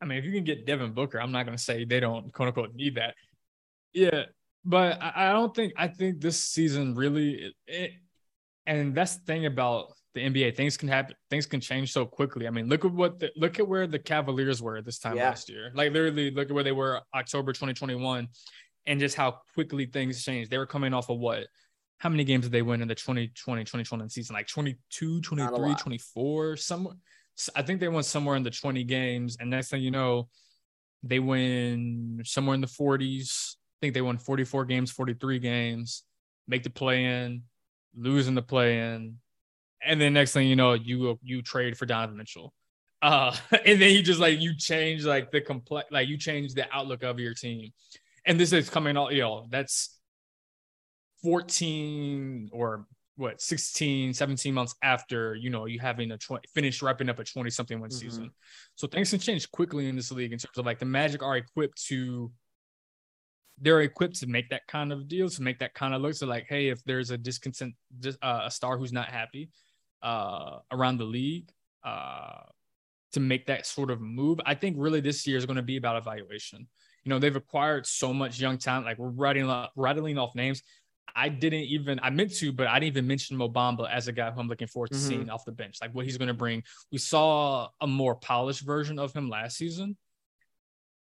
[0.00, 2.32] I mean if you can get devin booker i'm not going to say they don't
[2.32, 3.14] quote unquote need that.
[3.92, 4.24] Yeah
[4.64, 7.90] but i, I don't think i think this season really it, it,
[8.66, 10.56] and that's the thing about the NBA.
[10.56, 11.14] Things can happen.
[11.30, 12.46] Things can change so quickly.
[12.46, 15.28] I mean, look at what the, look at where the Cavaliers were this time yeah.
[15.28, 15.70] last year.
[15.74, 18.28] Like literally, look at where they were October 2021,
[18.86, 20.50] and just how quickly things changed.
[20.50, 21.46] They were coming off of what?
[21.98, 24.34] How many games did they win in the 2020 2021 season?
[24.34, 26.94] Like 22, 23, 24, somewhere.
[27.54, 29.36] I think they won somewhere in the 20 games.
[29.38, 30.28] And next thing you know,
[31.02, 33.54] they win somewhere in the 40s.
[33.54, 36.02] I think they won 44 games, 43 games,
[36.48, 37.42] make the play in,
[37.96, 39.18] losing the play in,
[39.84, 42.52] and then next thing you know, you you trade for Donovan Mitchell,
[43.02, 43.34] uh,
[43.64, 47.02] and then you just like you change like the complex, like you change the outlook
[47.02, 47.72] of your team,
[48.24, 49.98] and this is coming all you know that's
[51.22, 52.86] 14 or
[53.16, 57.24] what 16 17 months after you know you having a 20 finish wrapping up a
[57.24, 57.98] 20 something one mm-hmm.
[57.98, 58.30] season.
[58.76, 61.36] So things can change quickly in this league in terms of like the magic are
[61.36, 62.30] equipped to
[63.60, 66.26] they're equipped to make that kind of deal to make that kind of look so
[66.26, 67.74] like hey if there's a discontent
[68.22, 69.50] uh, a star who's not happy
[70.02, 71.50] uh, around the league
[71.84, 72.42] uh,
[73.12, 74.40] to make that sort of move.
[74.44, 76.68] I think really this year is going to be about evaluation.
[77.04, 78.86] You know, they've acquired so much young talent.
[78.86, 80.62] Like we're writing rattling off names.
[81.16, 84.12] I didn't even I meant to, but I didn't even mention Mo Bamba as a
[84.12, 85.08] guy who I'm looking forward to Mhm.
[85.08, 86.62] seeing off the bench, like what he's going to bring.
[86.92, 89.96] We saw a more polished version of him last season.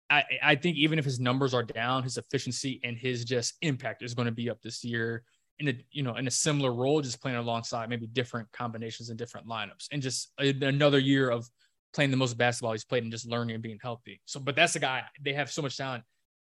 [0.08, 4.02] I I think even if his numbers are down, his efficiency and his just impact
[4.02, 5.24] is going to be up this year
[5.60, 9.18] in a you know in a similar role, just playing alongside maybe different combinations and
[9.18, 11.48] different lineups, and just another year of
[11.92, 14.20] playing the most basketball he's played and just learning and being healthy.
[14.24, 16.02] So, but that's the guy they have so much talent.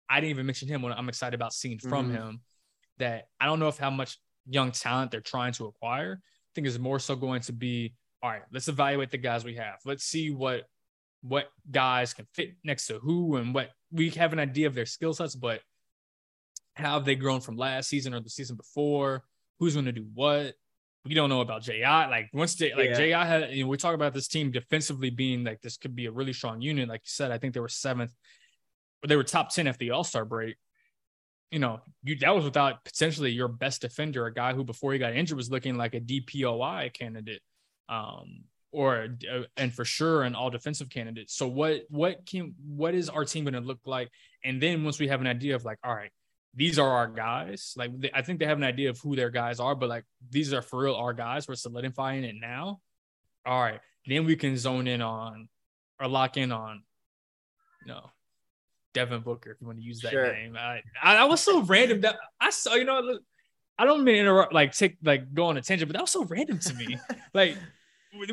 [0.10, 2.14] I didn't even mention him when I'm excited about seeing from Mhm.
[2.14, 2.42] him.
[2.98, 6.22] That I don't know if how much young talent they're trying to acquire.
[6.22, 8.44] I think is more so going to be all right.
[8.52, 9.76] Let's evaluate the guys we have.
[9.86, 10.64] Let's see what
[11.22, 14.86] what guys can fit next to who and what we have an idea of their
[14.86, 15.62] skill sets, but
[16.76, 19.24] how have they grown from last season or the season before?
[19.60, 20.54] Who's going to do what?
[21.06, 21.82] We don't know about Ji.
[21.84, 22.98] Like once J, like Yeah.
[22.98, 26.08] Ji had, you know, we talk about this team defensively being like this could be
[26.08, 26.90] a really strong unit.
[26.90, 28.12] Like you said, I think they were seventh,
[29.02, 30.58] but they were top ten after the All Star break.
[31.52, 35.00] You know, you that was without potentially your best defender, a guy who before he
[35.00, 37.42] got injured was looking like a DPOY candidate.
[37.88, 38.46] Um,
[38.76, 41.30] or uh, and for sure an all defensive candidate.
[41.30, 44.10] So what what can what is our team going to look like?
[44.44, 46.12] And then once we have an idea of like, all right,
[46.56, 47.74] these are our guys.
[47.76, 50.06] Like they, I think they have an idea of who their guys are, but like
[50.30, 51.48] these are for real our guys.
[51.48, 52.80] We're solidifying it now.
[53.46, 55.50] All right, then we can zone in on
[56.00, 56.84] or lock in on,
[57.86, 58.10] you know,
[58.94, 60.32] Devin Booker if you want to use that Sure.
[60.34, 60.56] name.
[60.58, 63.20] I, I I was so random that I saw you know.
[63.78, 66.12] I don't mean to interrupt, like take like go on a tangent, but that was
[66.12, 66.98] so random to me.
[67.34, 67.58] like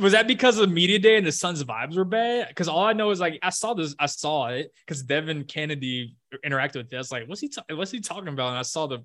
[0.00, 2.48] was that because of media day and the Suns vibes were bad?
[2.48, 6.14] Because all I know is like I saw this, I saw it because Devin Cannady
[6.44, 7.10] interacted with this.
[7.10, 8.48] Like, what's he ta- what's he talking about?
[8.48, 9.04] And I saw the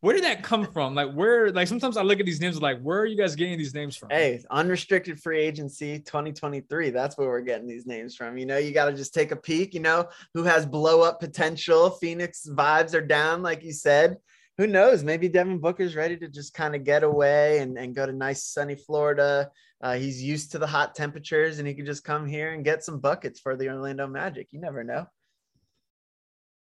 [0.00, 0.94] where did that come from?
[0.94, 3.58] Like, where like sometimes I look at these names like, where are you guys getting
[3.58, 4.10] these names from?
[4.10, 6.90] Hey, unrestricted free agency 2023.
[6.90, 8.36] That's where we're getting these names from.
[8.36, 11.18] You know, you got to just take a peek, you know, who has blow up
[11.18, 11.90] potential.
[11.90, 14.18] Phoenix vibes are down, like you said.
[14.58, 15.04] Who knows?
[15.04, 18.44] Maybe Devin Booker's ready to just kind of get away and, and go to nice
[18.44, 19.50] sunny Florida.
[19.82, 22.82] Uh, he's used to the hot temperatures and he could just come here and get
[22.82, 24.48] some buckets for the Orlando Magic.
[24.52, 25.06] You never know.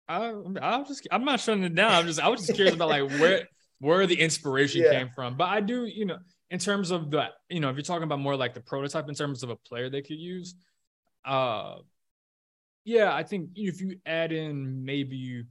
[0.09, 0.28] I,
[0.62, 1.93] I was just I'm not shutting it down.
[1.93, 3.48] I'm just I was just curious about like where
[3.81, 4.93] where the inspiration Yeah.
[4.93, 5.36] came from.
[5.36, 6.19] But I do, you know,
[6.51, 9.15] in terms of the, you know, if you're talking about more like the prototype in
[9.15, 10.55] terms of a player they could use,
[11.24, 11.77] uh
[12.85, 15.44] yeah, I think if you add in maybe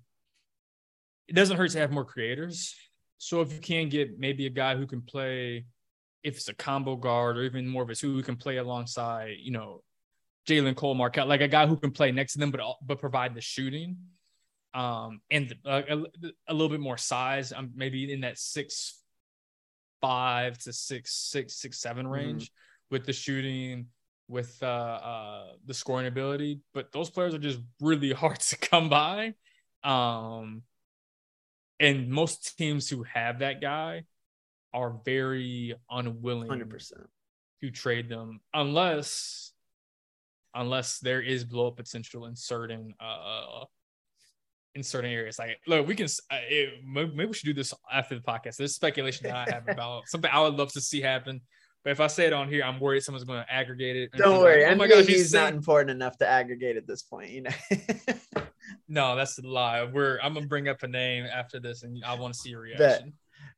[1.28, 2.76] it doesn't hurt to have more creators.
[3.18, 5.66] So if you can get maybe a guy who can play,
[6.24, 9.38] if it's a combo guard or even more of a two who can play alongside,
[9.40, 9.82] you know,
[10.48, 13.34] Jalen Cole, Markelle, like a guy who can play next to them, but but provide
[13.34, 13.98] the shooting,
[14.74, 16.04] um, and uh, a,
[16.48, 19.02] a little bit more size, um, maybe in that six
[20.02, 22.52] five to six six six seven range
[22.92, 23.88] with the shooting,
[24.28, 26.60] with uh, uh the scoring ability.
[26.74, 29.34] But those players are just really hard to come by,
[29.84, 30.62] um,
[31.80, 34.04] and most teams who have that guy
[34.74, 36.92] are very unwilling 100%.
[37.62, 39.54] to trade them unless
[40.54, 43.64] unless there is blow up potential in certain uh
[44.76, 45.40] in certain areas.
[45.40, 48.58] Like look we can uh, it, maybe we should do this after the podcast.
[48.58, 51.42] There's speculation that i have about something i would love to see happen
[51.86, 54.42] but if i say it on here i'm worried someone's going to aggregate it Don't
[54.42, 54.64] worry.
[54.66, 57.52] like, oh my gosh he's not important enough to aggregate at this point, you know.
[58.90, 62.14] no that's a lie we're i'm gonna bring up a name after this and i
[62.16, 63.14] want to see your reaction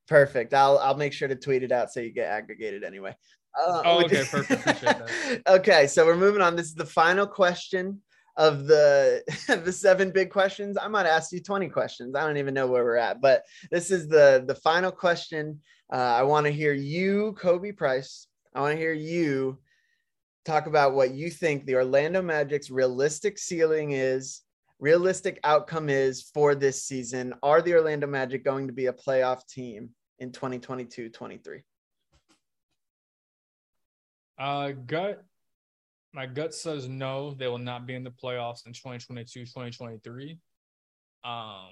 [0.08, 0.54] Perfect.
[0.54, 3.16] I'll I'll make sure to tweet it out so you get aggregated anyway.
[3.60, 4.62] Uh, Oh, okay, perfect.
[4.62, 5.42] Appreciate that.
[5.48, 6.56] okay, so we're moving on.
[6.56, 8.02] This is the final question
[8.38, 9.24] of the
[9.66, 10.78] the seven big questions.
[10.80, 12.16] I might ask you 20 questions.
[12.16, 15.60] I don't even know where we're at, but this is the the final question.
[15.92, 18.28] Uh, I want to hear you, Khobi Price.
[18.54, 19.58] I want to hear you
[20.46, 24.42] talk about what you think the Orlando Magic's realistic ceiling is,
[24.80, 27.34] realistic outcome is for this season.
[27.44, 29.90] Are the Orlando Magic going to be a playoff team
[30.20, 31.62] in 2022 23?
[34.40, 35.24] Uh, gut,
[36.18, 37.36] my gut says no.
[37.36, 40.40] They will not be in the playoffs in 2022, 2023.
[41.24, 41.68] Um,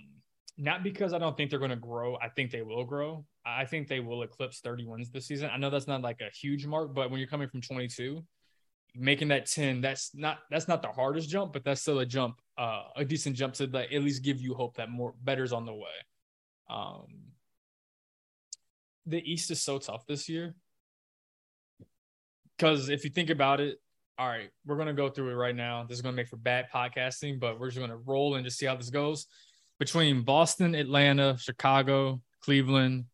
[0.55, 2.15] not because I don't think they're going to grow.
[2.21, 3.25] I think they will grow.
[3.43, 5.49] I think they will eclipse 30 wins this season.
[5.51, 8.23] I know that's not like a huge mark, but when you're coming from 22,
[8.93, 12.39] making that 10, that's not that's not the hardest jump, but that's still a jump,
[12.55, 15.65] uh, a decent jump to like, at least give you hope that more better's on
[15.65, 15.97] the way.
[16.69, 17.07] Um,
[19.07, 20.53] the East is so tough this year
[22.57, 23.79] because if you think about it,
[24.17, 25.83] all right, we're gonna go through it right now.
[25.83, 28.65] This is gonna make for bad podcasting, but we're just gonna roll and just see
[28.65, 29.27] how this goes.
[29.79, 33.05] Between Boston, Atlanta, Chicago, Cleveland,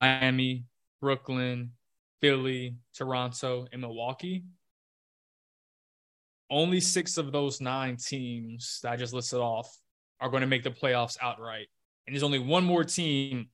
[0.00, 0.64] Miami,
[1.00, 1.72] Brooklyn,
[2.20, 4.44] Philly, Toronto, and Milwaukee.
[6.48, 9.68] Only six of those nine teams that I just listed off
[10.20, 11.66] are going to make the playoffs outright.
[12.06, 13.48] And there's only one more team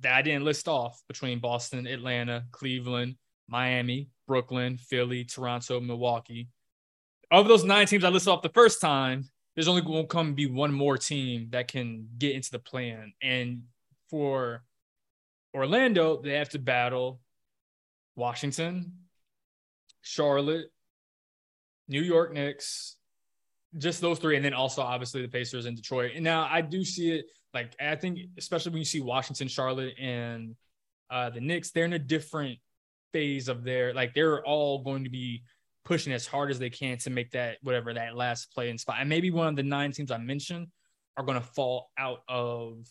[0.00, 3.16] that I didn't list off between Boston, Atlanta, Cleveland,
[3.48, 6.48] Miami, Brooklyn, Philly, Toronto, Milwaukee.
[7.30, 10.34] Of those nine teams I listed off the first time, there's only going to come
[10.34, 13.12] be one more team that can get into the plan.
[13.22, 13.62] And
[14.08, 14.62] for
[15.54, 17.20] Orlando, they have to battle
[18.14, 18.92] Washington,
[20.02, 20.66] Charlotte,
[21.88, 22.96] New York Knicks,
[23.76, 26.12] just those three, and then also obviously the Pacers and Detroit.
[26.14, 29.94] And now I do see it like I think, especially when you see Washington, Charlotte,
[29.98, 30.54] and
[31.10, 32.58] uh, the Knicks, they're in a different
[33.12, 35.42] phase of their like they're all going to be
[35.84, 38.96] pushing as hard as they can to make that whatever that last play in spot.
[39.00, 40.68] And maybe one of the nine teams I mentioned
[41.16, 42.86] are going to fall out of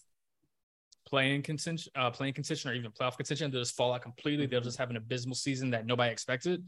[1.07, 3.51] playing contention, uh, playing contention, or even playoff contention.
[3.51, 4.45] They'll just fall out completely.
[4.45, 6.63] They'll just have an abysmal season that nobody expected.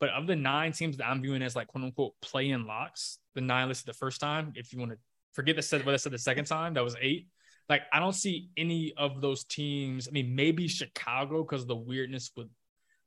[0.00, 3.18] But of the nine teams that I'm viewing as like quote unquote play in locks,
[3.34, 4.98] the nine listed the first time, if you want to
[5.32, 7.28] forget the said what I said the second time, that was eight.
[7.68, 10.08] Like I don't see any of those teams.
[10.08, 12.48] I mean, maybe Chicago because of the weirdness with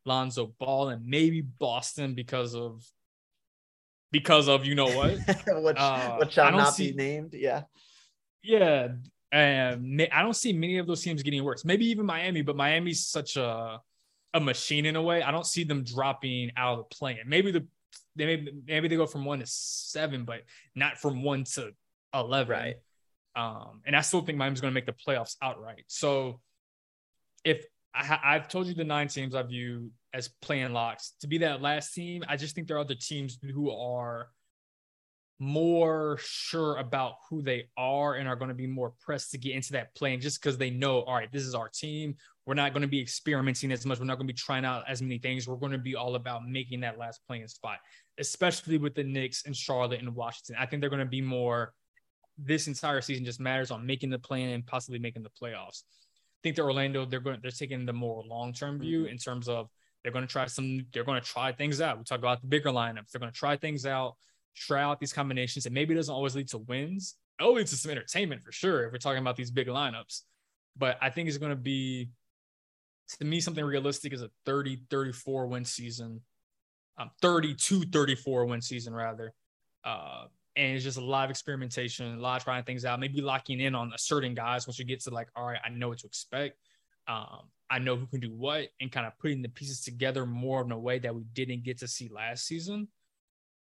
[0.08, 2.84] Lonzo Ball, and maybe Boston because of
[4.12, 5.18] because of you know what,
[5.48, 7.34] which uh, which shall not see, be named.
[7.34, 7.64] Yeah,
[8.42, 8.90] yeah.
[9.30, 11.66] And I don't see many of those teams getting worse.
[11.66, 13.82] Maybe even Miami, but Miami's such a
[14.34, 15.22] a machine in a way.
[15.22, 17.18] I don't see them dropping out of the plane.
[17.26, 17.68] Maybe the
[18.16, 20.42] they maybe maybe they go from one to seven, but
[20.76, 21.72] not from one to
[22.14, 22.58] eleven.
[22.58, 22.76] Right.
[23.36, 25.84] Um, and I still think Miami's going to make the playoffs outright.
[25.88, 26.40] So
[27.44, 27.64] if
[27.94, 31.62] I, have told you the nine teams I view as playing locks to be that
[31.62, 34.30] last team, I just think there are other teams who are
[35.40, 39.54] more sure about who they are and are going to be more pressed to get
[39.54, 42.16] into that plane just because they know, all right, this is our team.
[42.46, 44.00] We're not going to be experimenting as much.
[44.00, 45.48] We're not going to be trying out as many things.
[45.48, 47.78] We're going to be all about making that last playing spot,
[48.18, 50.56] especially with the Knicks and Charlotte and Washington.
[50.58, 51.74] I think they're going to be more
[52.38, 55.84] this entire season just matters on making the plan and possibly making the playoffs.
[55.84, 59.12] I think that Orlando, they're going they're taking the more long-term view mm-hmm.
[59.12, 59.70] in terms of
[60.08, 61.98] they're going to try some, they're going to try things out.
[61.98, 63.12] We talk about the bigger lineups.
[63.12, 64.16] They're going to try things out,
[64.56, 67.16] try out these combinations, and maybe it doesn't always lead to wins.
[67.40, 70.22] It leads to some entertainment for sure if we're talking about these big lineups.
[70.78, 72.10] But I think it's going to be
[73.20, 76.20] to me something realistic is a 30 34 win season
[76.98, 79.34] um 32 34 win season rather
[79.86, 80.26] uh
[80.58, 83.60] and it's just a lot of experimentation, a lot of trying things out, maybe locking
[83.62, 86.08] in on certain guys once you get to like, all right, I know what to
[86.08, 86.58] expect.
[87.08, 90.64] Um, I know who can do what, and kind of putting the pieces together more
[90.64, 92.88] in a way that we didn't get to see last season.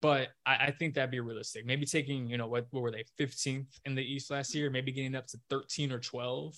[0.00, 1.64] But I, I think that'd be realistic.
[1.64, 4.92] Maybe taking, you know, what, what were they, 15th in the East last year, maybe
[4.92, 6.54] getting up to 13 or 12.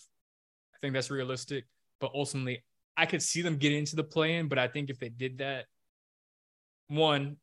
[0.75, 1.65] I think that's realistic.
[2.01, 2.65] But ultimately,
[2.97, 5.39] I could see them get into the play in, but I think if they did
[5.39, 5.67] that,
[6.89, 7.37] one,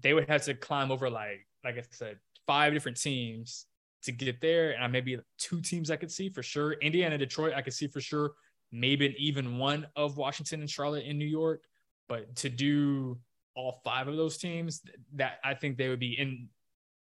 [0.00, 3.66] they would have to climb over like like I said, five different teams
[4.04, 4.70] to get there.
[4.70, 6.74] And maybe two teams I could see for sure.
[6.74, 8.32] Indiana, Detroit, I could see for sure.
[8.72, 11.64] Maybe even one of Washington and Charlotte in New York.
[12.08, 13.18] But to do
[13.54, 14.82] all five of those teams,
[15.14, 16.48] that I think they would be in.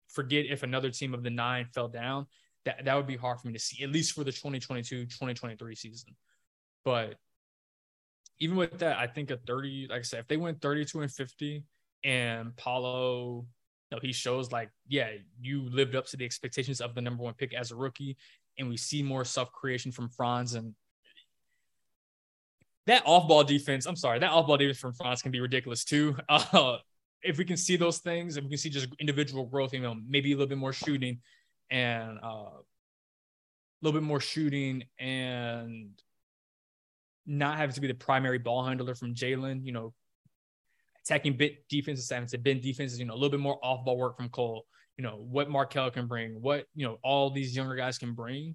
[0.08, 2.26] Forget if another team of the nine fell down.
[2.64, 5.74] That that would be hard for me to see, at least for the 2022 2023
[5.74, 6.14] season.
[6.84, 7.16] But
[8.38, 11.10] even with that, I think a 30, like I said, if they went 32 and
[11.10, 11.64] 50
[12.04, 13.46] and Paolo
[13.92, 15.10] know, he shows like, yeah,
[15.40, 18.16] you lived up to the expectations of the number one pick as a rookie,
[18.58, 20.74] and we see more self creation from Franz and
[22.86, 23.86] that off ball defense.
[23.86, 26.16] I'm sorry, that off ball defense from Franz can be ridiculous too.
[26.28, 26.78] Uh,
[27.22, 29.94] if we can see those things, if we can see just individual growth, you know,
[30.08, 31.20] maybe a little bit more shooting
[31.70, 32.62] and uh, a
[33.80, 35.90] little bit more shooting and
[37.26, 39.94] not having to be the primary ball handler from Jalen, you know,
[41.04, 43.96] attacking bit defenses, having to bend defenses, you know, a little bit more off ball
[43.96, 47.74] work from Cole, you know, what Markelle can bring, what, you know, all these younger
[47.74, 48.54] guys can bring,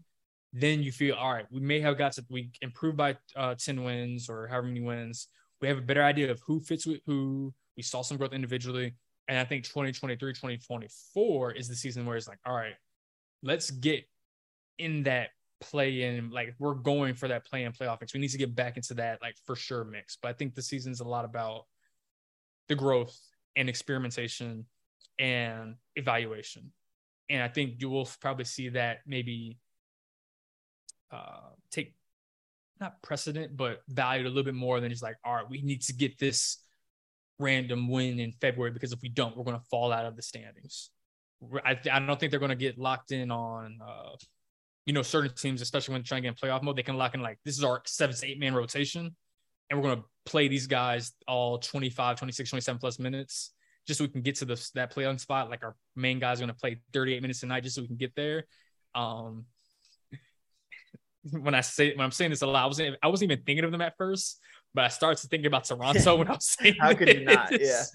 [0.54, 3.84] then you feel, all right, we may have got to, we improved by uh, 10
[3.84, 5.28] wins or however many wins.
[5.62, 7.54] We have a better idea of who fits with who.
[7.76, 8.96] We saw some growth individually.
[9.28, 12.74] And I think 2023, 2024 is the season where it's like, all right,
[13.44, 14.06] let's get
[14.78, 15.30] in that
[15.60, 18.14] play in like we're going for that play in playoff mix.
[18.14, 20.18] We need to get back into that like for sure mix.
[20.22, 21.66] But I think the season's a lot about
[22.68, 23.18] the growth
[23.56, 24.66] and experimentation
[25.20, 26.72] and evaluation.
[27.30, 29.58] And I think you will probably see that maybe
[31.12, 31.94] uh, take
[32.80, 35.82] not precedent, but valued a little bit more than just like, all right, we need
[35.82, 36.58] to get this
[37.40, 40.22] random win in February because if we don't, we're going to fall out of the
[40.22, 40.90] standings.
[41.66, 44.16] I, I don't think they're going to get locked in on, uh,
[44.86, 46.76] you know, certain teams, especially when they're trying to get in playoff mode.
[46.76, 49.16] They can lock in like this is our seven to eight man rotation,
[49.70, 53.52] and we're going to play these guys all 25, 26, 27 plus minutes
[53.88, 55.50] just so we can get to the, that play on spot.
[55.50, 57.88] Like our main guys are going to play 38 minutes a night just so we
[57.88, 58.46] can get there.
[58.94, 59.46] Um,
[61.32, 63.66] when I say when I'm saying this a lot, I wasn't I wasn't even thinking
[63.66, 64.40] of them at first,
[64.74, 67.60] but I started to thinking about Toronto when I was saying How could you not?
[67.60, 67.84] Yeah.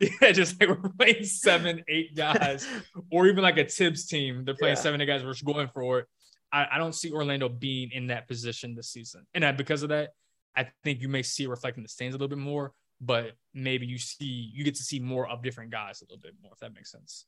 [0.00, 2.66] Yeah, just like we're playing seven, eight guys,
[3.10, 4.44] or even like a Thibs team.
[4.44, 4.82] They're playing Yeah.
[4.82, 5.24] seven, eight guys.
[5.24, 6.06] We're going for it.
[6.52, 9.88] I, I don't see Orlando being in that position this season, and I, because of
[9.90, 10.10] that,
[10.56, 12.72] I think you may see it reflecting the stands a little bit more.
[13.00, 16.34] But maybe you see you get to see more of different guys a little bit
[16.42, 17.24] more, if that makes sense.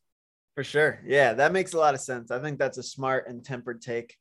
[0.53, 1.01] For sure.
[1.05, 2.29] Yeah, that makes a lot of sense.
[2.29, 4.15] I think that's a smart and tempered take.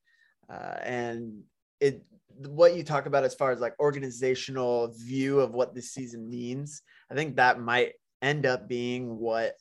[0.49, 1.43] Uh, and
[1.81, 2.03] it
[2.39, 6.83] what you talk about as far as like organizational view of what this season means,
[7.11, 9.55] I think that might end up being what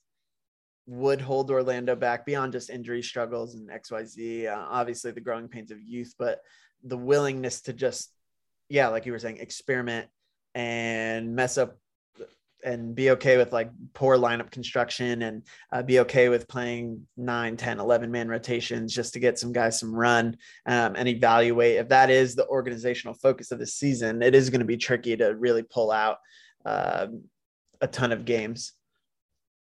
[0.88, 4.48] would hold Orlando back beyond just injury struggles and XYZ.
[4.48, 6.42] Uh, obviously, the growing pains of youth, but
[6.84, 8.12] the willingness to just,
[8.70, 10.08] yeah, like you were saying, experiment
[10.54, 11.78] and mess up
[12.66, 17.56] and be okay with like poor lineup construction and uh, be okay with playing 9
[17.56, 20.36] 10 11 man rotations just to get some guys some run
[20.66, 24.60] um, and evaluate if that is the organizational focus of the season it is going
[24.60, 26.18] to be tricky to really pull out
[26.66, 27.08] uh,
[27.82, 28.74] a ton of games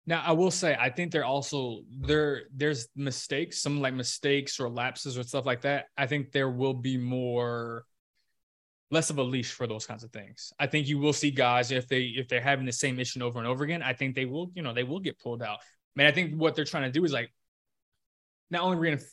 [0.09, 2.43] Now, I will say, I think they're also there.
[2.55, 5.87] There's mistakes, some like mistakes or lapses or stuff like that.
[5.99, 7.85] I think there will be more,
[8.91, 10.53] less of a leash for those kinds of things.
[10.59, 13.39] I think you will see guys if they if they're having the same issue over
[13.39, 13.83] and over again.
[13.83, 15.59] I think they will, you know, they will get pulled out.
[15.59, 17.33] I mean, I think what they're trying to do is like,
[18.51, 19.13] not only reinforce.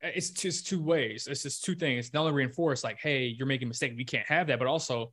[0.00, 1.26] It's just two ways.
[1.26, 2.12] It's just two things.
[2.12, 5.12] Not only reinforce like, hey, you're making a mistake, we can't have that, but also,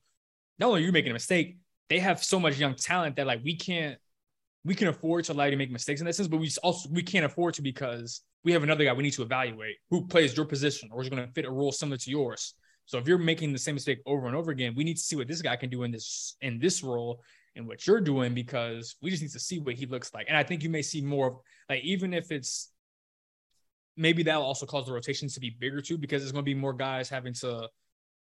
[0.59, 1.57] not only are you making a mistake,
[1.89, 3.97] they have so much young talent that like we can't
[4.63, 6.89] we can afford to allow you to make mistakes in that sense, but we also
[6.91, 10.35] we can't afford to because we have another guy we need to evaluate who plays
[10.35, 12.53] your position or is going to fit a role similar to yours.
[12.85, 15.15] So if you're making the same mistake over and over again, we need to see
[15.15, 17.21] what this guy can do in this in this role
[17.55, 20.27] and what you're doing because we just need to see what he looks like.
[20.27, 21.33] And I think you may see more of
[21.69, 22.71] like even if it's
[23.97, 26.55] maybe that'll also cause the rotations to be bigger too because there's going to be
[26.55, 27.67] more guys having to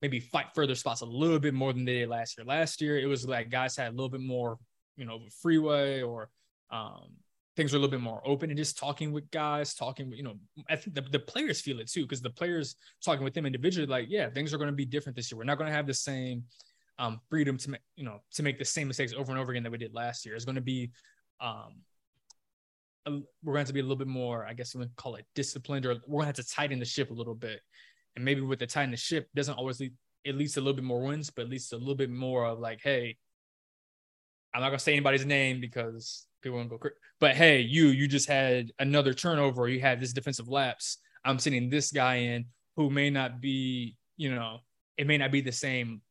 [0.02, 2.46] maybe fight further spots a little bit more than they did last year.
[2.46, 4.58] Last year it was like guys had a little bit more
[4.98, 6.30] you know, freeway or
[6.72, 7.12] um,
[7.56, 10.36] things are a little bit more open and just talking with guys, talking you know,
[10.70, 13.88] I think the, the players feel it too, because the players talking with them individually,
[13.88, 15.38] like, yeah, things are going to be different this year.
[15.38, 16.44] We're not going to have the same
[16.98, 19.64] um, freedom to make, you know, to make the same mistakes over and over again
[19.64, 20.36] that we did last year.
[20.36, 20.92] It's going to be,
[21.40, 21.82] um,
[23.06, 25.26] a, we're going to be a little bit more, I guess we would call it
[25.36, 27.60] disciplined, or we're going to have to tighten the ship a little bit.
[28.16, 29.94] And maybe with the tighten the ship doesn't always lead,
[30.24, 32.46] it leads to a little bit more wins, but at least a little bit more
[32.46, 33.18] of like, hey,
[34.54, 36.96] I'm not gonna say anybody's name because people go crazy.
[37.20, 39.68] But hey, you you just had another turnover.
[39.68, 40.98] You had this defensive lapse.
[41.26, 42.46] I'm sending this guy in
[42.76, 44.60] who may not be, you know,
[44.98, 46.02] it may not be the same,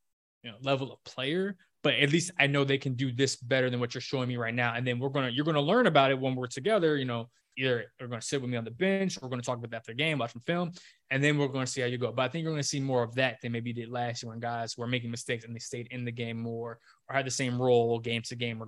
[0.42, 3.70] you know, level of player, but at least I know they can do this better
[3.70, 4.74] than what you're showing me right now.
[4.74, 6.96] And then we're gonna you're gonna learn about it when we're together.
[6.96, 9.70] You know, either we're gonna sit with me on the bench, we're gonna talk about
[9.70, 10.72] that after the game, watch some film,
[11.10, 12.12] and then we're gonna see how you go.
[12.12, 14.40] But I think you're gonna see more of that than maybe did last year when
[14.40, 16.78] guys were making mistakes and they stayed in the game more
[17.08, 18.62] or had the same role game to game,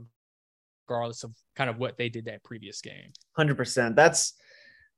[0.89, 3.13] regardless of kind of what they did that previous game.
[3.39, 4.35] 100% that's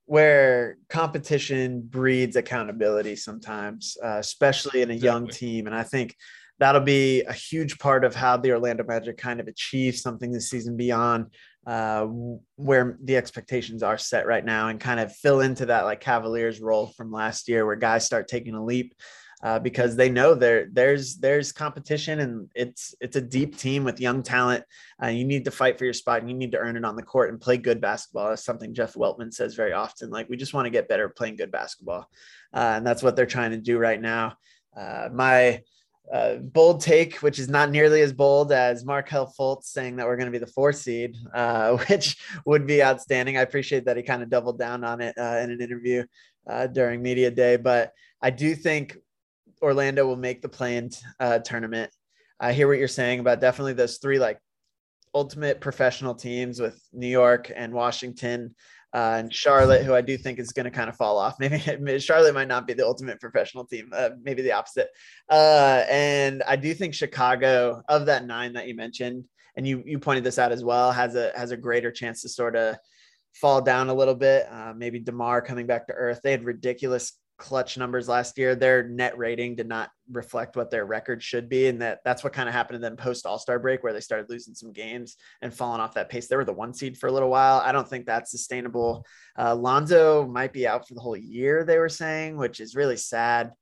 [0.07, 5.67] where competition breeds accountability sometimes uh, especially in a young team.
[5.67, 6.15] And i think
[6.59, 10.51] that'll be a huge part of how the orlando magic kind of achieve something this
[10.51, 11.27] season beyond
[11.67, 12.07] uh,
[12.55, 16.61] where the expectations are set right now and kind of fill into that like cavaliers
[16.61, 18.95] role from last year where guys start taking a leap
[19.43, 24.01] uh, because they know there there's there's competition and it's it's a deep team with
[24.01, 24.65] young talent
[25.03, 26.97] uh, you need to fight for your spot and you need to earn it on
[26.97, 28.31] the court and play good basketball.
[28.31, 30.11] That's something Jeff Weltman says very often.
[30.11, 32.09] Like, we just want to get better at playing good basketball.
[32.55, 34.37] Uh, and that's what they're trying to do right now.
[34.75, 35.63] Uh, my
[36.11, 40.17] uh, bold take, which is not nearly as bold as Markelle Fultz saying that we're
[40.17, 43.37] going to be the four seed, uh, which would be outstanding.
[43.37, 46.05] I appreciate that he kind of doubled down on it uh, in an interview
[46.49, 47.57] uh, during media day.
[47.57, 47.93] But
[48.23, 48.97] I do think
[49.63, 51.91] Orlando will make the play-in uh, tournament.
[52.39, 54.39] I hear what you're saying about definitely those three like
[55.15, 58.55] ultimate professional teams with New York and Washington
[58.93, 61.37] uh, and Charlotte, who I do think is going to kind of fall off.
[61.41, 64.89] Maybe Charlotte might not be the ultimate professional team, uh, maybe the opposite.
[65.31, 69.25] Uh, and I do think Chicago, of that nine that you mentioned,
[69.57, 72.29] and you you pointed this out as well, has a has a greater chance to
[72.29, 72.77] sort of
[73.35, 74.47] fall down a little bit.
[74.51, 76.21] Uh, maybe Demar coming back to earth.
[76.23, 78.55] They had ridiculous clutch numbers last year.
[78.55, 82.33] Their net rating did not reflect what their record should be, and that that's what
[82.33, 85.17] kind of happened to them post All Star break, where they started losing some games
[85.43, 86.29] and falling off that pace.
[86.29, 87.61] They were the one seed for a little while.
[87.65, 89.05] I don't think that's sustainable.
[89.39, 91.65] Uh, Lonzo might be out for the whole year.
[91.65, 93.53] They were saying, which is really sad.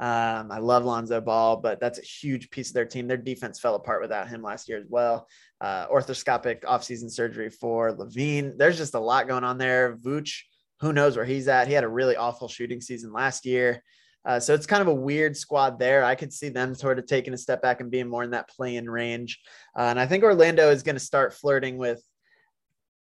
[0.00, 3.06] Um, I love Lonzo Ball, but that's a huge piece of their team.
[3.06, 5.28] Their defense fell apart without him last year as well.
[5.60, 8.56] Uh, arthroscopic offseason surgery for LaVine.
[8.56, 9.98] There's just a lot going on there.
[9.98, 10.40] Vooch,
[10.80, 11.68] who knows where he's at?
[11.68, 13.82] He had a really awful shooting season last year.
[14.24, 16.04] Uh, so it's kind of a weird squad there.
[16.04, 18.48] I could see them sort of taking a step back and being more in that
[18.48, 19.40] play in range.
[19.76, 22.02] Uh, and I think Orlando is going to start flirting with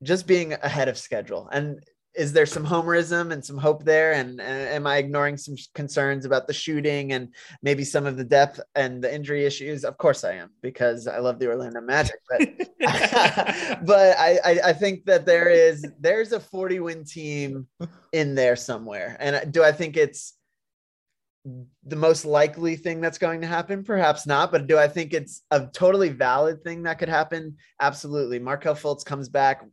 [0.03, 1.47] just being ahead of schedule.
[1.52, 1.81] And
[2.17, 4.13] is there some homerism and some hope there?
[4.13, 8.23] And, and, am I ignoring some concerns about the shooting and maybe some of the
[8.23, 9.83] depth and the injury issues?
[9.83, 12.15] Of course I am because I love the Orlando Magic.
[12.29, 12.49] But
[13.85, 17.67] but I, I, I think that there is there's a 40 win team
[18.11, 19.17] in there somewhere.
[19.19, 20.33] And do I think it's
[21.85, 23.83] the most likely thing that's going to happen?
[23.83, 24.51] Perhaps not.
[24.51, 27.57] But do I think it's a totally valid thing that could happen?
[27.79, 28.39] Absolutely.
[28.39, 29.63] Markelle Fultz comes back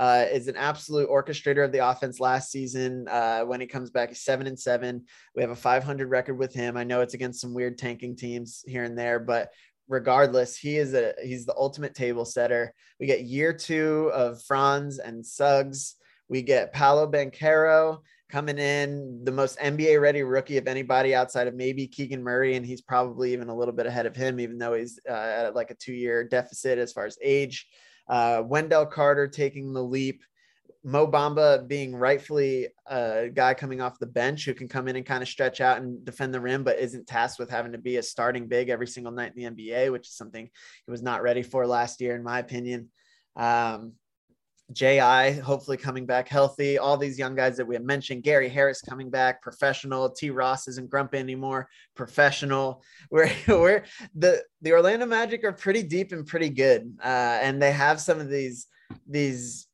[0.00, 3.06] uh, is an absolute orchestrator of the offense last season.
[3.06, 5.04] Uh, when he comes back, he's seven and seven.
[5.36, 6.78] We have a 500 record with him.
[6.78, 9.50] I know it's against some weird tanking teams here and there, but
[9.88, 12.72] regardless, he is a he's the ultimate table setter.
[12.98, 15.96] We get year two of Franz and Suggs.
[16.30, 17.98] We get Paolo Banchero
[18.30, 22.64] coming in, the most NBA ready rookie of anybody outside of maybe Keegan Murray, and
[22.64, 25.70] he's probably even a little bit ahead of him, even though he's uh, at like
[25.70, 27.66] a two year deficit as far as age.
[28.10, 30.24] Uh, Wendell Carter taking the leap.
[30.82, 35.04] Mo Bamba being rightfully a guy coming off the bench who can come in and
[35.04, 37.98] kind of stretch out and defend the rim, but isn't tasked with having to be
[37.98, 40.48] a starting big every single night in the NBA, which is something
[40.86, 42.88] he was not ready for last year, in my opinion.
[43.36, 43.92] Um,
[44.72, 46.78] JI hopefully coming back healthy.
[46.78, 50.10] All these young guys that we have mentioned, Gary Harris coming back, professional.
[50.10, 50.30] T.
[50.30, 52.82] Ross isn't grumpy anymore, professional.
[53.10, 53.84] We're, we're
[54.14, 58.20] the the Orlando Magic are pretty deep and pretty good, uh, and they have some
[58.20, 58.66] of these
[59.08, 59.66] these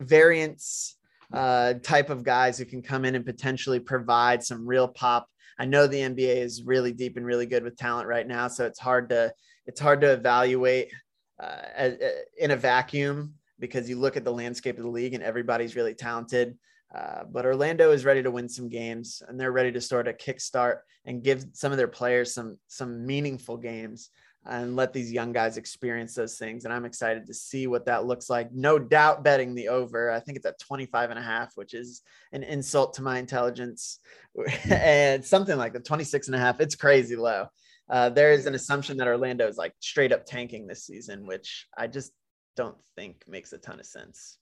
[0.00, 0.96] variance
[1.32, 5.28] uh, type of guys who can come in and potentially provide some real pop.
[5.58, 8.64] I know the NBA is really deep and really good with talent right now, so
[8.64, 9.32] it's hard to
[9.66, 10.90] it's hard to evaluate
[11.38, 11.90] uh,
[12.38, 15.94] in a vacuum because you look at the landscape of the league and everybody's really
[15.94, 16.58] talented.
[16.94, 20.16] Uh, but Orlando is ready to win some games and they're ready to sort of
[20.16, 24.10] kickstart and give some of their players some some meaningful games
[24.46, 26.64] and let these young guys experience those things.
[26.64, 28.52] And I'm excited to see what that looks like.
[28.52, 30.10] No doubt betting the over.
[30.10, 32.02] I think it's at 25 and a half, which is
[32.32, 34.00] an insult to my intelligence.
[34.64, 36.60] and something like the 26 and a half.
[36.60, 37.46] It's crazy low.
[37.88, 41.66] Uh, there is an assumption that Orlando is like straight up tanking this season, which
[41.76, 42.12] I just
[42.56, 44.38] don't think makes a ton of sense.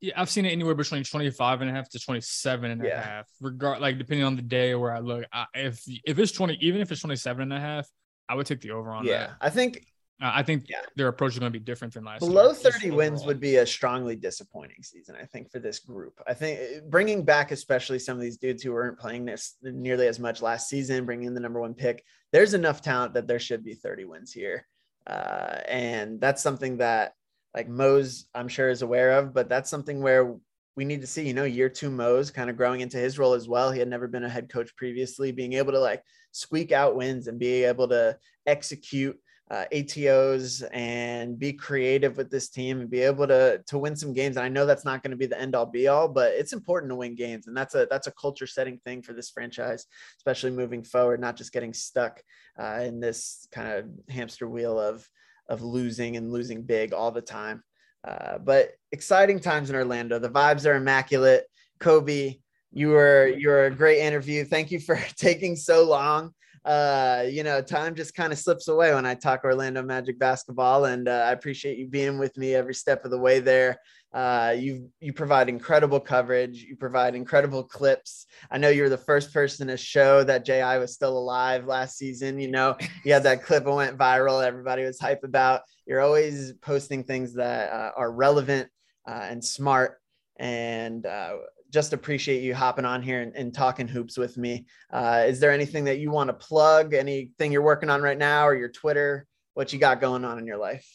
[0.00, 3.00] Yeah, I've seen it anywhere between 25 and a half to 27 and yeah.
[3.00, 5.24] a half, regard like depending on the day where I look.
[5.32, 7.88] I, if if it's 20, even if it's 27 and a half,
[8.28, 9.36] I would take the over on yeah, that.
[9.40, 9.86] I think
[10.20, 10.80] uh, I think yeah.
[10.96, 12.72] their approach is going to be different than last Below year.
[12.72, 16.20] 30 wins would be a strongly disappointing season, I think, for this group.
[16.26, 16.58] I think
[16.88, 20.70] bringing back, especially some of these dudes who weren't playing this nearly as much last
[20.70, 22.02] season, bringing in the number one pick,
[22.32, 24.66] there's enough talent that there should be 30 wins here.
[25.06, 27.14] Uh, and that's something that
[27.54, 30.36] like Mose, I'm sure is aware of, but that's something where
[30.76, 33.32] we need to see, you know, year two Mose kind of growing into his role
[33.32, 33.72] as well.
[33.72, 36.02] He had never been a head coach previously, being able to like
[36.32, 39.18] squeak out wins and be able to execute
[39.50, 44.12] uh, ATOs and be creative with this team and be able to to win some
[44.12, 44.36] games.
[44.36, 46.52] And I know that's not going to be the end all be all, but it's
[46.52, 49.86] important to win games, and that's a that's a culture setting thing for this franchise,
[50.18, 52.22] especially moving forward, not just getting stuck
[52.60, 55.08] uh, in this kind of hamster wheel of
[55.48, 57.62] of losing and losing big all the time.
[58.06, 60.18] Uh, but exciting times in Orlando.
[60.18, 61.44] The vibes are immaculate.
[61.80, 62.40] Khobi,
[62.72, 64.44] you were you were a great interview.
[64.44, 66.32] Thank you for taking so long
[66.66, 70.86] uh, you know, time just kind of slips away when I talk Orlando Magic basketball,
[70.86, 73.78] and uh, I appreciate you being with me every step of the way there.
[74.12, 76.64] Uh, you you provide incredible coverage.
[76.64, 78.26] You provide incredible clips.
[78.50, 82.40] I know you're the first person to show that Ji was still alive last season.
[82.40, 84.44] You know, you had that clip that went viral.
[84.44, 85.62] Everybody was hype about.
[85.86, 88.68] You're always posting things that uh, are relevant
[89.06, 90.00] uh, and smart.
[90.38, 91.36] And uh,
[91.76, 94.64] just appreciate you hopping on here and, and talking hoops with me.
[94.90, 96.94] Uh, is there anything that you want to plug?
[96.94, 99.26] Anything you're working on right now, or your Twitter?
[99.52, 100.88] What you got going on in your life?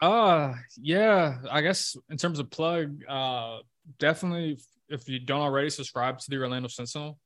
[0.00, 1.38] Uh, yeah.
[1.48, 3.58] I guess in terms of plug, uh,
[4.00, 4.58] definitely
[4.88, 7.16] if you don't already subscribe to the Orlando Sentinel,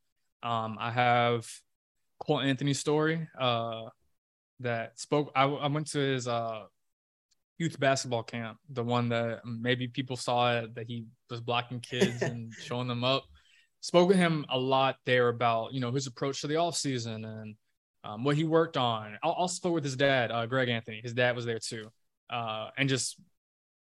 [0.42, 1.48] um, I have
[2.20, 3.26] Cole Anthony's story.
[3.40, 3.84] Uh,
[4.60, 5.32] that spoke.
[5.34, 6.64] I, I went to his uh
[7.58, 12.22] youth basketball camp, the one that maybe people saw it, that he was blocking kids
[12.22, 13.24] and showing them up.
[13.80, 17.24] Spoke with him a lot there about you know his approach to the off season
[17.24, 17.54] and
[18.04, 19.18] um, what he worked on.
[19.22, 21.00] I also spoke with his dad, uh, Greg Anthony.
[21.02, 21.88] His dad was there too,
[22.30, 23.20] uh, and just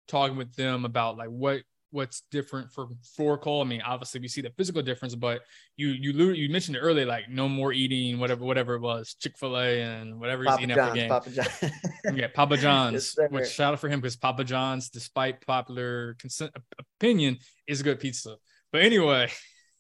[0.09, 3.63] talking with them about like what what's different for for Cole.
[3.63, 5.43] I mean, obviously we see the physical difference, but
[5.77, 9.37] you you you mentioned it earlier, like no more eating whatever whatever it was, Chick
[9.39, 11.43] Fil A and whatever Papa he's eating John's, after game.
[11.49, 11.71] Papa
[12.11, 12.17] John.
[12.17, 13.15] yeah, Papa John's.
[13.19, 16.53] yes, which shout out for him because Papa John's, despite popular consent,
[16.99, 18.37] opinion, is a good pizza.
[18.73, 19.31] But anyway,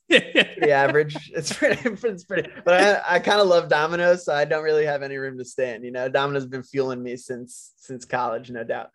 [0.09, 1.17] pretty average.
[1.35, 2.51] It's pretty, it's pretty.
[2.65, 5.45] But I, I kind of love Domino's, so I don't really have any room to
[5.45, 5.85] stand.
[5.85, 8.91] You know, Domino's been fueling me since since college, no doubt.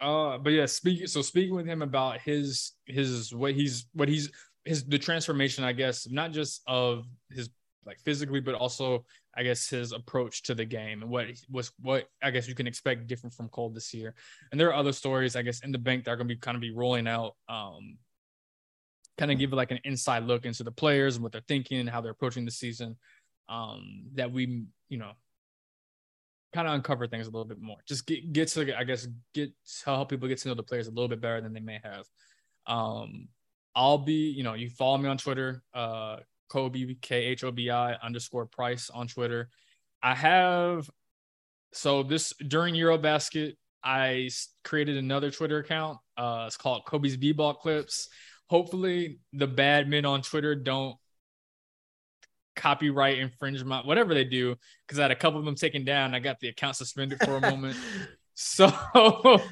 [0.00, 4.30] Uh, but yeah, speaking so speaking with him about his his what he's what he's
[4.64, 7.50] his the transformation, I guess, not just of his
[7.84, 9.04] like physically, but also
[9.34, 12.66] I guess his approach to the game and what was what I guess you can
[12.66, 14.14] expect different from Cole this year.
[14.50, 16.54] And there are other stories, I guess, in the bank that are gonna be kind
[16.54, 17.36] of be rolling out.
[17.48, 17.98] Um,
[19.18, 21.90] kind of give like an inside look into the players and what they're thinking and
[21.90, 22.96] how they're approaching the season.
[23.50, 25.12] Um, that we, you know,
[26.52, 27.76] kind of uncover things a little bit more.
[27.86, 29.50] Just get get to I guess get
[29.84, 32.06] help people get to know the players a little bit better than they may have.
[32.66, 33.28] Um,
[33.74, 36.16] I'll be, you know, you follow me on Twitter, uh,
[36.50, 39.48] Khobi K H O B I underscore Price on Twitter.
[40.02, 40.90] I have
[41.72, 44.28] so this during Eurobasket, I
[44.64, 45.98] created another Twitter account.
[46.16, 48.08] Uh, it's called Khobi's B-ball clips.
[48.48, 50.96] Hopefully, the bad men on Twitter don't
[52.56, 54.56] copyright infringement, whatever they do,
[54.86, 56.14] because I had a couple of them taken down.
[56.14, 57.76] I got the account suspended for a moment.
[58.42, 58.72] So,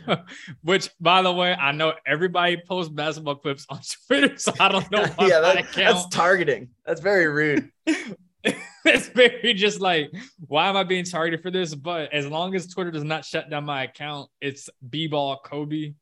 [0.62, 4.90] which by the way, I know everybody posts basketball clips on Twitter, so I don't
[4.90, 5.04] know.
[5.20, 6.70] yeah, that, that's targeting.
[6.86, 7.70] That's very rude.
[7.84, 10.10] it's very just like,
[10.46, 11.74] why am I being targeted for this?
[11.74, 15.94] But as long as Twitter does not shut down my account, it's b-ball Khobi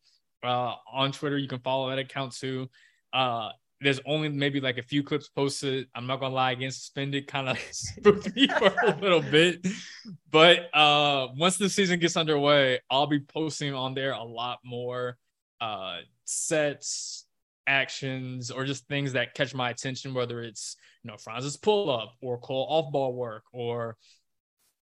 [0.44, 1.39] uh, on Twitter.
[1.39, 2.70] You can follow that account too.
[3.12, 3.48] Uh,
[3.81, 5.86] there's only maybe like a few clips posted.
[5.94, 9.66] I'm not gonna lie, again, suspended kind of spooked me for a little bit.
[10.31, 15.16] But uh once the season gets underway, I'll be posting on there a lot more
[15.61, 17.27] uh sets,
[17.66, 22.15] actions, or just things that catch my attention, whether it's you know Franz's pull up
[22.23, 23.97] or Cole off ball work or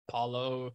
[0.09, 0.73] Paolo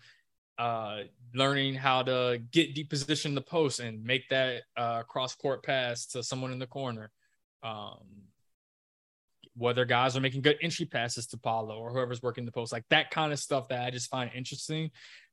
[0.59, 5.33] uh, learning how to get deep position in the post and make that uh, cross
[5.33, 7.11] court pass to someone in the corner
[7.63, 7.99] um,
[9.55, 12.85] whether guys are making good entry passes to Paolo or whoever's working the post, like
[12.89, 14.91] that kind of stuff that I just find interesting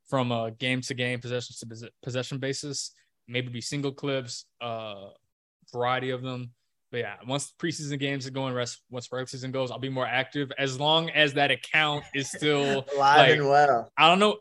[0.09, 2.93] from a game to game, possession to possession basis.
[3.29, 5.09] Maybe be single clips, uh,
[5.73, 6.51] variety of them.
[6.93, 10.07] But yeah, once preseason games are going, rest once regular season goes, I'll be more
[10.07, 13.91] active as long as that account is still alive like, and well.
[13.99, 14.39] I don't know,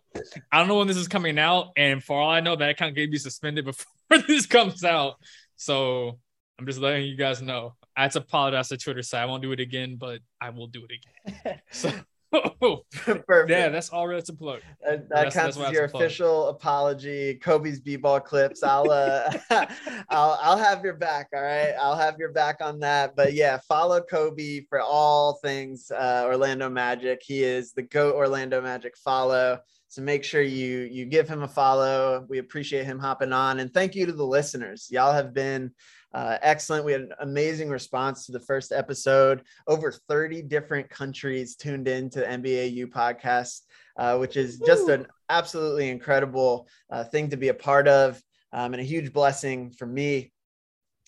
[0.51, 2.95] I don't know when this is coming out, and for all I know, that account
[2.95, 3.65] may be suspended
[4.09, 5.15] before this comes out.
[5.55, 6.19] So
[6.59, 7.75] I'm just letting you guys know.
[7.97, 9.23] I had to apologize to Twitter side.
[9.23, 11.59] I won't do it again, but I will do it again.
[11.71, 11.91] So
[12.31, 13.49] Perfect.
[13.49, 14.61] Yeah, that's all that's a plug.
[14.83, 17.39] That, that counts as your official apology.
[17.41, 18.63] Khobi's b-ball clips.
[18.63, 19.31] I'll uh,
[20.09, 21.29] I'll I'll have your back.
[21.33, 23.15] All right, I'll have your back on that.
[23.15, 27.21] But yeah, follow Kobe for all things uh, Orlando Magic.
[27.23, 29.59] He is the goat Orlando Magic follow.
[29.87, 32.25] So make sure you you give him a follow.
[32.27, 34.87] We appreciate him hopping on, and thank you to the listeners.
[34.91, 35.71] Y'all have been
[36.15, 36.85] uh, excellent.
[36.85, 39.43] We had an amazing response to the first episode.
[39.67, 43.63] Over 30 different countries tuned in to the NBAU podcast,
[43.97, 48.21] uh, which is just an absolutely incredible uh, thing to be a part of
[48.53, 50.31] um, and a huge blessing for me.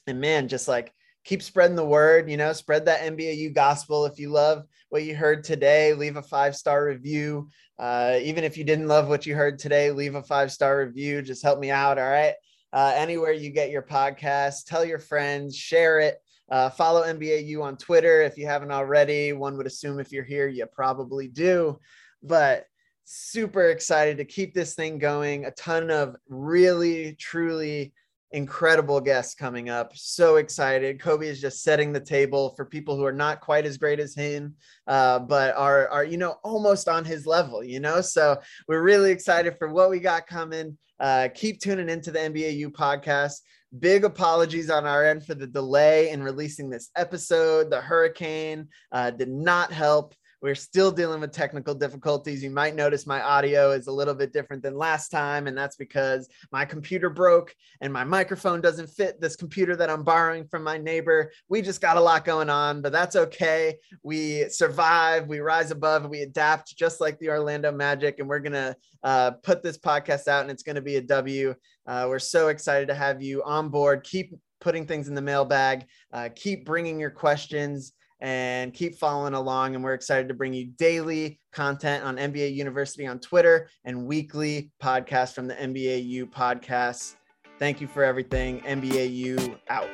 [0.07, 0.93] And man, just like
[1.23, 4.05] keep spreading the word, you know, spread that NBAU gospel.
[4.05, 7.47] If you love what you heard today, leave a five star review.
[7.79, 11.21] Uh, even if you didn't love what you heard today, leave a five star review.
[11.21, 11.97] Just help me out.
[11.97, 12.33] All right
[12.73, 14.65] uh, anywhere you get your podcast.
[14.65, 16.21] Tell your friends, share it.
[16.49, 19.33] Uh, follow NBAU on Twitter if you haven't already.
[19.33, 21.79] One would assume if you're here, you probably do.
[22.23, 22.65] But
[23.03, 25.45] super excited to keep this thing going.
[25.45, 27.93] A ton of really, truly
[28.31, 29.95] incredible guests coming up.
[29.95, 30.99] So excited.
[30.99, 34.13] Khobi is just setting the table for people who are not quite as great as
[34.13, 34.55] him,
[34.87, 38.01] uh, but are, are, you know, almost on his level, you know?
[38.01, 38.37] So
[38.67, 40.77] we're really excited for what we got coming.
[40.99, 43.41] Uh, keep tuning into the NBAU podcast.
[43.79, 47.69] Big apologies on our end for the delay in releasing this episode.
[47.69, 50.15] The hurricane uh, did not help.
[50.41, 52.43] We're still dealing with technical difficulties.
[52.43, 55.75] You might notice my audio is a little bit different than last time, and that's
[55.75, 60.63] because my computer broke and my microphone doesn't fit this computer that I'm borrowing from
[60.63, 61.31] my neighbor.
[61.49, 63.77] We just got a lot going on, but that's okay.
[64.03, 68.53] We survive, we rise above, we adapt just like the Orlando Magic, and we're going
[68.53, 71.55] to uh, put this podcast out, and it's going to be a W.
[71.87, 74.03] Uh, we're so excited to have you on board.
[74.03, 79.75] Keep putting things in the mailbag, uh, keep bringing your questions and keep following along.
[79.75, 84.71] And we're excited to bring you daily content on NBA University on Twitter and weekly
[84.81, 87.15] podcasts from the NBAU podcast.
[87.59, 88.61] Thank you for everything.
[88.61, 89.89] NBAU out.